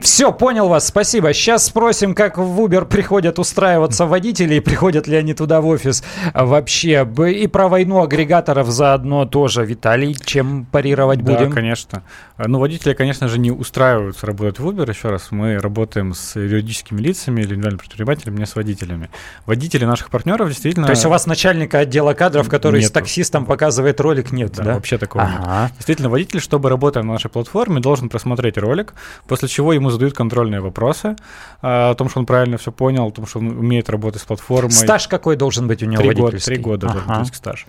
все, 0.00 0.32
понял 0.32 0.68
вас, 0.68 0.86
спасибо. 0.86 1.32
Сейчас 1.32 1.66
спросим, 1.66 2.14
как 2.14 2.38
в 2.38 2.60
Uber 2.60 2.84
приходят 2.84 3.38
устраиваться 3.38 4.06
водители, 4.06 4.56
и 4.56 4.60
приходят 4.60 5.06
ли 5.06 5.16
они 5.16 5.34
туда 5.34 5.60
в 5.60 5.66
офис 5.66 6.04
вообще. 6.34 7.08
И 7.28 7.46
про 7.46 7.68
войну 7.68 8.02
агрегаторов 8.02 8.68
заодно 8.68 9.24
тоже. 9.24 9.64
Виталий, 9.64 10.14
чем 10.14 10.66
парировать 10.66 11.22
будем? 11.22 11.48
Да, 11.48 11.54
конечно. 11.54 12.02
Ну, 12.38 12.58
водители, 12.58 12.94
конечно 12.94 13.28
же, 13.28 13.38
не 13.38 13.50
устраиваются 13.50 14.26
работать 14.26 14.58
в 14.58 14.68
Uber. 14.68 14.88
Еще 14.88 15.08
раз, 15.08 15.30
мы 15.30 15.58
работаем 15.58 16.14
с 16.14 16.36
юридическими 16.36 17.00
лицами 17.00 17.40
или 17.40 17.54
индивидуальными 17.54 17.78
предпринимателями, 17.78 18.38
не 18.38 18.46
с 18.46 18.54
водителями. 18.56 19.10
Водители 19.46 19.84
наших 19.84 20.10
партнеров 20.10 20.48
действительно... 20.48 20.86
То 20.86 20.92
есть 20.92 21.06
у 21.06 21.08
вас 21.08 21.26
начальника 21.26 21.80
отдела 21.80 22.14
кадров, 22.14 22.48
который 22.48 22.80
Нету. 22.80 22.90
с 22.90 22.92
таксистом 22.92 23.46
показывает 23.46 24.00
ролик, 24.00 24.32
нет, 24.32 24.52
да? 24.52 24.64
да? 24.64 24.74
вообще 24.74 24.98
такого 24.98 25.24
ага. 25.24 25.62
нет. 25.64 25.72
Действительно, 25.74 26.10
водитель 26.10 26.40
чтобы 26.44 26.68
работая 26.68 27.02
на 27.02 27.12
нашей 27.12 27.30
платформе, 27.30 27.80
должен 27.80 28.08
просмотреть 28.08 28.58
ролик, 28.58 28.94
после 29.26 29.48
чего 29.48 29.72
ему 29.72 29.90
задают 29.90 30.14
контрольные 30.14 30.60
вопросы 30.60 31.16
а, 31.62 31.90
о 31.90 31.94
том, 31.94 32.08
что 32.08 32.20
он 32.20 32.26
правильно 32.26 32.56
все 32.56 32.70
понял, 32.70 33.06
о 33.06 33.10
том, 33.10 33.26
что 33.26 33.38
он 33.40 33.48
умеет 33.58 33.90
работать 33.90 34.22
с 34.22 34.24
платформой. 34.24 34.70
Стаж 34.70 35.08
какой 35.08 35.36
должен 35.36 35.66
быть 35.66 35.82
у 35.82 35.86
него 35.86 36.02
три 36.02 36.14
года, 36.14 36.38
три 36.38 36.56
года 36.56 36.86
ага. 36.88 37.04
должен 37.04 37.24
быть 37.24 37.34
стаж. 37.34 37.66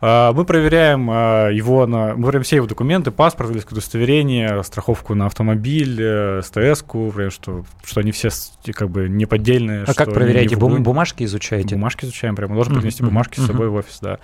А, 0.00 0.32
мы 0.32 0.44
проверяем 0.44 1.08
а, 1.10 1.48
его 1.48 1.86
на, 1.86 2.14
мы 2.14 2.22
проверяем 2.22 2.44
все 2.44 2.56
его 2.56 2.66
документы, 2.66 3.10
паспорт, 3.10 3.48
водительское 3.48 3.76
удостоверение, 3.76 4.62
страховку 4.62 5.14
на 5.14 5.26
автомобиль, 5.26 5.98
э, 6.00 6.42
СТС-ку, 6.42 7.12
что, 7.30 7.64
что 7.84 8.00
они 8.00 8.12
все 8.12 8.28
как 8.72 8.90
бы 8.90 9.08
не 9.08 9.26
поддельные. 9.26 9.84
А 9.86 9.94
как 9.94 10.12
проверяете? 10.12 10.56
Бум, 10.56 10.82
бумажки 10.82 11.24
изучаете? 11.24 11.74
Бумажки 11.74 12.04
изучаем, 12.04 12.36
прямо 12.36 12.54
должен 12.54 12.74
принести 12.78 13.02
бумажки 13.02 13.40
с 13.40 13.46
собой 13.46 13.68
в 13.68 13.74
офис, 13.74 14.00
да. 14.00 14.18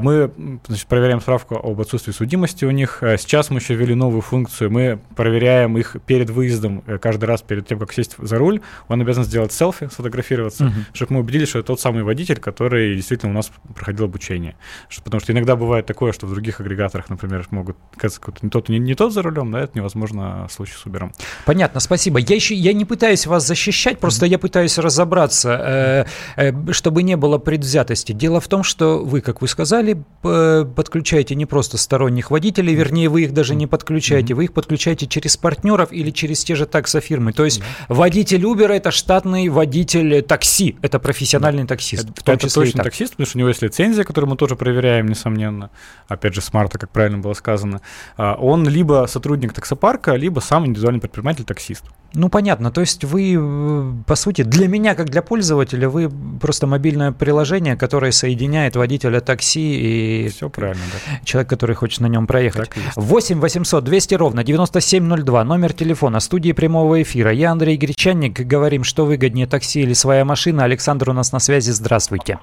Мы 0.00 0.30
значит, 0.66 0.86
проверяем 0.86 1.20
справку 1.20 1.56
об 1.56 1.80
отсутствии 1.80 2.12
судимости 2.12 2.64
у 2.64 2.70
них. 2.70 3.02
Сейчас 3.18 3.50
мы 3.50 3.58
еще 3.58 3.74
ввели 3.74 3.94
новую 3.94 4.22
функцию. 4.22 4.70
Мы 4.70 4.98
проверяем 5.16 5.76
их 5.76 5.96
перед 6.06 6.30
выездом, 6.30 6.82
э, 6.86 6.98
каждый 6.98 7.26
раз 7.26 7.42
перед 7.42 7.66
тем, 7.66 7.78
как 7.78 7.92
сесть 7.92 8.16
за 8.18 8.38
руль. 8.38 8.60
Он 8.88 9.00
обязан 9.00 9.24
сделать 9.24 9.52
селфи, 9.52 9.88
сфотографироваться, 9.90 10.72
чтобы 10.92 11.14
мы 11.14 11.20
убедились, 11.20 11.48
что 11.48 11.58
это 11.58 11.68
тот 11.68 11.80
самый 11.80 12.02
водитель, 12.02 12.38
который 12.38 12.94
действительно 12.96 13.32
у 13.32 13.34
нас 13.34 13.50
проходил 13.74 14.06
обучение. 14.06 14.56
Потому 15.04 15.20
что 15.20 15.32
иногда 15.32 15.56
бывает 15.56 15.86
такое, 15.86 16.12
что 16.12 16.26
в 16.26 16.30
других 16.30 16.60
агрегаторах, 16.60 17.08
например, 17.08 17.46
могут 17.50 17.76
казаться 17.96 18.20
не 18.42 18.50
тот, 18.50 18.68
не, 18.68 18.78
не 18.78 18.94
тот 18.94 19.12
за 19.12 19.22
рулем, 19.22 19.50
да, 19.52 19.60
это 19.60 19.72
невозможно 19.78 20.46
в 20.48 20.52
случае 20.52 20.76
с 20.78 20.86
Uber. 20.86 21.10
Понятно, 21.44 21.80
спасибо. 21.80 22.18
Я 22.18 22.34
еще 22.34 22.54
я 22.54 22.72
не 22.72 22.84
пытаюсь 22.84 23.26
вас 23.26 23.46
защищать, 23.46 23.98
просто 23.98 24.26
mm-hmm. 24.26 24.30
я 24.30 24.38
пытаюсь 24.38 24.78
разобраться, 24.78 26.06
э, 26.36 26.50
э, 26.50 26.72
чтобы 26.72 27.02
не 27.02 27.16
было 27.16 27.38
предвзятости. 27.38 28.12
Дело 28.12 28.40
в 28.40 28.48
том, 28.48 28.62
что 28.62 29.04
вы, 29.04 29.20
как 29.20 29.40
вы 29.40 29.48
сказали, 29.48 30.02
подключаете 30.22 31.34
не 31.34 31.46
просто 31.46 31.78
сторонних 31.78 32.30
водителей, 32.30 32.74
вернее, 32.74 33.08
вы 33.08 33.22
их 33.24 33.32
даже 33.32 33.54
не 33.54 33.66
подключаете, 33.66 34.32
mm-hmm. 34.32 34.36
вы 34.36 34.44
их 34.44 34.52
подключаете 34.52 35.06
через 35.06 35.36
партнеров 35.36 35.92
или 35.92 36.10
через 36.10 36.44
те 36.44 36.54
же 36.54 36.66
таксофирмы. 36.66 37.32
То 37.32 37.44
есть 37.44 37.60
mm-hmm. 37.60 37.94
водитель 37.94 38.42
Uber 38.42 38.68
это 38.68 38.90
штатный 38.90 39.48
водитель 39.48 40.22
такси, 40.22 40.76
это 40.82 40.98
профессиональный 40.98 41.66
таксист. 41.66 42.04
Это, 42.04 42.20
в 42.20 42.24
том 42.24 42.34
это 42.34 42.48
числе 42.48 42.62
точно 42.64 42.84
таксист, 42.84 43.12
потому 43.12 43.26
что 43.26 43.38
у 43.38 43.40
него 43.40 43.48
есть 43.48 43.62
лицензия, 43.62 44.04
которую 44.04 44.30
мы 44.30 44.36
тоже 44.36 44.56
проверяем, 44.68 45.06
несомненно. 45.06 45.70
Опять 46.08 46.34
же, 46.34 46.40
смарта, 46.40 46.78
как 46.78 46.90
правильно 46.90 47.18
было 47.18 47.32
сказано. 47.34 47.80
А, 48.16 48.34
он 48.34 48.68
либо 48.68 49.06
сотрудник 49.08 49.52
таксопарка, 49.52 50.14
либо 50.14 50.40
сам 50.40 50.66
индивидуальный 50.66 51.00
предприниматель 51.00 51.44
таксист. 51.44 51.84
Ну, 52.14 52.28
понятно. 52.28 52.70
То 52.70 52.80
есть 52.80 53.04
вы, 53.04 53.36
э, 53.38 53.92
по 54.06 54.14
сути, 54.14 54.42
для 54.42 54.68
меня, 54.68 54.94
как 54.94 55.10
для 55.10 55.22
пользователя, 55.22 55.88
вы 55.88 56.10
просто 56.40 56.66
мобильное 56.66 57.12
приложение, 57.12 57.76
которое 57.76 58.12
соединяет 58.12 58.76
водителя 58.76 59.20
такси 59.20 60.24
и 60.24 60.28
Все 60.28 60.48
правильно, 60.48 60.82
да. 60.92 61.20
человек, 61.24 61.50
который 61.50 61.76
хочет 61.76 62.00
на 62.00 62.06
нем 62.06 62.26
проехать. 62.26 62.70
8 62.96 63.40
800 63.40 63.84
200 63.84 64.14
ровно 64.14 64.44
9702, 64.44 65.44
номер 65.44 65.72
телефона, 65.72 66.20
студии 66.20 66.52
прямого 66.52 67.02
эфира. 67.02 67.30
Я 67.32 67.52
Андрей 67.52 67.76
Гречанник. 67.76 68.40
Говорим, 68.40 68.84
что 68.84 69.04
выгоднее, 69.06 69.46
такси 69.46 69.80
или 69.82 69.92
своя 69.94 70.24
машина. 70.24 70.64
Александр 70.64 71.10
у 71.10 71.12
нас 71.12 71.32
на 71.32 71.38
связи. 71.38 71.70
Здравствуйте. 71.70 72.38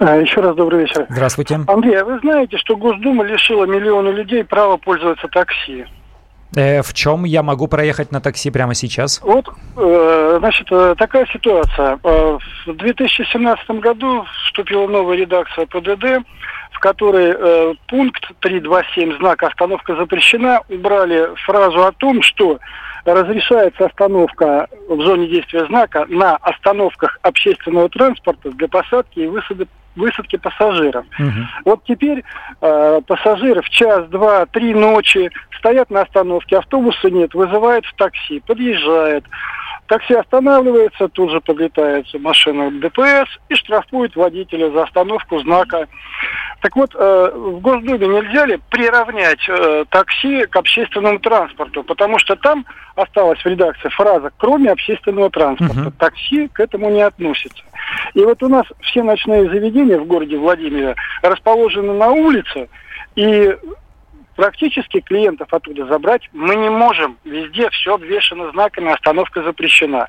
А, 0.00 0.16
еще 0.16 0.40
раз 0.40 0.56
добрый 0.56 0.80
вечер. 0.80 1.04
Здравствуйте. 1.10 1.60
Андрей, 1.66 2.00
а 2.00 2.04
вы 2.06 2.18
знаете, 2.20 2.56
что 2.56 2.74
Госдума 2.74 3.22
лишила 3.22 3.66
миллионы 3.66 4.08
людей 4.08 4.42
права 4.44 4.78
пользоваться 4.78 5.28
такси? 5.28 5.84
Э, 6.56 6.80
в 6.80 6.94
чем 6.94 7.24
я 7.24 7.42
могу 7.42 7.68
проехать 7.68 8.10
на 8.10 8.20
такси 8.22 8.50
прямо 8.50 8.74
сейчас? 8.74 9.20
Вот, 9.22 9.50
э, 9.76 10.36
значит, 10.38 10.66
э, 10.70 10.94
такая 10.96 11.26
ситуация. 11.26 11.98
Э, 12.02 12.38
в 12.66 12.72
2017 12.76 13.70
году 13.80 14.24
вступила 14.46 14.86
новая 14.86 15.18
редакция 15.18 15.66
ПДД, 15.66 16.26
в 16.72 16.78
которой 16.80 17.34
э, 17.36 17.74
пункт 17.86 18.24
327 18.40 19.18
знак 19.18 19.42
«Остановка 19.42 19.94
запрещена» 19.96 20.62
убрали 20.70 21.28
фразу 21.44 21.84
о 21.84 21.92
том, 21.92 22.22
что 22.22 22.58
разрешается 23.04 23.84
остановка 23.84 24.66
в 24.88 25.02
зоне 25.02 25.28
действия 25.28 25.66
знака 25.66 26.06
на 26.08 26.36
остановках 26.36 27.18
общественного 27.22 27.90
транспорта 27.90 28.50
для 28.50 28.68
посадки 28.68 29.20
и 29.20 29.26
высадки 29.26 29.68
высадки 29.96 30.36
пассажиров. 30.36 31.04
Угу. 31.18 31.46
Вот 31.64 31.84
теперь 31.84 32.24
э, 32.60 33.00
пассажиры 33.06 33.62
в 33.62 33.70
час, 33.70 34.08
два, 34.08 34.46
три 34.46 34.74
ночи 34.74 35.30
стоят 35.58 35.90
на 35.90 36.02
остановке, 36.02 36.58
автобуса 36.58 37.10
нет, 37.10 37.34
вызывают 37.34 37.84
в 37.86 37.94
такси, 37.94 38.40
подъезжает. 38.46 39.24
Такси 39.90 40.14
останавливается, 40.14 41.08
тут 41.08 41.32
же 41.32 41.40
подлетает 41.40 42.06
машина 42.14 42.70
ДПС 42.70 43.28
и 43.48 43.56
штрафует 43.56 44.14
водителя 44.14 44.70
за 44.70 44.84
остановку 44.84 45.40
знака. 45.40 45.88
Так 46.60 46.76
вот, 46.76 46.94
э, 46.94 47.32
в 47.34 47.58
Госдуме 47.58 48.06
нельзя 48.06 48.46
ли 48.46 48.60
приравнять 48.70 49.40
э, 49.48 49.84
такси 49.90 50.46
к 50.46 50.54
общественному 50.54 51.18
транспорту? 51.18 51.82
Потому 51.82 52.20
что 52.20 52.36
там 52.36 52.64
осталась 52.94 53.40
в 53.40 53.46
редакции 53.46 53.88
фраза 53.88 54.30
«кроме 54.36 54.70
общественного 54.70 55.28
транспорта». 55.28 55.80
Угу. 55.80 55.90
Такси 55.98 56.46
к 56.46 56.60
этому 56.60 56.90
не 56.90 57.00
относится. 57.00 57.64
И 58.14 58.20
вот 58.20 58.40
у 58.44 58.48
нас 58.48 58.66
все 58.82 59.02
ночные 59.02 59.50
заведения 59.50 59.98
в 59.98 60.06
городе 60.06 60.38
Владимире 60.38 60.94
расположены 61.20 61.94
на 61.94 62.10
улице, 62.10 62.68
и 63.16 63.56
практически 64.40 65.00
клиентов 65.00 65.52
оттуда 65.52 65.84
забрать 65.84 66.22
мы 66.32 66.56
не 66.56 66.70
можем. 66.70 67.18
Везде 67.24 67.68
все 67.68 67.96
обвешено 67.96 68.50
знаками, 68.52 68.90
остановка 68.90 69.42
запрещена. 69.42 70.08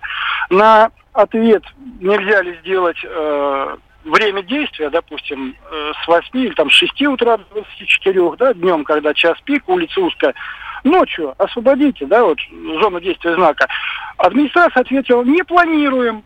На 0.50 0.90
ответ, 1.12 1.64
нельзя 2.00 2.42
ли 2.42 2.58
сделать 2.62 2.96
э, 3.04 3.76
время 4.06 4.42
действия, 4.44 4.90
допустим, 4.90 5.54
э, 5.70 5.92
с 6.02 6.08
8 6.08 6.30
или 6.34 6.54
там, 6.54 6.70
с 6.70 6.74
6 6.76 7.02
утра 7.08 7.40
до 7.40 7.44
24, 7.56 8.32
да, 8.38 8.54
днем, 8.54 8.86
когда 8.86 9.14
час 9.14 9.38
пик, 9.44 9.68
улица 9.68 10.00
узкая, 10.00 10.34
ночью 10.86 11.36
освободите, 11.38 12.06
да, 12.06 12.24
вот 12.24 12.38
зону 12.80 13.02
действия 13.02 13.36
знака. 13.36 13.68
Администрация 14.16 14.80
ответила, 14.80 15.24
не 15.24 15.44
планируем, 15.44 16.24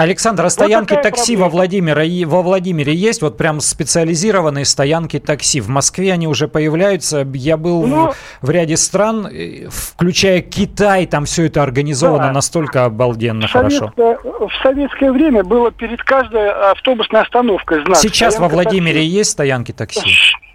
Александр, 0.00 0.46
а 0.46 0.50
стоянки 0.50 0.94
вот 0.94 1.02
такси 1.02 1.36
во 1.36 1.50
Владимире, 1.50 2.24
во 2.24 2.40
Владимире 2.40 2.94
есть? 2.94 3.20
Вот 3.20 3.36
прям 3.36 3.60
специализированные 3.60 4.64
стоянки 4.64 5.18
такси. 5.18 5.60
В 5.60 5.68
Москве 5.68 6.12
они 6.14 6.26
уже 6.26 6.48
появляются. 6.48 7.26
Я 7.34 7.58
был 7.58 7.86
ну, 7.86 8.12
в, 8.40 8.46
в 8.46 8.50
ряде 8.50 8.78
стран, 8.78 9.26
э, 9.26 9.68
включая 9.70 10.40
Китай, 10.40 11.04
там 11.04 11.26
все 11.26 11.46
это 11.46 11.62
организовано 11.62 12.28
да. 12.28 12.32
настолько 12.32 12.86
обалденно 12.86 13.46
в 13.46 13.52
хорошо. 13.52 13.92
В 13.96 14.50
советское 14.62 15.12
время 15.12 15.44
было 15.44 15.70
перед 15.70 16.02
каждой 16.02 16.50
автобусной 16.50 17.20
остановкой 17.20 17.84
знак. 17.84 17.96
Сейчас 17.96 18.38
во 18.38 18.48
Владимире 18.48 19.00
такси. 19.00 19.10
есть 19.10 19.30
стоянки 19.32 19.72
такси? 19.72 20.00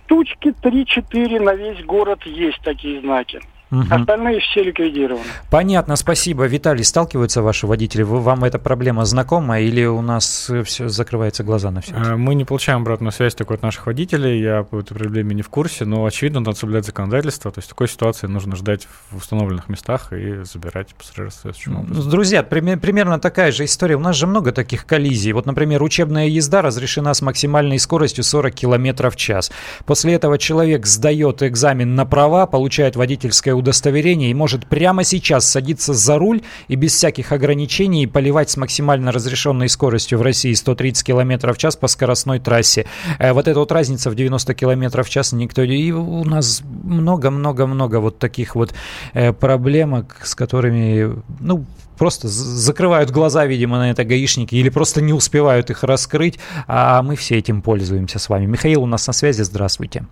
штучки 0.06 0.54
3-4 0.64 1.42
на 1.42 1.54
весь 1.54 1.84
город 1.86 2.26
есть 2.26 2.60
такие 2.64 3.02
знаки. 3.02 3.42
Угу. 3.72 3.86
Остальные 3.90 4.40
все 4.42 4.64
ликвидированы. 4.64 5.24
Понятно, 5.50 5.96
спасибо. 5.96 6.46
Виталий, 6.46 6.84
сталкиваются 6.84 7.42
ваши 7.42 7.66
водители? 7.66 8.04
Вы, 8.04 8.20
вам 8.20 8.44
эта 8.44 8.60
проблема 8.60 9.06
знакома 9.06 9.60
или 9.60 9.86
у 9.86 10.02
нас 10.02 10.50
э, 10.50 10.64
все 10.64 10.88
закрывается 10.88 11.44
глаза 11.44 11.72
на 11.72 11.82
все? 11.82 11.96
Э, 11.96 12.16
мы 12.16 12.36
не 12.36 12.46
получаем 12.46 12.82
обратную 12.82 13.12
связь 13.12 13.34
такой 13.34 13.58
от 13.58 13.64
наших 13.64 13.88
водителей. 13.88 14.40
Я 14.40 14.64
по 14.64 14.80
этой 14.80 14.94
проблеме 14.96 15.34
не 15.34 15.42
в 15.42 15.50
курсе, 15.50 15.86
но 15.86 16.06
очевидно, 16.06 16.42
надо 16.42 16.58
соблюдать 16.58 16.86
законодательство. 16.86 17.52
То 17.52 17.60
есть 17.60 17.68
в 17.68 17.70
такой 17.70 17.88
ситуации 17.88 18.28
нужно 18.28 18.56
ждать 18.56 18.88
в 19.10 19.18
установленных 19.18 19.68
местах 19.68 20.14
и 20.14 20.44
забирать 20.44 20.94
пассажиров 20.94 21.34
образом. 21.44 22.10
Друзья, 22.10 22.44
примерно 22.44 23.20
такая 23.20 23.52
же 23.52 23.66
история. 23.66 23.96
У 23.96 24.00
нас 24.00 24.16
же 24.16 24.28
много 24.28 24.52
таких 24.52 24.86
коллизий. 24.86 25.32
Вот, 25.32 25.46
например, 25.46 25.82
учебная 25.82 26.28
езда 26.28 26.62
разрешена 26.62 27.14
с 27.14 27.22
максимальной 27.22 27.80
скоростью 27.80 28.24
40 28.24 28.54
км 28.54 29.10
в 29.10 29.16
час. 29.16 29.52
После 29.86 30.14
этого 30.14 30.38
человек 30.38 30.86
сдает 30.86 31.42
экзамен 31.42 31.96
на 31.96 32.06
права, 32.06 32.46
получает 32.46 32.96
водительское 32.96 33.54
удостоверение 33.54 33.65
и 33.72 34.34
может 34.34 34.66
прямо 34.68 35.04
сейчас 35.04 35.50
садиться 35.50 35.94
за 35.94 36.18
руль 36.18 36.42
и 36.68 36.76
без 36.76 36.94
всяких 36.94 37.32
ограничений 37.32 38.08
поливать 38.08 38.50
с 38.50 38.58
максимально 38.58 39.12
разрешенной 39.12 39.70
скоростью 39.70 40.20
в 40.20 40.22
России 40.22 40.54
130 40.54 41.06
км 41.06 41.54
в 41.54 41.58
час 41.58 41.76
по 41.76 41.88
скоростной 41.88 42.40
трассе. 42.40 42.86
Э, 43.20 43.34
вот 43.34 43.48
эта 43.48 43.60
вот 43.60 43.72
разница 43.72 44.10
в 44.10 44.16
90 44.16 44.54
км 44.54 45.04
в 45.04 45.10
час 45.10 45.34
никто... 45.34 45.64
И 45.64 45.92
у 45.92 46.24
нас 46.24 46.62
много-много-много 46.84 48.00
вот 48.00 48.20
таких 48.20 48.56
вот 48.56 48.74
э, 49.14 49.34
проблемок, 49.34 50.18
с 50.24 50.36
которыми, 50.36 51.22
ну, 51.40 51.66
просто 51.98 52.28
закрывают 52.28 53.12
глаза, 53.12 53.46
видимо, 53.46 53.78
на 53.78 53.92
это 53.92 54.04
гаишники 54.04 54.56
или 54.56 54.70
просто 54.70 55.02
не 55.02 55.14
успевают 55.14 55.70
их 55.70 55.84
раскрыть, 55.84 56.40
а 56.68 57.02
мы 57.02 57.16
все 57.16 57.38
этим 57.38 57.62
пользуемся 57.62 58.20
с 58.20 58.30
вами. 58.30 58.46
Михаил 58.46 58.84
у 58.84 58.86
нас 58.86 59.08
на 59.08 59.14
связи, 59.14 59.42
здравствуйте. 59.42 60.06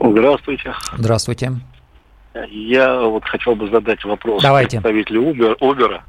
Здравствуйте. 0.00 0.74
Здравствуйте. 0.96 1.52
Я 2.48 3.00
вот 3.00 3.24
хотел 3.24 3.56
бы 3.56 3.68
задать 3.70 4.04
вопрос 4.04 4.40
Давайте. 4.42 4.80
представителю 4.80 5.22
Uber, 5.22 5.58
Uber. 5.58 6.00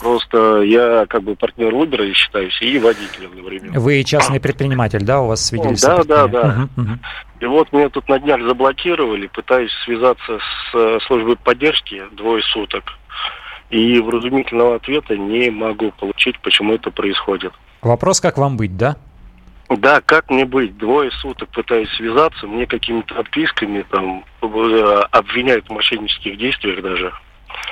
Просто 0.00 0.62
я 0.62 1.06
как 1.06 1.22
бы 1.22 1.36
партнер 1.36 1.72
Uber, 1.72 2.12
считаюсь, 2.12 2.60
и 2.60 2.78
водитель 2.78 3.26
одновременно. 3.26 3.78
Вы 3.78 4.02
частный 4.02 4.40
предприниматель, 4.40 5.04
да, 5.04 5.20
у 5.20 5.28
вас 5.28 5.46
свидетельство? 5.46 6.04
Да, 6.04 6.26
да, 6.26 6.42
да. 6.42 6.68
Угу, 6.76 6.82
угу. 6.82 6.98
И 7.40 7.46
вот 7.46 7.72
меня 7.72 7.88
тут 7.88 8.08
на 8.08 8.18
днях 8.18 8.42
заблокировали, 8.42 9.28
пытаюсь 9.28 9.70
связаться 9.84 10.38
с 10.38 10.74
э, 10.74 10.98
службой 11.06 11.36
поддержки 11.36 12.02
двое 12.12 12.42
суток. 12.42 12.84
И 13.70 14.00
вразумительного 14.00 14.74
ответа 14.74 15.16
не 15.16 15.50
могу 15.50 15.92
получить, 15.92 16.38
почему 16.40 16.74
это 16.74 16.90
происходит. 16.90 17.52
Вопрос, 17.80 18.20
как 18.20 18.36
вам 18.38 18.56
быть, 18.56 18.76
да? 18.76 18.96
Да, 19.78 20.00
как 20.00 20.28
мне 20.30 20.44
быть? 20.44 20.76
Двое 20.78 21.10
суток 21.12 21.48
пытаюсь 21.50 21.88
связаться, 21.96 22.46
мне 22.46 22.66
какими-то 22.66 23.20
отписками 23.20 23.84
там 23.90 24.24
э, 24.42 25.02
обвиняют 25.12 25.66
в 25.68 25.72
мошеннических 25.72 26.36
действиях 26.36 26.82
даже. 26.82 27.12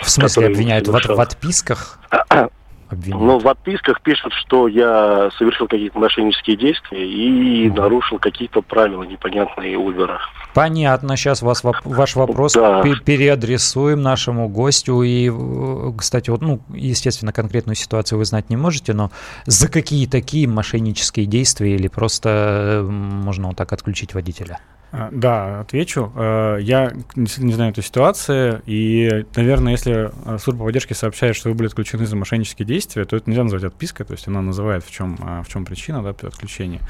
В 0.03 0.09
смысле 0.09 0.47
обвиняют 0.47 0.87
в, 0.87 0.93
в 0.93 1.21
отписках? 1.21 1.99
обвиняют? 2.91 3.23
Ну, 3.23 3.39
в 3.39 3.49
отписках 3.49 4.01
пишут, 4.03 4.33
что 4.33 4.69
я 4.69 5.31
совершил 5.37 5.67
какие-то 5.69 5.99
мошеннические 5.99 6.57
действия 6.57 7.07
и 7.07 7.69
угу. 7.69 7.77
нарушил 7.77 8.19
какие-то 8.19 8.63
правила 8.63 9.03
непонятные 9.03 9.75
Uber. 9.75 10.19
Понятно. 10.55 11.17
Сейчас 11.17 11.43
вас, 11.43 11.63
ваш 11.63 12.17
вопрос 12.17 12.55
да. 12.55 12.83
переадресуем 13.05 14.03
нашему 14.03 14.49
гостю. 14.49 15.03
И, 15.03 15.31
э, 15.31 15.93
кстати, 15.97 16.31
вот, 16.31 16.41
ну, 16.41 16.61
естественно, 16.73 17.33
конкретную 17.33 17.77
ситуацию 17.77 18.19
вы 18.19 18.25
знать 18.25 18.51
не 18.51 18.57
можете, 18.57 18.93
но 18.93 19.11
за 19.47 19.69
какие 19.69 20.07
такие 20.07 20.49
мошеннические 20.49 21.27
действия 21.27 21.75
или 21.75 21.89
просто 21.89 22.29
э, 22.29 22.83
можно 22.83 23.49
вот 23.49 23.57
так 23.57 23.73
отключить 23.73 24.15
водителя? 24.15 24.59
А, 24.91 25.11
да, 25.13 25.61
отвечу. 25.61 26.13
Э, 26.17 26.59
я 26.61 26.93
не 27.15 27.53
знаю 27.53 27.73
этой 27.73 27.85
ситуации, 27.85 28.63
и, 28.65 29.27
наверное, 29.37 29.73
если 29.73 30.11
э, 30.25 30.39
служба 30.39 30.65
поддержки 30.65 30.95
сообщает, 30.95 31.37
что 31.37 31.51
вы 31.51 31.55
были 31.55 31.69
отключены 31.69 32.07
за 32.07 32.17
мошеннические 32.17 32.65
действия, 32.65 33.05
то 33.05 33.17
это 33.17 33.29
нельзя 33.29 33.43
назвать 33.43 33.65
отпиской, 33.65 34.05
то 34.05 34.13
есть 34.13 34.27
она 34.29 34.41
называет, 34.41 34.85
в 34.85 34.91
чем, 34.91 35.19
э, 35.21 35.43
в 35.43 35.49
чем 35.49 35.67
причина 35.67 36.03
да, 36.03 36.11
отключения. 36.11 36.81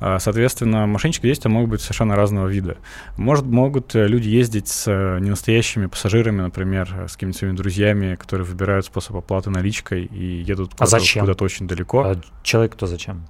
Соответственно, 0.00 0.86
мошеннические 0.86 1.30
действия 1.30 1.50
могут 1.50 1.70
быть 1.70 1.80
совершенно 1.80 2.16
разного 2.16 2.48
вида. 2.48 2.76
Может, 3.16 3.46
могут 3.46 3.94
люди 3.94 4.28
ездить 4.28 4.68
с 4.68 4.86
ненастоящими 4.90 5.86
пассажирами, 5.86 6.42
например, 6.42 7.06
с 7.08 7.14
какими-то 7.14 7.38
своими 7.38 7.56
друзьями, 7.56 8.16
которые 8.16 8.46
выбирают 8.46 8.86
способ 8.86 9.16
оплаты 9.16 9.50
наличкой 9.50 10.04
и 10.04 10.42
едут 10.42 10.72
а 10.78 10.84
куда-то, 10.84 11.20
куда-то 11.20 11.44
очень 11.44 11.66
далеко. 11.66 12.02
А 12.02 12.16
человек-то 12.42 12.86
зачем? 12.86 13.26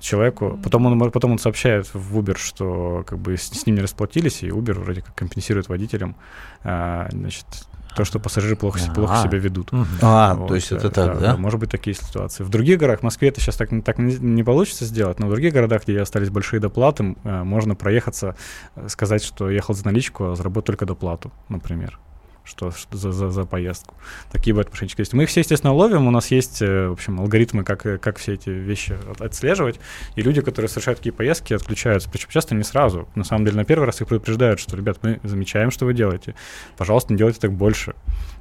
Человеку. 0.00 0.58
Потом 0.62 0.86
он, 0.86 1.10
потом 1.10 1.32
он 1.32 1.38
сообщает 1.38 1.92
в 1.92 2.18
Uber, 2.18 2.36
что 2.36 3.04
как 3.06 3.18
бы 3.18 3.36
с, 3.36 3.48
с 3.48 3.66
ним 3.66 3.76
не 3.76 3.82
расплатились, 3.82 4.42
и 4.42 4.48
Uber 4.48 4.74
вроде 4.74 5.02
как 5.02 5.14
компенсирует 5.14 5.68
водителям 5.68 6.16
а, 6.64 7.08
значит, 7.10 7.46
то, 7.96 8.04
что 8.04 8.18
пассажиры 8.18 8.56
плохо, 8.56 8.78
а, 8.86 8.92
плохо 8.92 9.16
себя 9.22 9.38
ведут. 9.38 9.70
А, 10.02 10.34
вот, 10.34 10.48
то 10.48 10.54
есть 10.54 10.70
это 10.70 10.90
так, 10.90 11.14
да, 11.14 11.32
да? 11.32 11.36
Может 11.36 11.58
быть 11.58 11.70
такие 11.70 11.94
ситуации. 11.94 12.44
В 12.44 12.50
других 12.50 12.78
городах, 12.78 13.00
в 13.00 13.04
Москве 13.04 13.28
это 13.28 13.40
сейчас 13.40 13.56
так, 13.56 13.70
так 13.84 13.98
не, 13.98 14.16
не 14.16 14.44
получится 14.44 14.84
сделать, 14.84 15.18
но 15.18 15.26
в 15.26 15.30
других 15.30 15.52
городах, 15.52 15.84
где 15.84 16.00
остались 16.00 16.28
большие 16.28 16.60
доплаты, 16.60 17.16
э, 17.24 17.42
можно 17.42 17.74
проехаться, 17.74 18.36
э, 18.76 18.88
сказать, 18.88 19.24
что 19.24 19.50
ехал 19.50 19.74
за 19.74 19.84
наличку, 19.86 20.26
а 20.26 20.36
заработал 20.36 20.66
только 20.66 20.84
доплату, 20.86 21.32
например 21.48 21.98
что, 22.46 22.72
за, 22.92 23.12
за, 23.12 23.30
за 23.30 23.44
поездку. 23.44 23.94
Такие 24.30 24.54
бывают 24.54 24.70
мошеннические 24.70 25.02
действия. 25.04 25.16
Мы 25.16 25.24
их 25.24 25.28
все, 25.28 25.40
естественно, 25.40 25.74
ловим. 25.74 26.06
У 26.06 26.10
нас 26.10 26.30
есть, 26.30 26.62
э, 26.62 26.88
в 26.88 26.92
общем, 26.92 27.20
алгоритмы, 27.20 27.64
как, 27.64 27.84
э, 27.84 27.98
как 27.98 28.18
все 28.18 28.34
эти 28.34 28.50
вещи 28.50 28.96
отслеживать. 29.18 29.80
И 30.14 30.22
люди, 30.22 30.40
которые 30.40 30.68
совершают 30.68 31.00
такие 31.00 31.12
поездки, 31.12 31.52
отключаются. 31.54 32.08
Причем 32.08 32.28
часто 32.30 32.54
не 32.54 32.62
сразу. 32.62 33.08
На 33.14 33.24
самом 33.24 33.44
деле, 33.44 33.56
на 33.56 33.64
первый 33.64 33.84
раз 33.84 34.00
их 34.00 34.08
предупреждают, 34.08 34.60
что, 34.60 34.76
ребят, 34.76 34.98
мы 35.02 35.20
замечаем, 35.24 35.70
что 35.70 35.84
вы 35.84 35.92
делаете. 35.92 36.34
Пожалуйста, 36.76 37.12
не 37.12 37.18
делайте 37.18 37.40
так 37.40 37.52
больше. 37.52 37.94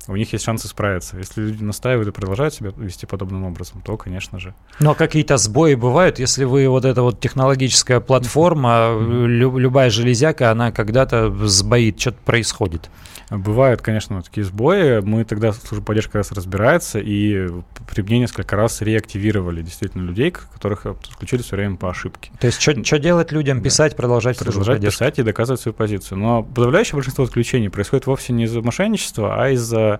У 0.08 0.16
них 0.16 0.32
есть 0.34 0.46
шансы 0.46 0.68
справиться. 0.68 1.18
Если 1.18 1.42
люди 1.42 1.64
настаивают 1.64 2.10
и 2.10 2.12
продолжают 2.12 2.54
себя 2.54 2.72
вести 2.76 3.06
подобным 3.06 3.44
образом, 3.44 3.82
то, 3.82 3.98
конечно 3.98 4.40
же. 4.40 4.54
Ну, 4.80 4.92
а 4.92 4.96
какие-то 4.96 5.38
сбои 5.38 5.76
бывают, 5.76 6.20
если 6.20 6.44
вы 6.44 6.68
вот 6.68 6.86
эта 6.86 7.02
вот 7.02 7.20
технологическая 7.20 8.00
платформа, 8.00 8.70
mm-hmm. 8.70 9.26
лю- 9.28 9.58
любая 9.58 9.90
железяка, 9.90 10.52
она 10.52 10.72
когда-то 10.72 11.30
сбоит, 11.48 12.00
что-то 12.00 12.18
происходит. 12.24 12.90
Бывают, 13.32 13.82
конечно, 13.82 14.22
такие 14.22 14.44
сбои. 14.44 15.00
Мы 15.00 15.24
тогда, 15.24 15.52
служба 15.52 15.84
поддержки 15.88 16.12
как 16.12 16.20
раз 16.20 16.32
разбирается, 16.32 17.00
и 17.00 17.50
при 17.90 18.04
мне 18.04 18.20
несколько 18.20 18.56
раз 18.56 18.82
реактивировали 18.82 19.64
действительно 19.64 20.04
людей, 20.04 20.32
которых 20.32 20.86
отключили 20.86 21.42
все 21.42 21.56
время 21.56 21.78
по 21.78 21.90
ошибке. 21.90 22.32
То 22.40 22.46
есть 22.46 22.62
что 22.62 23.00
делать 23.00 23.32
людям? 23.32 23.62
Писать, 23.62 23.94
да. 23.94 23.98
продолжать 23.98 24.38
Продолжать 24.38 24.82
писать 24.82 25.18
и 25.18 25.24
доказывать 25.24 25.60
свою 25.60 25.74
позицию. 25.74 26.20
Но 26.20 26.44
подавляющее 26.44 26.94
большинство 26.94 27.24
отключений 27.24 27.70
происходит 27.70 28.06
вовсе 28.06 28.32
не 28.32 28.44
из-за 28.44 28.62
мошенничества, 28.62 29.42
а 29.42 29.50
из-за 29.50 29.95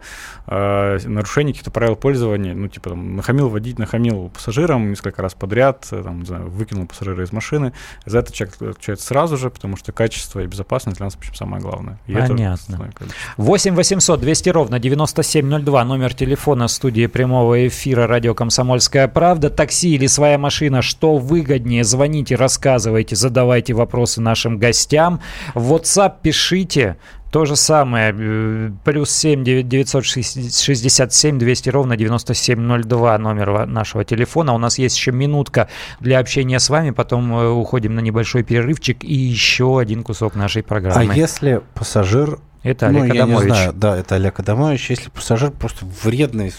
э, 0.48 1.00
нарушений 1.06 1.52
каких-то 1.54 1.72
правил 1.72 1.96
пользования. 1.96 2.54
Ну, 2.54 2.68
типа, 2.68 2.92
там, 2.92 3.16
нахамил 3.16 3.50
водить, 3.50 3.80
нахамил 3.80 4.30
пассажирам 4.30 4.90
несколько 4.90 5.22
раз 5.22 5.34
подряд, 5.34 5.88
там, 5.90 6.20
не 6.20 6.26
знаю, 6.26 6.50
выкинул 6.50 6.88
пассажира 6.88 7.24
из 7.24 7.32
машины. 7.32 7.74
За 8.06 8.20
это 8.20 8.32
человек 8.32 8.56
отключается 8.62 9.08
сразу 9.08 9.38
же, 9.38 9.50
потому 9.50 9.78
что 9.78 9.92
качество 9.92 10.40
и 10.40 10.48
безопасность 10.48 10.98
для 10.98 11.06
нас, 11.06 11.16
в 11.16 11.18
общем, 11.18 11.36
самое 11.36 11.62
главное. 11.62 12.00
И 12.08 12.14
Понятно. 12.14 12.76
Это, 12.76 13.06
8 13.38 13.76
800 13.76 14.20
200 14.20 14.50
ровно 14.50 14.80
9702, 14.80 15.86
номер 15.86 16.14
телефона 16.14 16.68
студии 16.68 17.08
прямого 17.08 17.68
эфира 17.68 18.08
радио 18.08 18.34
«Комсомольская 18.34 19.08
правда». 19.08 19.50
Такси 19.50 19.96
или 19.96 20.08
своя 20.08 20.38
машина, 20.38 20.82
что 20.82 21.18
выгоднее? 21.18 21.84
Звоните, 21.84 22.36
рассказывайте, 22.36 23.16
задавайте 23.16 23.74
вопросы 23.74 24.22
нашим 24.22 24.58
гостям. 24.58 25.22
В 25.54 25.74
WhatsApp 25.74 26.16
пишите 26.22 26.98
то 27.36 27.44
же 27.44 27.58
самое, 27.58 28.16
э, 28.18 28.72
плюс 28.86 29.12
7 29.12 29.44
967 29.44 31.38
200 31.38 31.70
ровно 31.70 31.98
9702 31.98 33.18
номер 33.18 33.68
нашего 33.68 34.06
телефона. 34.06 34.54
У 34.54 34.58
нас 34.58 34.78
есть 34.78 34.96
еще 34.96 35.12
минутка 35.12 35.68
для 36.00 36.20
общения 36.20 36.62
с 36.62 36.70
вами, 36.70 36.92
потом 36.92 37.36
э, 37.36 37.50
уходим 37.50 37.94
на 37.94 38.00
небольшой 38.00 38.44
перерывчик 38.44 39.04
и 39.04 39.14
еще 39.14 39.80
один 39.80 40.04
кусок 40.04 40.36
нашей 40.36 40.64
программы. 40.64 41.12
А 41.12 41.14
если 41.14 41.62
пассажир 41.74 42.40
это 42.64 42.88
Олег 42.88 43.04
ну, 43.04 43.12
Адамович. 43.12 43.18
Я 43.18 43.26
не 43.26 43.50
знаю, 43.50 43.74
да, 43.74 43.98
это 43.98 44.16
Олег 44.16 44.40
Адамович. 44.40 44.90
Если 44.92 45.10
пассажир 45.10 45.52
просто 45.52 45.86
вредный, 46.04 46.54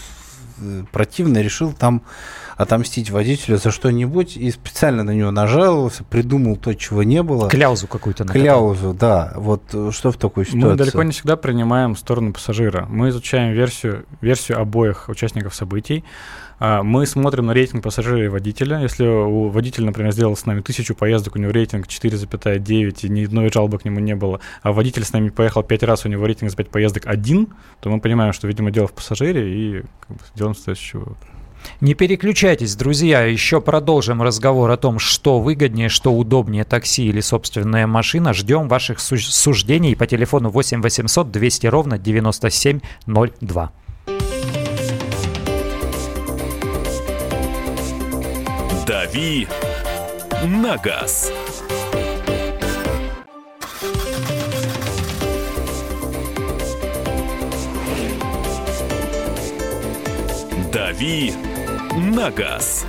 э, 0.59 0.83
противный, 0.91 1.41
решил 1.41 1.73
там 1.73 2.03
отомстить 2.57 3.11
водителю 3.11 3.57
за 3.57 3.71
что-нибудь 3.71 4.35
и 4.35 4.49
специально 4.51 5.03
на 5.03 5.11
него 5.11 5.31
нажаловался, 5.31 6.03
придумал 6.03 6.57
то, 6.57 6.73
чего 6.73 7.03
не 7.03 7.21
было. 7.23 7.49
Кляузу 7.49 7.87
какую-то. 7.87 8.25
Кляузу, 8.25 8.93
да. 8.93 9.33
Вот 9.35 9.63
э, 9.73 9.91
что 9.93 10.11
в 10.11 10.17
такой 10.17 10.45
ситуации? 10.45 10.67
Мы 10.67 10.75
далеко 10.75 11.03
не 11.03 11.11
всегда 11.11 11.37
принимаем 11.37 11.95
сторону 11.95 12.33
пассажира. 12.33 12.87
Мы 12.89 13.09
изучаем 13.09 13.53
версию, 13.53 14.05
версию 14.21 14.59
обоих 14.59 15.07
участников 15.07 15.53
событий. 15.53 16.03
А, 16.59 16.81
мы 16.81 17.05
смотрим 17.05 17.45
на 17.45 17.53
рейтинг 17.53 17.83
пассажира 17.83 18.25
и 18.25 18.27
водителя. 18.27 18.79
Если 18.79 19.05
у 19.05 19.49
водителя, 19.49 19.85
например, 19.85 20.11
сделал 20.11 20.35
с 20.35 20.45
нами 20.47 20.61
тысячу 20.61 20.95
поездок, 20.95 21.35
у 21.35 21.39
него 21.39 21.51
рейтинг 21.51 21.85
4,9, 21.85 22.99
и 23.03 23.09
ни 23.09 23.25
одной 23.25 23.51
жалобы 23.51 23.77
к 23.77 23.85
нему 23.85 23.99
не 23.99 24.15
было, 24.15 24.39
а 24.63 24.71
водитель 24.71 25.03
с 25.03 25.13
нами 25.13 25.29
поехал 25.29 25.61
5 25.61 25.83
раз, 25.83 26.05
у 26.05 26.09
него 26.09 26.25
рейтинг 26.25 26.49
за 26.49 26.57
5 26.57 26.69
поездок 26.69 27.05
один, 27.05 27.49
то 27.79 27.91
мы 27.91 27.99
понимаем, 27.99 28.33
что, 28.33 28.47
видимо, 28.47 28.71
дело 28.71 28.87
в 28.87 28.93
пассажире, 28.93 29.53
и 29.53 29.83
как 30.07 30.17
бы, 30.17 30.23
делаем 30.35 30.55
вывод. 30.93 31.17
Не 31.81 31.93
переключайтесь, 31.93 32.75
друзья, 32.75 33.21
еще 33.23 33.61
продолжим 33.61 34.21
разговор 34.21 34.71
о 34.71 34.77
том, 34.77 34.99
что 34.99 35.39
выгоднее, 35.39 35.89
что 35.89 36.13
удобнее, 36.13 36.63
такси 36.63 37.05
или 37.05 37.21
собственная 37.21 37.87
машина. 37.87 38.33
Ждем 38.33 38.67
ваших 38.67 38.99
суждений 38.99 39.95
по 39.95 40.07
телефону 40.07 40.49
8 40.49 40.81
800 40.81 41.31
200 41.31 41.67
ровно 41.67 41.97
9702. 41.97 43.71
«Дави 48.85 49.47
на 50.45 50.77
газ». 50.77 51.31
«Дави 60.71 61.33
на 61.97 62.29
газ». 62.29 62.85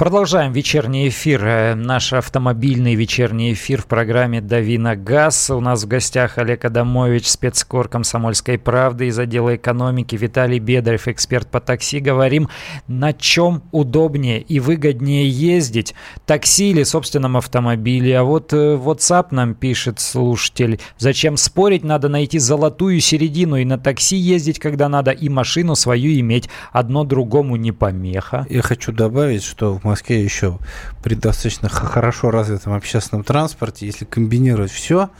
Продолжаем 0.00 0.54
вечерний 0.54 1.10
эфир, 1.10 1.44
э, 1.44 1.74
наш 1.74 2.14
автомобильный 2.14 2.94
вечерний 2.94 3.52
эфир 3.52 3.82
в 3.82 3.86
программе 3.86 4.40
«Дави 4.40 4.78
на 4.78 4.96
газ». 4.96 5.50
У 5.50 5.60
нас 5.60 5.84
в 5.84 5.88
гостях 5.88 6.38
Олег 6.38 6.64
Адамович, 6.64 7.28
спецкор 7.28 7.86
«Комсомольской 7.86 8.56
правды» 8.56 9.08
из 9.08 9.18
отдела 9.18 9.56
экономики, 9.56 10.16
Виталий 10.16 10.58
Бедарев, 10.58 11.06
эксперт 11.06 11.48
по 11.48 11.60
такси. 11.60 12.00
Говорим, 12.00 12.48
на 12.88 13.12
чем 13.12 13.62
удобнее 13.72 14.40
и 14.40 14.58
выгоднее 14.58 15.28
ездить, 15.28 15.94
такси 16.24 16.70
или 16.70 16.82
собственном 16.82 17.36
автомобиле. 17.36 18.18
А 18.18 18.24
вот 18.24 18.54
э, 18.54 18.76
WhatsApp 18.76 19.26
нам 19.32 19.54
пишет 19.54 20.00
слушатель, 20.00 20.80
зачем 20.96 21.36
спорить, 21.36 21.84
надо 21.84 22.08
найти 22.08 22.38
золотую 22.38 23.00
середину 23.00 23.56
и 23.56 23.66
на 23.66 23.76
такси 23.76 24.16
ездить, 24.16 24.60
когда 24.60 24.88
надо, 24.88 25.10
и 25.10 25.28
машину 25.28 25.74
свою 25.74 26.18
иметь. 26.20 26.48
Одно 26.72 27.04
другому 27.04 27.56
не 27.56 27.72
помеха. 27.72 28.46
Я 28.48 28.62
хочу 28.62 28.92
добавить, 28.92 29.44
что 29.44 29.74
в 29.74 29.89
Москве 29.90 30.22
еще 30.22 30.58
при 31.02 31.14
достаточно 31.14 31.68
хорошо 31.68 32.30
развитом 32.30 32.72
общественном 32.72 33.24
транспорте, 33.24 33.86
если 33.86 34.04
комбинировать 34.04 34.70
все, 34.70 35.10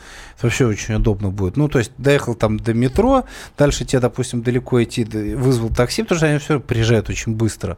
вообще 0.43 0.67
очень 0.67 0.95
удобно 0.95 1.31
будет. 1.31 1.57
Ну, 1.57 1.69
то 1.69 1.79
есть 1.79 1.93
доехал 1.99 2.35
там 2.35 2.59
до 2.59 2.75
метро, 2.75 3.25
дальше 3.59 3.85
тебе, 3.85 4.01
допустим, 4.01 4.43
далеко 4.43 4.83
идти, 4.83 5.05
вызвал 5.05 5.71
такси, 5.71 6.03
потому 6.03 6.19
что 6.19 6.27
они 6.29 6.39
все 6.39 6.61
приезжают 6.61 7.09
очень 7.09 7.35
быстро. 7.35 7.77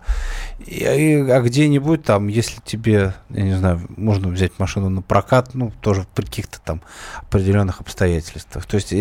И, 0.67 0.85
и, 0.85 1.15
а 1.31 1.41
где-нибудь 1.41 2.05
там, 2.05 2.29
если 2.29 2.61
тебе, 2.65 3.15
я 3.31 3.43
не 3.43 3.57
знаю, 3.57 3.81
можно 3.97 4.29
взять 4.29 4.59
машину 4.59 4.89
на 4.89 5.03
прокат, 5.03 5.55
ну, 5.55 5.73
тоже 5.81 6.07
при 6.15 6.25
каких-то 6.25 6.61
там 6.61 6.83
определенных 7.21 7.81
обстоятельствах. 7.81 8.67
То 8.67 8.77
есть, 8.77 8.95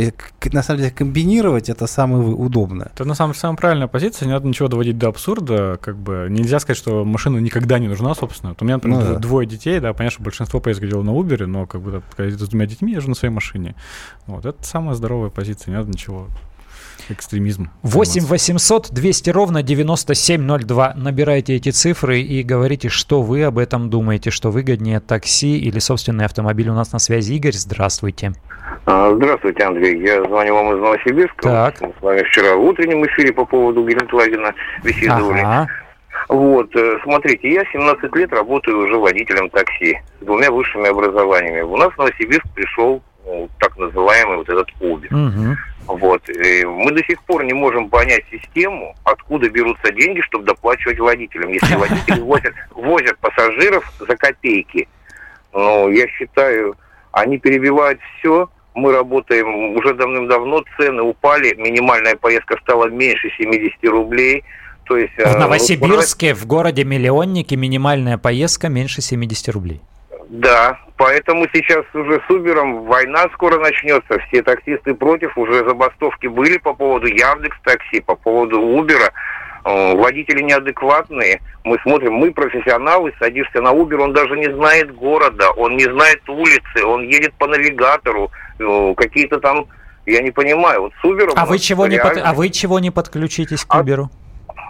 на 0.51 0.63
самом 0.63 0.79
деле, 0.79 0.91
комбинировать 0.91 1.69
это 1.69 1.87
самое 1.87 2.23
удобное. 2.23 2.91
Это 2.93 3.05
на 3.05 3.13
самом 3.13 3.33
деле 3.33 3.41
самая 3.41 3.57
правильная 3.57 3.87
позиция, 3.87 4.25
не 4.25 4.31
надо 4.33 4.47
ничего 4.47 4.67
доводить 4.67 4.97
до 4.97 5.09
абсурда, 5.09 5.77
как 5.81 5.97
бы 5.97 6.27
нельзя 6.29 6.59
сказать, 6.59 6.77
что 6.77 7.05
машина 7.05 7.37
никогда 7.37 7.79
не 7.79 7.87
нужна, 7.87 8.15
собственно. 8.15 8.51
Вот 8.51 8.61
у 8.61 8.65
меня, 8.65 8.75
например, 8.75 8.99
ну, 8.99 9.13
да. 9.13 9.19
двое 9.19 9.47
детей, 9.47 9.79
да, 9.79 9.93
понятно, 9.93 10.15
что 10.15 10.23
большинство 10.23 10.59
поездок 10.59 10.89
делал 10.89 11.03
на 11.03 11.11
Uber, 11.11 11.45
но 11.45 11.65
как 11.65 11.81
бы 11.81 12.01
когда 12.15 12.31
с 12.31 12.49
двумя 12.49 12.65
детьми 12.65 12.93
я 12.93 13.01
же 13.01 13.09
на 13.09 13.15
своей 13.15 13.33
машине 13.33 13.50
машине. 13.51 13.75
Вот, 14.27 14.45
это 14.45 14.63
самая 14.63 14.95
здоровая 14.95 15.29
позиция, 15.29 15.71
не 15.71 15.77
надо 15.77 15.89
ничего 15.89 16.27
экстремизм. 17.09 17.69
8 17.81 18.25
800 18.25 18.91
200 18.91 19.29
ровно 19.31 19.63
9702. 19.63 20.93
Набирайте 20.95 21.55
эти 21.55 21.69
цифры 21.69 22.19
и 22.19 22.43
говорите, 22.43 22.89
что 22.89 23.21
вы 23.21 23.43
об 23.43 23.57
этом 23.57 23.89
думаете, 23.89 24.29
что 24.29 24.51
выгоднее 24.51 24.99
такси 24.99 25.57
или 25.57 25.79
собственный 25.79 26.25
автомобиль. 26.25 26.69
У 26.69 26.73
нас 26.73 26.93
на 26.93 26.99
связи 26.99 27.33
Игорь, 27.33 27.53
здравствуйте. 27.53 28.33
А, 28.85 29.13
здравствуйте, 29.15 29.63
Андрей. 29.63 29.99
Я 29.99 30.23
звоню 30.23 30.53
вам 30.53 30.75
из 30.75 30.79
Новосибирска. 30.79 31.41
Так. 31.41 31.81
Мы 31.81 31.93
с 31.99 32.01
вами 32.01 32.23
вчера 32.23 32.55
в 32.55 32.63
утреннем 32.63 33.05
эфире 33.07 33.33
по 33.33 33.45
поводу 33.45 33.85
Гелендвагена 33.85 34.53
беседовали. 34.83 35.39
Ага. 35.39 35.67
Вот, 36.29 36.73
э, 36.75 36.97
смотрите, 37.03 37.51
я 37.51 37.63
17 37.73 38.15
лет 38.15 38.31
работаю 38.31 38.77
уже 38.77 38.97
водителем 38.97 39.49
такси 39.49 39.99
с 40.21 40.25
двумя 40.25 40.51
высшими 40.51 40.87
образованиями. 40.87 41.61
У 41.61 41.75
нас 41.75 41.89
в 41.89 41.97
Новосибирск 41.97 42.45
пришел 42.53 43.01
так 43.59 43.77
называемый 43.77 44.37
вот 44.37 44.49
этот 44.49 44.67
Uber. 44.79 45.07
Угу. 45.07 45.57
Вот. 45.97 46.29
И 46.29 46.65
мы 46.65 46.91
до 46.91 47.03
сих 47.03 47.21
пор 47.23 47.43
не 47.43 47.53
можем 47.53 47.89
понять 47.89 48.23
систему, 48.31 48.95
откуда 49.03 49.49
берутся 49.49 49.91
деньги, 49.91 50.21
чтобы 50.21 50.45
доплачивать 50.45 50.99
водителям. 50.99 51.51
Если 51.51 51.75
водители 51.75 52.19
возят, 52.21 52.53
возят 52.71 53.17
пассажиров 53.19 53.91
за 53.99 54.15
копейки, 54.15 54.87
ну, 55.53 55.89
я 55.89 56.07
считаю, 56.07 56.75
они 57.11 57.37
перебивают 57.37 57.99
все, 58.17 58.49
мы 58.73 58.93
работаем 58.93 59.75
уже 59.75 59.93
давным-давно, 59.93 60.63
цены 60.77 61.01
упали, 61.01 61.53
минимальная 61.55 62.15
поездка 62.15 62.57
стала 62.61 62.87
меньше 62.87 63.29
70 63.37 63.83
рублей. 63.85 64.43
То 64.85 64.97
есть, 64.97 65.13
в 65.13 65.19
э, 65.19 65.37
Новосибирске, 65.37 66.33
в 66.33 66.45
городе 66.45 66.83
миллионнике, 66.83 67.55
минимальная 67.55 68.17
поездка 68.17 68.69
меньше 68.69 69.01
70 69.01 69.49
рублей. 69.49 69.81
Да, 70.29 70.79
поэтому 71.01 71.47
сейчас 71.51 71.83
уже 71.95 72.21
с 72.27 72.29
Убером 72.29 72.83
война 72.85 73.27
скоро 73.33 73.57
начнется. 73.57 74.19
Все 74.27 74.43
таксисты 74.43 74.93
против, 74.93 75.35
уже 75.35 75.65
забастовки 75.67 76.27
были 76.27 76.59
по 76.59 76.75
поводу 76.75 77.07
Яндекс 77.07 77.57
Такси, 77.63 78.01
по 78.01 78.15
поводу 78.15 78.61
Убера. 78.61 79.11
Э, 79.65 79.95
водители 79.95 80.43
неадекватные. 80.43 81.41
Мы 81.63 81.79
смотрим, 81.81 82.13
мы 82.13 82.31
профессионалы, 82.31 83.13
садишься 83.17 83.61
на 83.61 83.71
Убер, 83.71 83.99
он 83.99 84.13
даже 84.13 84.37
не 84.37 84.53
знает 84.53 84.93
города, 84.93 85.49
он 85.57 85.75
не 85.75 85.85
знает 85.85 86.21
улицы, 86.29 86.85
он 86.85 87.01
едет 87.01 87.33
по 87.33 87.47
навигатору, 87.47 88.29
э, 88.59 88.93
какие-то 88.95 89.39
там 89.39 89.65
я 90.05 90.21
не 90.21 90.31
понимаю, 90.31 90.81
вот 90.81 90.93
с 91.01 91.05
Uber... 91.05 91.31
А 91.35 91.45
вы, 91.47 91.57
чего 91.57 91.87
реально... 91.87 92.09
не 92.09 92.15
под... 92.15 92.25
а 92.25 92.33
вы 92.33 92.49
чего 92.49 92.79
не 92.79 92.91
подключитесь 92.91 93.65
к 93.65 93.73
Uber? 93.73 94.03
А 94.03 94.20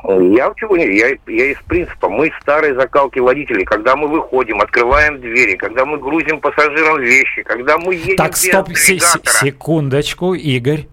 я 0.03 0.51
чего 0.55 0.77
не, 0.77 0.97
я, 0.97 1.09
я 1.27 1.51
из 1.51 1.57
принципа, 1.67 2.09
мы 2.09 2.31
старые 2.41 2.73
закалки 2.73 3.19
водителей, 3.19 3.65
когда 3.65 3.95
мы 3.95 4.07
выходим, 4.07 4.61
открываем 4.61 5.21
двери, 5.21 5.55
когда 5.55 5.85
мы 5.85 5.99
грузим 5.99 6.39
пассажирам 6.39 6.99
вещи, 6.99 7.43
когда 7.43 7.77
мы 7.77 7.95
едем 7.95 8.15
Так, 8.17 8.35
стоп, 8.35 8.69
секундочку, 8.75 10.33
Игорь. 10.33 10.87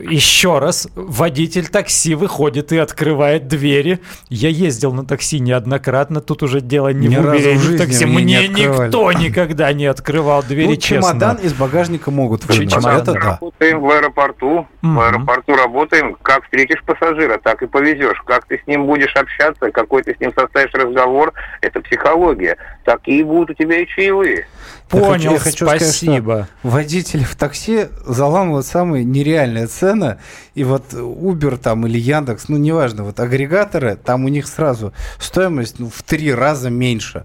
Еще 0.00 0.58
раз, 0.58 0.88
водитель 0.94 1.68
такси 1.68 2.14
выходит 2.14 2.72
и 2.72 2.78
открывает 2.78 3.48
двери. 3.48 4.00
Я 4.28 4.48
ездил 4.48 4.92
на 4.92 5.04
такси 5.04 5.40
неоднократно, 5.40 6.20
тут 6.20 6.42
уже 6.42 6.60
дело 6.60 6.92
не 6.92 7.08
Ни 7.08 7.16
в 7.16 7.20
Uber, 7.20 7.78
такси. 7.78 8.04
Мне, 8.04 8.48
мне 8.48 8.48
никто 8.48 9.12
никогда 9.12 9.72
не 9.72 9.86
открывал 9.86 10.42
двери, 10.42 10.68
ну, 10.68 10.76
честно. 10.76 11.12
чемодан 11.12 11.36
из 11.36 11.54
багажника 11.54 12.10
могут 12.10 12.44
вынуть, 12.44 12.70
чемодан, 12.70 13.02
это 13.02 13.12
да. 13.12 13.20
Работаем 13.20 13.80
в 13.80 13.90
аэропорту, 13.90 14.58
угу. 14.58 14.66
в 14.82 15.00
аэропорту 15.00 15.56
работаем. 15.56 16.16
Как 16.22 16.44
встретишь 16.44 16.82
пассажира, 16.84 17.38
так 17.38 17.62
и 17.62 17.66
повезешь. 17.66 18.22
Как 18.24 18.46
ты 18.46 18.60
с 18.62 18.66
ним 18.66 18.86
будешь 18.86 19.14
общаться, 19.16 19.70
какой 19.70 20.02
ты 20.02 20.14
с 20.14 20.20
ним 20.20 20.32
составишь 20.36 20.72
разговор, 20.74 21.32
это 21.60 21.80
психология. 21.80 22.56
Такие 22.84 23.24
будут 23.24 23.50
у 23.50 23.54
тебя 23.54 23.78
и 23.78 23.86
чаевые. 23.86 24.46
Понял, 24.92 25.32
я 25.32 25.38
хочу, 25.38 25.64
я 25.64 25.72
хочу 25.72 25.86
спасибо. 25.86 26.22
Сказать, 26.22 26.46
что 26.58 26.68
водители 26.68 27.24
в 27.24 27.34
такси 27.34 27.88
заламывают 28.06 28.66
самые 28.66 29.04
нереальные 29.04 29.66
цены. 29.66 30.18
И 30.54 30.64
вот 30.64 30.92
Uber 30.92 31.56
там 31.56 31.86
или 31.86 31.98
Яндекс, 31.98 32.48
ну 32.48 32.58
неважно, 32.58 33.04
вот 33.04 33.18
агрегаторы, 33.18 33.96
там 33.96 34.26
у 34.26 34.28
них 34.28 34.46
сразу 34.46 34.92
стоимость 35.18 35.78
ну, 35.78 35.88
в 35.88 36.02
три 36.02 36.32
раза 36.32 36.68
меньше. 36.68 37.24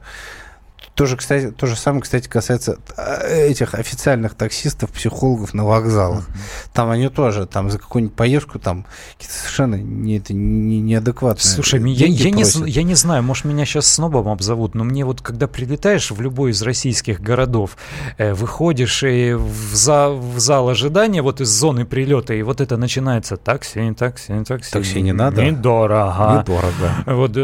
Тоже, 0.98 1.16
кстати, 1.16 1.52
то 1.52 1.68
же 1.68 1.76
самое, 1.76 2.02
кстати, 2.02 2.28
касается 2.28 2.80
э, 2.98 3.50
этих 3.50 3.76
официальных 3.76 4.34
таксистов, 4.34 4.90
психологов 4.90 5.54
на 5.54 5.64
вокзалах. 5.64 6.28
Uh-huh. 6.28 6.70
Там 6.74 6.90
они 6.90 7.10
тоже 7.10 7.46
там 7.46 7.70
за 7.70 7.78
какую-нибудь 7.78 8.16
поездку 8.16 8.58
там 8.58 8.88
совершенно 9.20 9.76
не, 9.76 10.18
это, 10.18 10.34
не, 10.34 10.82
неадекватные 10.82 11.54
Слушай, 11.54 11.80
я, 11.92 12.08
я, 12.08 12.32
не, 12.32 12.44
я 12.68 12.82
не 12.82 12.96
знаю, 12.96 13.22
может, 13.22 13.46
меня 13.46 13.64
сейчас 13.66 13.86
снобом 13.86 14.28
обзовут, 14.28 14.74
но 14.74 14.84
мне 14.84 15.06
вот, 15.06 15.22
когда 15.22 15.46
прилетаешь 15.46 16.10
в 16.10 16.20
любой 16.20 16.50
из 16.50 16.64
российских 16.64 17.22
городов, 17.22 17.78
э, 18.18 18.34
выходишь 18.34 19.04
и 19.04 19.34
в, 19.34 19.76
за, 19.76 20.10
в 20.10 20.40
зал 20.40 20.68
ожидания, 20.68 21.22
вот 21.22 21.42
из 21.42 21.50
зоны 21.50 21.86
прилета, 21.86 22.34
и 22.34 22.42
вот 22.42 22.60
это 22.60 22.76
начинается 22.76 23.38
такси, 23.38 23.94
такси, 23.94 24.34
такси. 24.44 24.72
Такси 24.72 25.02
не 25.04 25.14
надо? 25.14 25.46
Недорого. 25.46 26.40
Недорого. 26.40 27.04
Вот, 27.06 27.38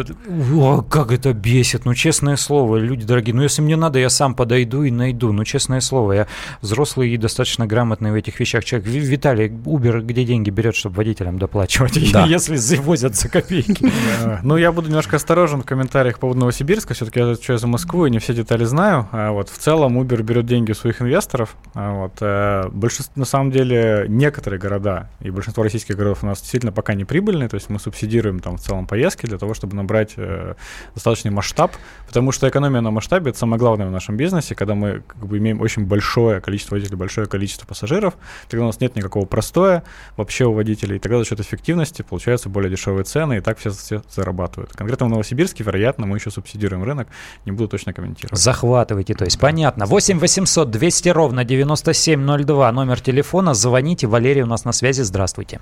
о, 0.56 0.82
как 0.82 1.12
это 1.12 1.34
бесит, 1.34 1.86
ну, 1.86 1.94
честное 1.94 2.36
слово, 2.36 2.78
люди 2.78 3.06
дорогие, 3.06 3.36
ну, 3.36 3.43
если 3.44 3.62
мне 3.62 3.76
надо, 3.76 4.00
я 4.00 4.10
сам 4.10 4.36
подойду 4.36 4.84
и 4.84 4.92
найду. 4.92 5.32
Ну, 5.32 5.44
честное 5.44 5.82
слово, 5.82 6.14
я 6.14 6.28
взрослый 6.62 7.10
и 7.12 7.18
достаточно 7.18 7.68
грамотный 7.68 8.12
в 8.12 8.16
этих 8.16 8.40
вещах 8.40 8.64
человек. 8.64 8.88
Виталий, 8.88 9.48
Uber 9.48 10.02
где 10.02 10.24
деньги 10.24 10.50
берет, 10.50 10.76
чтобы 10.76 10.96
водителям 10.96 11.40
доплачивать, 11.40 12.12
да. 12.12 12.26
если 12.28 12.56
завозят 12.56 13.16
за 13.16 13.30
копейки? 13.30 13.92
Ну, 14.44 14.58
я 14.58 14.72
буду 14.72 14.88
немножко 14.88 15.18
осторожен 15.18 15.62
в 15.62 15.66
комментариях 15.66 16.16
по 16.16 16.22
поводу 16.22 16.42
Новосибирска. 16.42 16.94
Все-таки 16.94 17.20
я 17.20 17.32
отвечаю 17.32 17.60
за 17.60 17.68
Москву 17.68 18.06
и 18.06 18.10
не 18.10 18.20
все 18.20 18.34
детали 18.34 18.64
знаю. 18.64 19.08
А 19.12 19.32
вот 19.32 19.50
в 19.50 19.58
целом 19.58 20.00
Uber 20.00 20.22
берет 20.24 20.46
деньги 20.46 20.72
у 20.72 20.76
своих 20.76 21.02
инвесторов. 21.02 21.56
А 21.74 21.94
вот 21.94 22.14
э, 22.22 22.70
большинство, 22.70 23.14
на 23.16 23.26
самом 23.26 23.52
деле, 23.52 24.06
некоторые 24.08 24.60
города 24.60 25.10
и 25.20 25.30
большинство 25.30 25.64
российских 25.64 25.96
городов 25.96 26.24
у 26.24 26.26
нас 26.26 26.40
действительно 26.40 26.72
пока 26.72 26.94
не 26.94 27.06
прибыльные. 27.06 27.50
То 27.50 27.56
есть 27.56 27.70
мы 27.70 27.80
субсидируем 27.80 28.40
там 28.40 28.58
в 28.58 28.62
целом 28.62 28.88
поездки 28.88 29.26
для 29.26 29.38
того, 29.38 29.54
чтобы 29.54 29.76
набрать 29.76 30.14
э, 30.18 30.56
достаточный 30.94 31.32
масштаб, 31.32 31.72
потому 32.08 32.32
что 32.32 32.48
экономия 32.48 32.82
на 32.82 32.92
масштабе 32.92 33.33
это 33.34 33.40
самое 33.40 33.60
главное 33.60 33.88
в 33.88 33.92
нашем 33.92 34.16
бизнесе, 34.16 34.56
когда 34.56 34.76
мы 34.76 35.02
как 35.08 35.26
бы 35.26 35.38
имеем 35.40 35.60
очень 35.60 35.86
большое 35.86 36.40
количество 36.40 36.76
водителей, 36.76 36.98
большое 36.98 37.28
количество 37.28 37.66
пассажиров, 37.66 38.14
тогда 38.48 38.64
у 38.64 38.68
нас 38.68 38.80
нет 38.80 38.96
никакого 38.96 39.26
простоя 39.26 39.84
вообще 40.16 40.46
у 40.46 40.54
водителей, 40.54 40.98
и 40.98 41.00
тогда 41.00 41.18
за 41.18 41.26
счет 41.26 41.40
эффективности 41.40 42.04
получаются 42.04 42.50
более 42.50 42.70
дешевые 42.70 43.04
цены, 43.04 43.38
и 43.38 43.40
так 43.42 43.58
все, 43.58 43.72
все 43.72 44.04
зарабатывают. 44.10 44.72
Конкретно 44.74 45.08
в 45.08 45.10
Новосибирске, 45.10 45.64
вероятно, 45.64 46.06
мы 46.06 46.18
еще 46.18 46.32
субсидируем 46.32 46.84
рынок, 46.84 47.08
не 47.46 47.52
буду 47.52 47.68
точно 47.68 47.94
комментировать. 47.94 48.40
Захватывайте, 48.40 49.16
то 49.16 49.26
есть, 49.26 49.40
понятно. 49.40 49.86
8 49.86 50.20
800 50.20 50.70
200 50.70 51.10
ровно 51.10 51.44
9702, 51.44 52.72
номер 52.72 53.02
телефона, 53.02 53.54
звоните, 53.54 54.08
Валерий 54.08 54.44
у 54.44 54.48
нас 54.48 54.64
на 54.64 54.72
связи, 54.72 55.02
здравствуйте. 55.02 55.60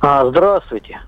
А, 0.00 0.26
здравствуйте. 0.30 1.00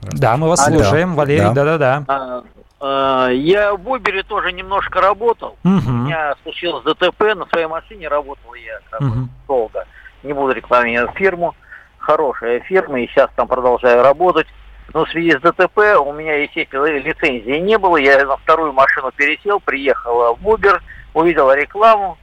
Да, 0.00 0.36
мы 0.36 0.48
вас 0.48 0.66
Алло. 0.66 0.78
слушаем, 0.78 1.14
Валерий, 1.14 1.52
да-да-да. 1.52 2.44
А, 2.80 3.28
я 3.30 3.74
в 3.74 3.88
Убере 3.88 4.22
тоже 4.22 4.52
немножко 4.52 5.00
работал. 5.00 5.56
Угу. 5.64 5.88
У 5.88 5.92
меня 5.92 6.34
случилось 6.42 6.84
ДТП, 6.84 7.34
на 7.34 7.46
своей 7.46 7.66
машине 7.66 8.08
работал 8.08 8.54
я 8.54 8.80
как 8.90 9.00
угу. 9.00 9.28
долго. 9.48 9.86
Не 10.22 10.32
буду 10.32 10.52
рекламировать 10.52 11.16
фирму. 11.16 11.54
Хорошая 11.98 12.60
фирма, 12.60 13.00
и 13.00 13.08
сейчас 13.08 13.30
там 13.34 13.48
продолжаю 13.48 14.02
работать. 14.02 14.46
Но 14.94 15.04
в 15.04 15.10
связи 15.10 15.32
с 15.32 15.40
ДТП 15.40 15.98
у 16.00 16.12
меня, 16.12 16.36
естественно, 16.36 16.84
лицензии 16.86 17.58
не 17.58 17.76
было. 17.78 17.96
Я 17.96 18.24
на 18.24 18.36
вторую 18.36 18.72
машину 18.72 19.10
пересел, 19.10 19.58
приехал 19.58 20.36
в 20.36 20.48
Uber, 20.48 20.80
увидел 21.14 21.52
рекламу, 21.52 22.16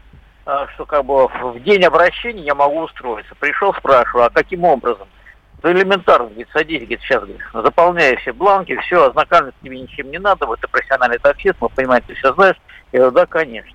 а, 0.46 0.68
что 0.70 0.86
как 0.86 1.04
бы 1.04 1.28
в 1.28 1.60
день 1.64 1.84
обращения 1.84 2.44
я 2.44 2.56
могу 2.56 2.82
устроиться. 2.82 3.36
Пришел, 3.36 3.74
спрашиваю, 3.74 4.28
а 4.28 4.30
каким 4.30 4.64
образом? 4.64 5.08
Да 5.64 5.72
элементарно, 5.72 6.28
говорит, 6.28 6.50
садись, 6.52 6.82
говорит, 6.82 7.00
сейчас, 7.02 7.24
говорит, 7.24 7.42
заполняй 7.54 8.18
все 8.18 8.34
бланки, 8.34 8.76
все, 8.82 9.08
ознакомиться 9.08 9.58
тебе 9.64 9.80
ничем 9.80 10.12
не 10.12 10.20
надо, 10.20 10.46
вот 10.46 10.60
ты 10.60 10.68
профессиональный 10.68 11.20
таксист, 11.20 11.56
мы 11.62 11.70
понимаем, 11.70 12.04
ты 12.06 12.16
все 12.16 12.34
знаешь. 12.34 12.58
Я 12.92 13.00
говорю, 13.00 13.16
да, 13.16 13.26
конечно. 13.26 13.72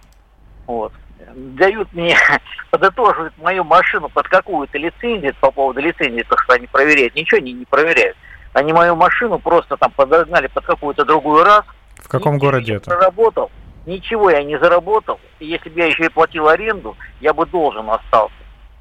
Вот. 0.67 0.93
Дают 1.35 1.91
мне, 1.95 2.15
подытоживают 2.71 3.33
мою 3.39 3.65
машину 3.65 4.11
под 4.11 4.29
какую-то 4.29 4.77
лицензию, 4.77 5.35
по 5.41 5.51
поводу 5.51 5.81
лицензии, 5.81 6.27
то, 6.29 6.37
что 6.37 6.53
они 6.53 6.67
проверяют, 6.67 7.15
ничего 7.15 7.39
они 7.39 7.55
не 7.55 7.65
проверяют. 7.65 8.19
Они 8.53 8.75
мою 8.75 8.95
машину 8.95 9.39
просто 9.39 9.79
там 9.79 9.91
подогнали 9.93 10.49
под 10.49 10.67
какую-то 10.67 11.07
другую 11.07 11.43
раз. 11.43 11.65
В 11.97 12.09
каком 12.09 12.37
городе 12.37 12.75
это? 12.75 12.91
Проработал, 12.91 13.51
ничего 13.87 14.29
я 14.29 14.43
не 14.43 14.59
заработал. 14.59 15.19
И 15.39 15.47
если 15.47 15.71
бы 15.71 15.81
я 15.81 15.87
еще 15.87 16.05
и 16.05 16.11
платил 16.11 16.49
аренду, 16.49 16.99
я 17.23 17.33
бы 17.33 17.47
должен 17.47 17.89
остался. 17.89 18.35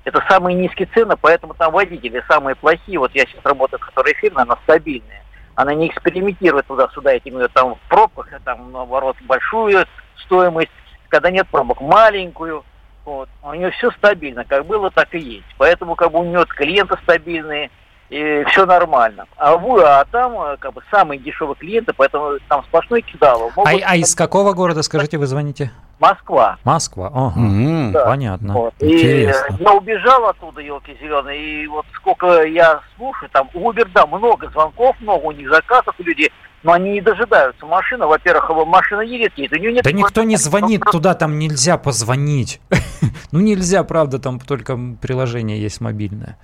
Это 0.08 0.24
самые 0.30 0.56
низкие 0.56 0.88
цены, 0.94 1.18
поэтому 1.20 1.54
там 1.54 1.74
водители 1.74 2.24
самые 2.30 2.56
плохие. 2.56 2.98
Вот 2.98 3.14
я 3.14 3.26
сейчас 3.26 3.44
работаю 3.44 3.78
в 3.82 3.86
которой 3.88 4.14
фирме, 4.14 4.44
она 4.44 4.58
стабильная. 4.64 5.22
Она 5.56 5.74
не 5.74 5.90
экспериментирует 5.90 6.66
туда-сюда 6.68 7.12
этими 7.12 7.46
там 7.48 7.76
в 7.76 7.80
пробках, 7.90 8.32
а 8.32 8.40
там 8.40 8.72
наоборот 8.72 9.18
большую 9.24 9.86
стоимость, 10.24 10.72
когда 11.10 11.30
нет 11.30 11.46
пробок 11.50 11.82
маленькую. 11.82 12.64
Вот. 13.04 13.28
У 13.44 13.54
нее 13.54 13.70
все 13.72 13.92
стабильно, 13.92 14.46
как 14.46 14.66
было, 14.66 14.90
так 14.92 15.14
и 15.14 15.20
есть. 15.20 15.56
Поэтому 15.58 15.96
как 15.96 16.14
бы 16.14 16.20
у 16.20 16.24
нее 16.24 16.46
клиенты 16.46 16.96
стабильные, 17.04 17.70
и 18.10 18.46
все 18.48 18.66
нормально. 18.66 19.26
А, 19.36 19.58
вы, 19.58 19.84
а 19.84 20.06
там 20.06 20.40
э, 20.40 20.58
как 20.58 20.74
бы 20.74 20.82
самые 20.90 21.20
дешевые 21.20 21.56
клиенты, 21.56 21.92
поэтому 21.94 22.38
там 22.48 22.64
сплошной 22.64 23.02
кидало. 23.02 23.52
Могут... 23.56 23.68
А, 23.68 23.86
а 23.86 23.96
из 23.98 24.16
какого 24.16 24.54
города, 24.54 24.82
скажите, 24.82 25.18
вы 25.18 25.28
звоните? 25.28 25.72
Москва. 26.00 26.58
Москва, 26.64 27.12
ага. 27.14 27.40
Mm-hmm. 27.40 27.92
Да. 27.92 28.06
Понятно. 28.06 28.54
Вот. 28.54 28.74
И 28.80 29.30
я 29.60 29.74
убежал 29.74 30.26
оттуда, 30.26 30.62
елки 30.62 30.96
зеленые, 31.02 31.64
и 31.64 31.68
вот 31.68 31.86
сколько 31.96 32.44
я 32.44 32.82
слушаю, 32.96 33.30
там 33.32 33.50
Uber, 33.54 33.90
да, 33.94 34.06
много 34.06 34.50
звонков, 34.52 34.96
много 35.02 35.26
у 35.26 35.32
них 35.32 35.50
заказов 35.50 35.96
у 36.00 36.04
людей, 36.04 36.32
но 36.64 36.74
они 36.74 36.92
не 36.92 37.02
дожидаются 37.02 37.66
машины. 37.66 38.06
Во-первых, 38.06 38.50
машина 38.68 39.02
едет, 39.02 39.34
едет, 39.38 39.54
у 39.54 39.60
нее 39.60 39.74
нет... 39.74 39.84
Да 39.84 39.92
никто 39.92 40.24
не 40.24 40.38
звонит 40.38 40.82
туда, 40.92 41.14
там 41.14 41.40
нельзя 41.40 41.78
позвонить. 41.78 42.62
ну 43.32 43.40
нельзя, 43.42 43.84
правда, 43.84 44.20
там 44.20 44.40
только 44.40 44.78
приложение 45.02 45.60
есть 45.60 45.82
мобильное. 45.82 46.38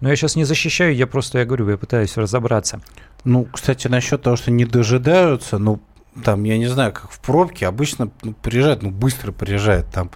Но 0.00 0.08
я 0.08 0.16
сейчас 0.16 0.36
не 0.36 0.44
защищаю, 0.44 0.94
я 0.94 1.06
просто, 1.06 1.38
я 1.38 1.44
говорю, 1.44 1.68
я 1.70 1.76
пытаюсь 1.76 2.16
разобраться. 2.16 2.80
Ну, 3.24 3.46
кстати, 3.52 3.88
насчет 3.88 4.22
того, 4.22 4.36
что 4.36 4.50
не 4.50 4.64
дожидаются, 4.64 5.58
ну, 5.58 5.80
там, 6.24 6.44
я 6.44 6.58
не 6.58 6.66
знаю, 6.66 6.92
как 6.92 7.10
в 7.10 7.20
пробке, 7.20 7.66
обычно 7.66 8.10
ну, 8.22 8.32
приезжает, 8.34 8.82
ну, 8.82 8.90
быстро 8.90 9.32
приезжает 9.32 9.86
там. 9.90 10.10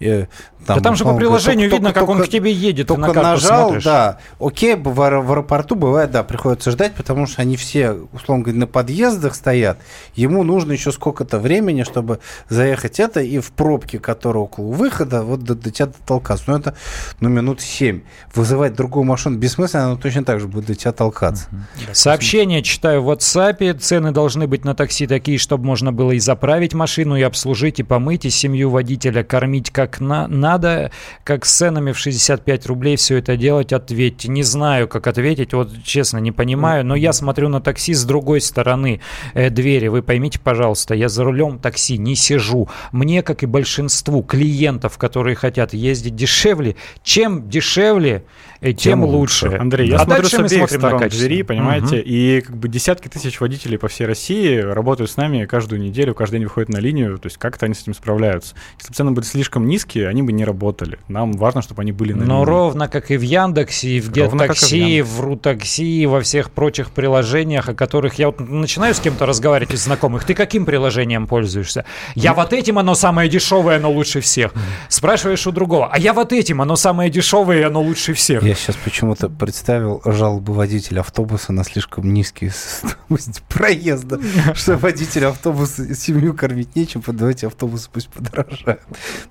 Э, 0.00 0.26
там, 0.66 0.78
да 0.78 0.82
там 0.82 0.96
же 0.96 1.04
по 1.04 1.14
приложению 1.14 1.70
только, 1.70 1.76
видно, 1.76 1.88
только, 1.92 2.00
как 2.00 2.08
он 2.08 2.22
к 2.22 2.28
тебе 2.28 2.52
едет. 2.52 2.86
Только 2.86 3.12
на 3.12 3.22
нажал, 3.22 3.68
смотришь. 3.68 3.84
да. 3.84 4.18
Окей, 4.40 4.74
в, 4.76 4.82
в 4.82 5.02
аэропорту 5.02 5.74
бывает, 5.74 6.10
да, 6.10 6.22
приходится 6.22 6.70
ждать, 6.70 6.94
потому 6.94 7.26
что 7.26 7.42
они 7.42 7.56
все, 7.56 7.92
условно 8.12 8.44
говоря, 8.44 8.60
на 8.60 8.66
подъездах 8.66 9.34
стоят. 9.34 9.78
Ему 10.14 10.44
нужно 10.44 10.72
еще 10.72 10.92
сколько-то 10.92 11.38
времени, 11.38 11.82
чтобы 11.82 12.20
заехать 12.48 13.00
это, 13.00 13.20
и 13.20 13.38
в 13.38 13.52
пробке, 13.52 13.98
которая 13.98 14.44
около 14.44 14.72
выхода, 14.72 15.22
вот 15.22 15.42
до, 15.42 15.54
до 15.54 15.70
тебя 15.70 15.90
толкаться. 16.06 16.44
Ну, 16.46 16.58
это, 16.58 16.74
ну, 17.20 17.28
минут 17.28 17.60
семь. 17.60 18.02
Вызывать 18.34 18.74
другую 18.74 19.04
машину 19.04 19.38
бессмысленно, 19.38 19.86
она 19.86 19.96
точно 19.96 20.24
так 20.24 20.40
же 20.40 20.48
будет 20.48 20.66
до 20.66 20.74
тебя 20.74 20.92
толкаться. 20.92 21.48
Сообщение 21.92 22.62
читаю 22.62 23.02
в 23.02 23.10
WhatsApp. 23.10 23.78
Цены 23.78 24.12
должны 24.12 24.46
быть 24.46 24.64
на 24.64 24.74
такси 24.74 25.06
такие, 25.06 25.38
чтобы 25.42 25.66
можно 25.66 25.92
было 25.92 26.12
и 26.12 26.18
заправить 26.18 26.72
машину, 26.72 27.16
и 27.16 27.22
обслужить, 27.22 27.80
и 27.80 27.82
помыть, 27.82 28.24
и 28.24 28.30
семью 28.30 28.70
водителя 28.70 29.22
кормить 29.22 29.70
как 29.70 30.00
на, 30.00 30.28
надо, 30.28 30.90
как 31.24 31.44
с 31.44 31.52
ценами 31.52 31.92
в 31.92 31.98
65 31.98 32.66
рублей 32.66 32.96
все 32.96 33.18
это 33.18 33.36
делать, 33.36 33.72
ответьте. 33.72 34.28
Не 34.28 34.42
знаю, 34.42 34.88
как 34.88 35.06
ответить, 35.06 35.52
вот 35.52 35.70
честно, 35.84 36.18
не 36.18 36.32
понимаю, 36.32 36.84
но 36.86 36.94
я 36.94 37.12
смотрю 37.12 37.48
на 37.48 37.60
такси 37.60 37.94
с 37.94 38.04
другой 38.04 38.40
стороны 38.40 39.00
э, 39.34 39.50
двери. 39.50 39.88
Вы 39.88 40.02
поймите, 40.02 40.38
пожалуйста, 40.38 40.94
я 40.94 41.08
за 41.08 41.24
рулем 41.24 41.58
такси 41.58 41.98
не 41.98 42.14
сижу. 42.14 42.68
Мне, 42.92 43.22
как 43.22 43.42
и 43.42 43.46
большинству 43.46 44.22
клиентов, 44.22 44.98
которые 44.98 45.36
хотят 45.36 45.74
ездить 45.74 46.16
дешевле, 46.16 46.76
чем 47.02 47.48
дешевле, 47.48 48.24
тем, 48.60 48.74
тем 48.74 49.04
лучше. 49.04 49.46
лучше. 49.46 49.58
Андрей, 49.58 49.88
я 49.88 49.96
а 49.96 50.04
смотрю 50.04 50.28
с 50.28 50.34
обеих 50.34 50.70
сторон 50.70 51.08
двери, 51.08 51.42
понимаете, 51.42 51.96
угу. 51.96 52.04
и 52.06 52.40
как 52.40 52.56
бы 52.56 52.68
десятки 52.68 53.08
тысяч 53.08 53.40
водителей 53.40 53.78
по 53.78 53.88
всей 53.88 54.06
России 54.06 54.56
работают 54.56 55.10
с 55.10 55.16
нами 55.16 55.21
каждую 55.46 55.80
неделю, 55.80 56.14
каждый 56.14 56.38
день 56.38 56.44
выходят 56.44 56.68
на 56.68 56.78
линию, 56.78 57.18
то 57.18 57.26
есть 57.26 57.38
как-то 57.38 57.66
они 57.66 57.74
с 57.74 57.82
этим 57.82 57.94
справляются. 57.94 58.54
Если 58.78 58.92
цены 58.92 59.10
были 59.12 59.24
слишком 59.24 59.66
низкие, 59.66 60.08
они 60.08 60.22
бы 60.22 60.32
не 60.32 60.44
работали. 60.44 60.98
Нам 61.08 61.32
важно, 61.32 61.62
чтобы 61.62 61.82
они 61.82 61.92
были 61.92 62.12
на 62.12 62.24
Но 62.24 62.34
линии. 62.36 62.44
ровно 62.46 62.88
как 62.88 63.10
и 63.10 63.16
в 63.16 63.22
Яндексе, 63.22 63.88
и 63.88 64.00
в 64.00 64.10
Геттакси, 64.10 65.02
в, 65.02 65.16
в 65.16 65.20
Рутакси, 65.20 66.06
во 66.06 66.20
всех 66.20 66.50
прочих 66.50 66.90
приложениях, 66.90 67.68
о 67.68 67.74
которых 67.74 68.14
я 68.14 68.28
вот 68.28 68.40
начинаю 68.40 68.94
с 68.94 69.00
кем-то 69.00 69.26
разговаривать 69.26 69.74
из 69.74 69.84
знакомых. 69.84 70.24
Ты 70.24 70.34
каким 70.34 70.64
приложением 70.64 71.26
пользуешься? 71.26 71.84
Я 72.14 72.32
вот 72.34 72.52
этим, 72.52 72.78
оно 72.78 72.94
самое 72.94 73.28
дешевое, 73.28 73.76
оно 73.76 73.90
лучше 73.90 74.20
всех. 74.20 74.52
Спрашиваешь 74.88 75.46
у 75.46 75.52
другого, 75.52 75.88
а 75.92 75.98
я 75.98 76.12
вот 76.12 76.32
этим, 76.32 76.62
оно 76.62 76.76
самое 76.76 77.10
дешевое, 77.10 77.60
и 77.60 77.62
оно 77.62 77.82
лучше 77.82 78.14
всех. 78.14 78.42
Я 78.42 78.54
сейчас 78.54 78.76
почему-то 78.76 79.28
представил 79.28 80.00
жалобу 80.04 80.52
водителя 80.52 81.00
автобуса 81.00 81.52
на 81.52 81.64
слишком 81.64 82.12
низкие 82.12 82.50
стоимость 82.54 83.42
проезда, 83.42 84.20
что 84.54 84.76
водитель 84.76 85.11
автобуса 85.20 85.94
семью 85.94 86.34
кормить 86.34 86.74
нечем, 86.76 87.02
подавайте 87.02 87.46
автобусы 87.46 87.88
пусть 87.92 88.08
подорожают. 88.08 88.82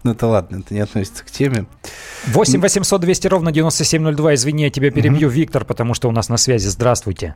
Ну 0.04 0.12
это 0.12 0.28
ладно, 0.28 0.62
это 0.64 0.74
не 0.74 0.80
относится 0.80 1.24
к 1.24 1.32
теме. 1.32 1.66
8 2.28 2.62
800 2.62 3.02
200 3.02 3.28
ровно 3.28 3.52
9702. 3.52 4.36
Извини, 4.36 4.64
я 4.64 4.70
тебя 4.70 4.92
перебью, 4.92 5.28
угу. 5.28 5.36
Виктор, 5.36 5.66
потому 5.66 5.94
что 5.94 6.10
у 6.10 6.12
нас 6.12 6.30
на 6.30 6.38
связи. 6.38 6.68
Здравствуйте. 6.68 7.36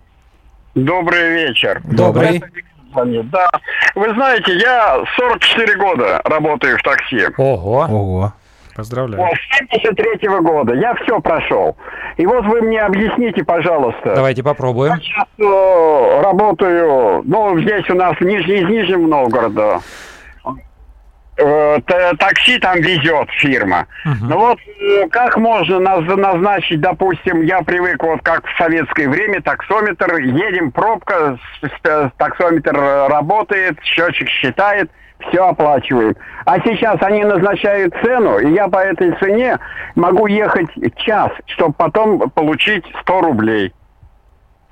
Добрый 0.76 1.34
вечер. 1.34 1.82
Добрый. 1.84 2.44
Да, 2.96 3.50
вы 3.96 4.14
знаете, 4.14 4.58
я 4.58 5.04
44 5.18 5.76
года 5.76 6.22
работаю 6.24 6.78
в 6.78 6.82
такси. 6.82 7.26
Ого. 7.38 7.86
Ого. 7.90 8.34
Поздравляю. 8.76 9.30
С 9.34 9.58
73 9.58 10.28
-го 10.28 10.42
года 10.42 10.74
я 10.74 10.94
все 10.96 11.20
прошел. 11.22 11.78
И 12.18 12.26
вот 12.26 12.46
вы 12.46 12.62
мне 12.62 12.82
объясните, 12.82 13.44
пожалуйста. 13.44 14.16
Давайте 14.16 14.44
попробуем. 14.44 14.94
Я 14.94 15.00
сейчас 15.00 15.28
э, 15.40 16.22
работаю, 16.22 17.22
ну, 17.26 17.58
здесь 17.62 17.90
у 17.90 17.96
нас 17.96 18.20
Нижний, 18.20 18.58
из 18.58 18.68
Нижнего 18.68 19.08
Новгорода. 19.08 19.80
Э, 21.38 21.80
такси 22.18 22.60
там 22.60 22.80
везет 22.80 23.30
фирма. 23.32 23.88
Uh-huh. 24.06 24.14
Ну 24.22 24.38
вот 24.40 24.58
э, 24.60 25.10
как 25.10 25.38
можно 25.38 25.80
назначить, 25.80 26.80
допустим, 26.80 27.42
я 27.44 27.62
привык 27.62 28.02
вот 28.04 28.22
как 28.24 28.46
в 28.46 28.58
советское 28.58 29.10
время, 29.10 29.42
таксометр, 29.42 30.18
едем, 30.18 30.72
пробка, 30.72 31.38
таксометр 32.18 32.74
работает, 33.10 33.78
счетчик 33.84 34.30
считает– 34.30 34.90
все 35.20 35.48
оплачиваем. 35.48 36.16
А 36.46 36.60
сейчас 36.60 37.02
они 37.02 37.24
назначают 37.24 37.94
цену, 38.04 38.38
и 38.40 38.54
я 38.54 38.68
по 38.68 38.78
этой 38.78 39.12
цене 39.18 39.58
могу 39.96 40.28
ехать 40.28 40.70
час, 40.98 41.32
чтобы 41.46 41.74
потом 41.74 42.30
получить 42.30 42.86
100 43.02 43.22
рублей. 43.22 43.74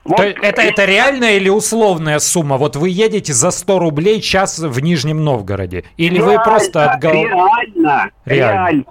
Вот. 0.05 0.17
То 0.17 0.23
это, 0.23 0.61
это 0.61 0.85
реальная 0.85 1.37
или 1.37 1.49
условная 1.49 2.19
сумма? 2.19 2.57
Вот 2.57 2.75
вы 2.75 2.89
едете 2.89 3.31
за 3.31 3.51
100 3.51 3.79
рублей 3.79 4.19
час 4.21 4.59
в 4.59 4.79
Нижнем 4.81 5.23
Новгороде? 5.23 5.85
Или 5.95 6.17
реально, 6.17 6.31
вы 6.31 6.43
просто 6.43 6.91
отгол... 6.91 7.13
Реально, 7.13 7.31
реально. 7.65 8.09
реально. 8.25 8.83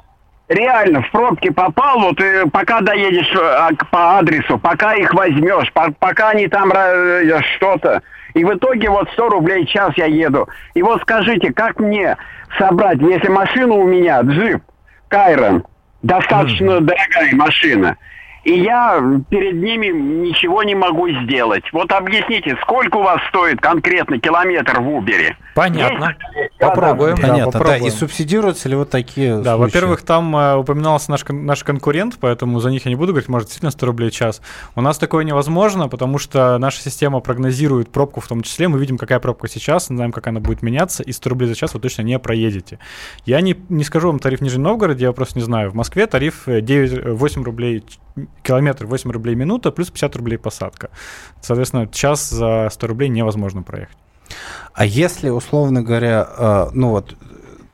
реально 0.48 1.02
в 1.02 1.10
пробки 1.10 1.50
попал, 1.50 2.00
вот 2.00 2.18
и 2.20 2.48
пока 2.50 2.80
доедешь 2.80 3.30
а, 3.36 3.70
по 3.90 4.18
адресу, 4.18 4.58
пока 4.58 4.94
их 4.94 5.12
возьмешь, 5.12 5.70
по, 5.74 5.92
пока 5.98 6.30
они 6.30 6.48
там 6.48 6.72
э, 6.74 7.42
что-то. 7.56 8.02
И 8.34 8.44
в 8.44 8.54
итоге 8.54 8.88
вот 8.88 9.08
100 9.12 9.28
рублей 9.28 9.66
час 9.66 9.92
я 9.96 10.06
еду. 10.06 10.48
И 10.74 10.82
вот 10.82 11.02
скажите, 11.02 11.52
как 11.52 11.78
мне 11.78 12.16
собрать, 12.58 12.98
если 13.00 13.28
машина 13.28 13.74
у 13.74 13.84
меня, 13.86 14.20
джип, 14.22 14.62
Кайрон, 15.08 15.64
достаточно 16.02 16.72
mm-hmm. 16.72 16.80
дорогая 16.80 17.34
машина, 17.34 17.96
и 18.44 18.60
я 18.60 19.02
перед 19.30 19.54
ними 19.62 19.86
ничего 19.88 20.62
не 20.62 20.74
могу 20.74 21.08
сделать. 21.24 21.64
Вот 21.72 21.92
объясните, 21.92 22.56
сколько 22.62 22.96
у 22.96 23.02
вас 23.02 23.20
стоит 23.28 23.60
конкретно 23.60 24.18
километр 24.18 24.80
в 24.80 24.88
Убере? 24.88 25.36
Понятно. 25.54 26.16
Есть? 26.34 26.52
Попробуем. 26.58 27.16
Да, 27.16 27.22
Понятно, 27.22 27.52
да, 27.52 27.58
попробуем. 27.58 27.80
да. 27.82 27.86
И 27.88 27.90
субсидируются 27.90 28.68
ли 28.68 28.76
вот 28.76 28.90
такие 28.90 29.36
Да, 29.38 29.56
случаи? 29.56 29.60
во-первых, 29.72 30.02
там 30.02 30.34
э, 30.36 30.56
упоминался 30.56 31.10
наш, 31.10 31.24
наш 31.28 31.62
конкурент, 31.64 32.16
поэтому 32.20 32.58
за 32.60 32.70
них 32.70 32.84
я 32.84 32.90
не 32.90 32.96
буду 32.96 33.12
говорить, 33.12 33.28
может, 33.28 33.48
действительно 33.48 33.70
100 33.70 33.86
рублей 33.86 34.10
в 34.10 34.14
час. 34.14 34.40
У 34.76 34.80
нас 34.80 34.98
такое 34.98 35.24
невозможно, 35.24 35.88
потому 35.88 36.18
что 36.18 36.56
наша 36.58 36.80
система 36.80 37.20
прогнозирует 37.20 37.90
пробку 37.90 38.20
в 38.20 38.28
том 38.28 38.42
числе. 38.42 38.68
Мы 38.68 38.78
видим, 38.78 38.96
какая 38.98 39.18
пробка 39.20 39.48
сейчас, 39.48 39.86
знаем, 39.88 40.12
как 40.12 40.26
она 40.26 40.40
будет 40.40 40.62
меняться, 40.62 41.02
и 41.02 41.12
100 41.12 41.30
рублей 41.30 41.48
за 41.48 41.54
час 41.54 41.74
вы 41.74 41.80
точно 41.80 42.02
не 42.02 42.18
проедете. 42.18 42.78
Я 43.26 43.40
не, 43.40 43.56
не 43.68 43.84
скажу 43.84 44.08
вам 44.08 44.18
тариф 44.18 44.38
в 44.40 44.42
Нижнем 44.42 44.62
Новгороде, 44.62 45.04
я 45.04 45.12
просто 45.12 45.38
не 45.38 45.44
знаю. 45.44 45.70
В 45.70 45.74
Москве 45.74 46.06
тариф 46.06 46.44
9, 46.46 47.04
8 47.18 47.44
рублей 47.44 47.84
километр 48.42 48.86
8 48.86 49.10
рублей 49.10 49.34
минута, 49.34 49.70
плюс 49.70 49.90
50 49.90 50.16
рублей 50.16 50.38
посадка. 50.38 50.90
Соответственно, 51.40 51.86
час 51.86 52.30
за 52.30 52.68
100 52.70 52.86
рублей 52.86 53.08
невозможно 53.08 53.62
проехать. 53.62 53.96
А 54.72 54.84
если, 54.84 55.28
условно 55.28 55.82
говоря, 55.82 56.26
э, 56.38 56.70
ну 56.72 56.90
вот 56.90 57.16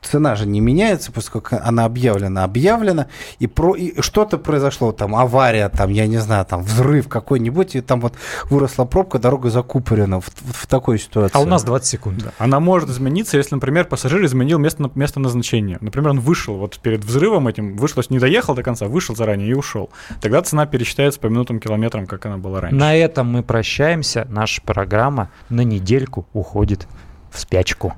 цена 0.01 0.35
же 0.35 0.45
не 0.45 0.59
меняется, 0.59 1.11
поскольку 1.11 1.57
она 1.61 1.85
объявлена, 1.85 2.43
объявлена, 2.43 3.07
и, 3.39 3.47
про, 3.47 3.75
и 3.75 4.01
что-то 4.01 4.37
произошло, 4.37 4.91
там 4.91 5.15
авария, 5.15 5.69
там, 5.69 5.89
я 5.91 6.07
не 6.07 6.17
знаю, 6.17 6.45
там 6.45 6.63
взрыв 6.63 7.07
какой-нибудь, 7.07 7.75
и 7.75 7.81
там 7.81 8.01
вот 8.01 8.13
выросла 8.49 8.85
пробка, 8.85 9.19
дорога 9.19 9.49
закупорена 9.49 10.21
в, 10.21 10.25
в, 10.25 10.63
в 10.63 10.67
такой 10.67 10.99
ситуации. 10.99 11.35
А 11.37 11.41
у 11.41 11.45
нас 11.45 11.63
20 11.63 11.87
секунд. 11.87 12.23
Да. 12.23 12.31
Она 12.37 12.59
может 12.59 12.89
измениться, 12.89 13.37
если, 13.37 13.55
например, 13.55 13.85
пассажир 13.85 14.23
изменил 14.25 14.57
место, 14.57 14.89
место 14.95 15.19
назначения. 15.19 15.77
Например, 15.81 16.11
он 16.11 16.19
вышел 16.19 16.57
вот 16.57 16.79
перед 16.79 17.03
взрывом 17.03 17.47
этим, 17.47 17.75
вышел, 17.75 18.01
не 18.09 18.19
доехал 18.19 18.55
до 18.55 18.63
конца, 18.63 18.87
вышел 18.87 19.15
заранее 19.15 19.49
и 19.49 19.53
ушел. 19.53 19.89
Тогда 20.21 20.41
цена 20.41 20.65
пересчитается 20.65 21.19
по 21.19 21.27
минутам, 21.27 21.59
километрам, 21.59 22.07
как 22.07 22.25
она 22.25 22.37
была 22.37 22.61
раньше. 22.61 22.77
На 22.77 22.95
этом 22.95 23.27
мы 23.27 23.43
прощаемся. 23.43 24.25
Наша 24.29 24.61
программа 24.61 25.29
на 25.49 25.61
недельку 25.61 26.25
уходит 26.33 26.87
в 27.31 27.39
спячку. 27.39 27.93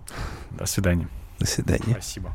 До 0.52 0.66
свидания. 0.66 1.08
До 1.41 1.47
свидания. 1.47 1.93
Спасибо. 1.93 2.31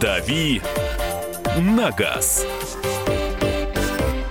Дави 0.00 0.62
на 1.58 1.90
газ. 1.90 2.46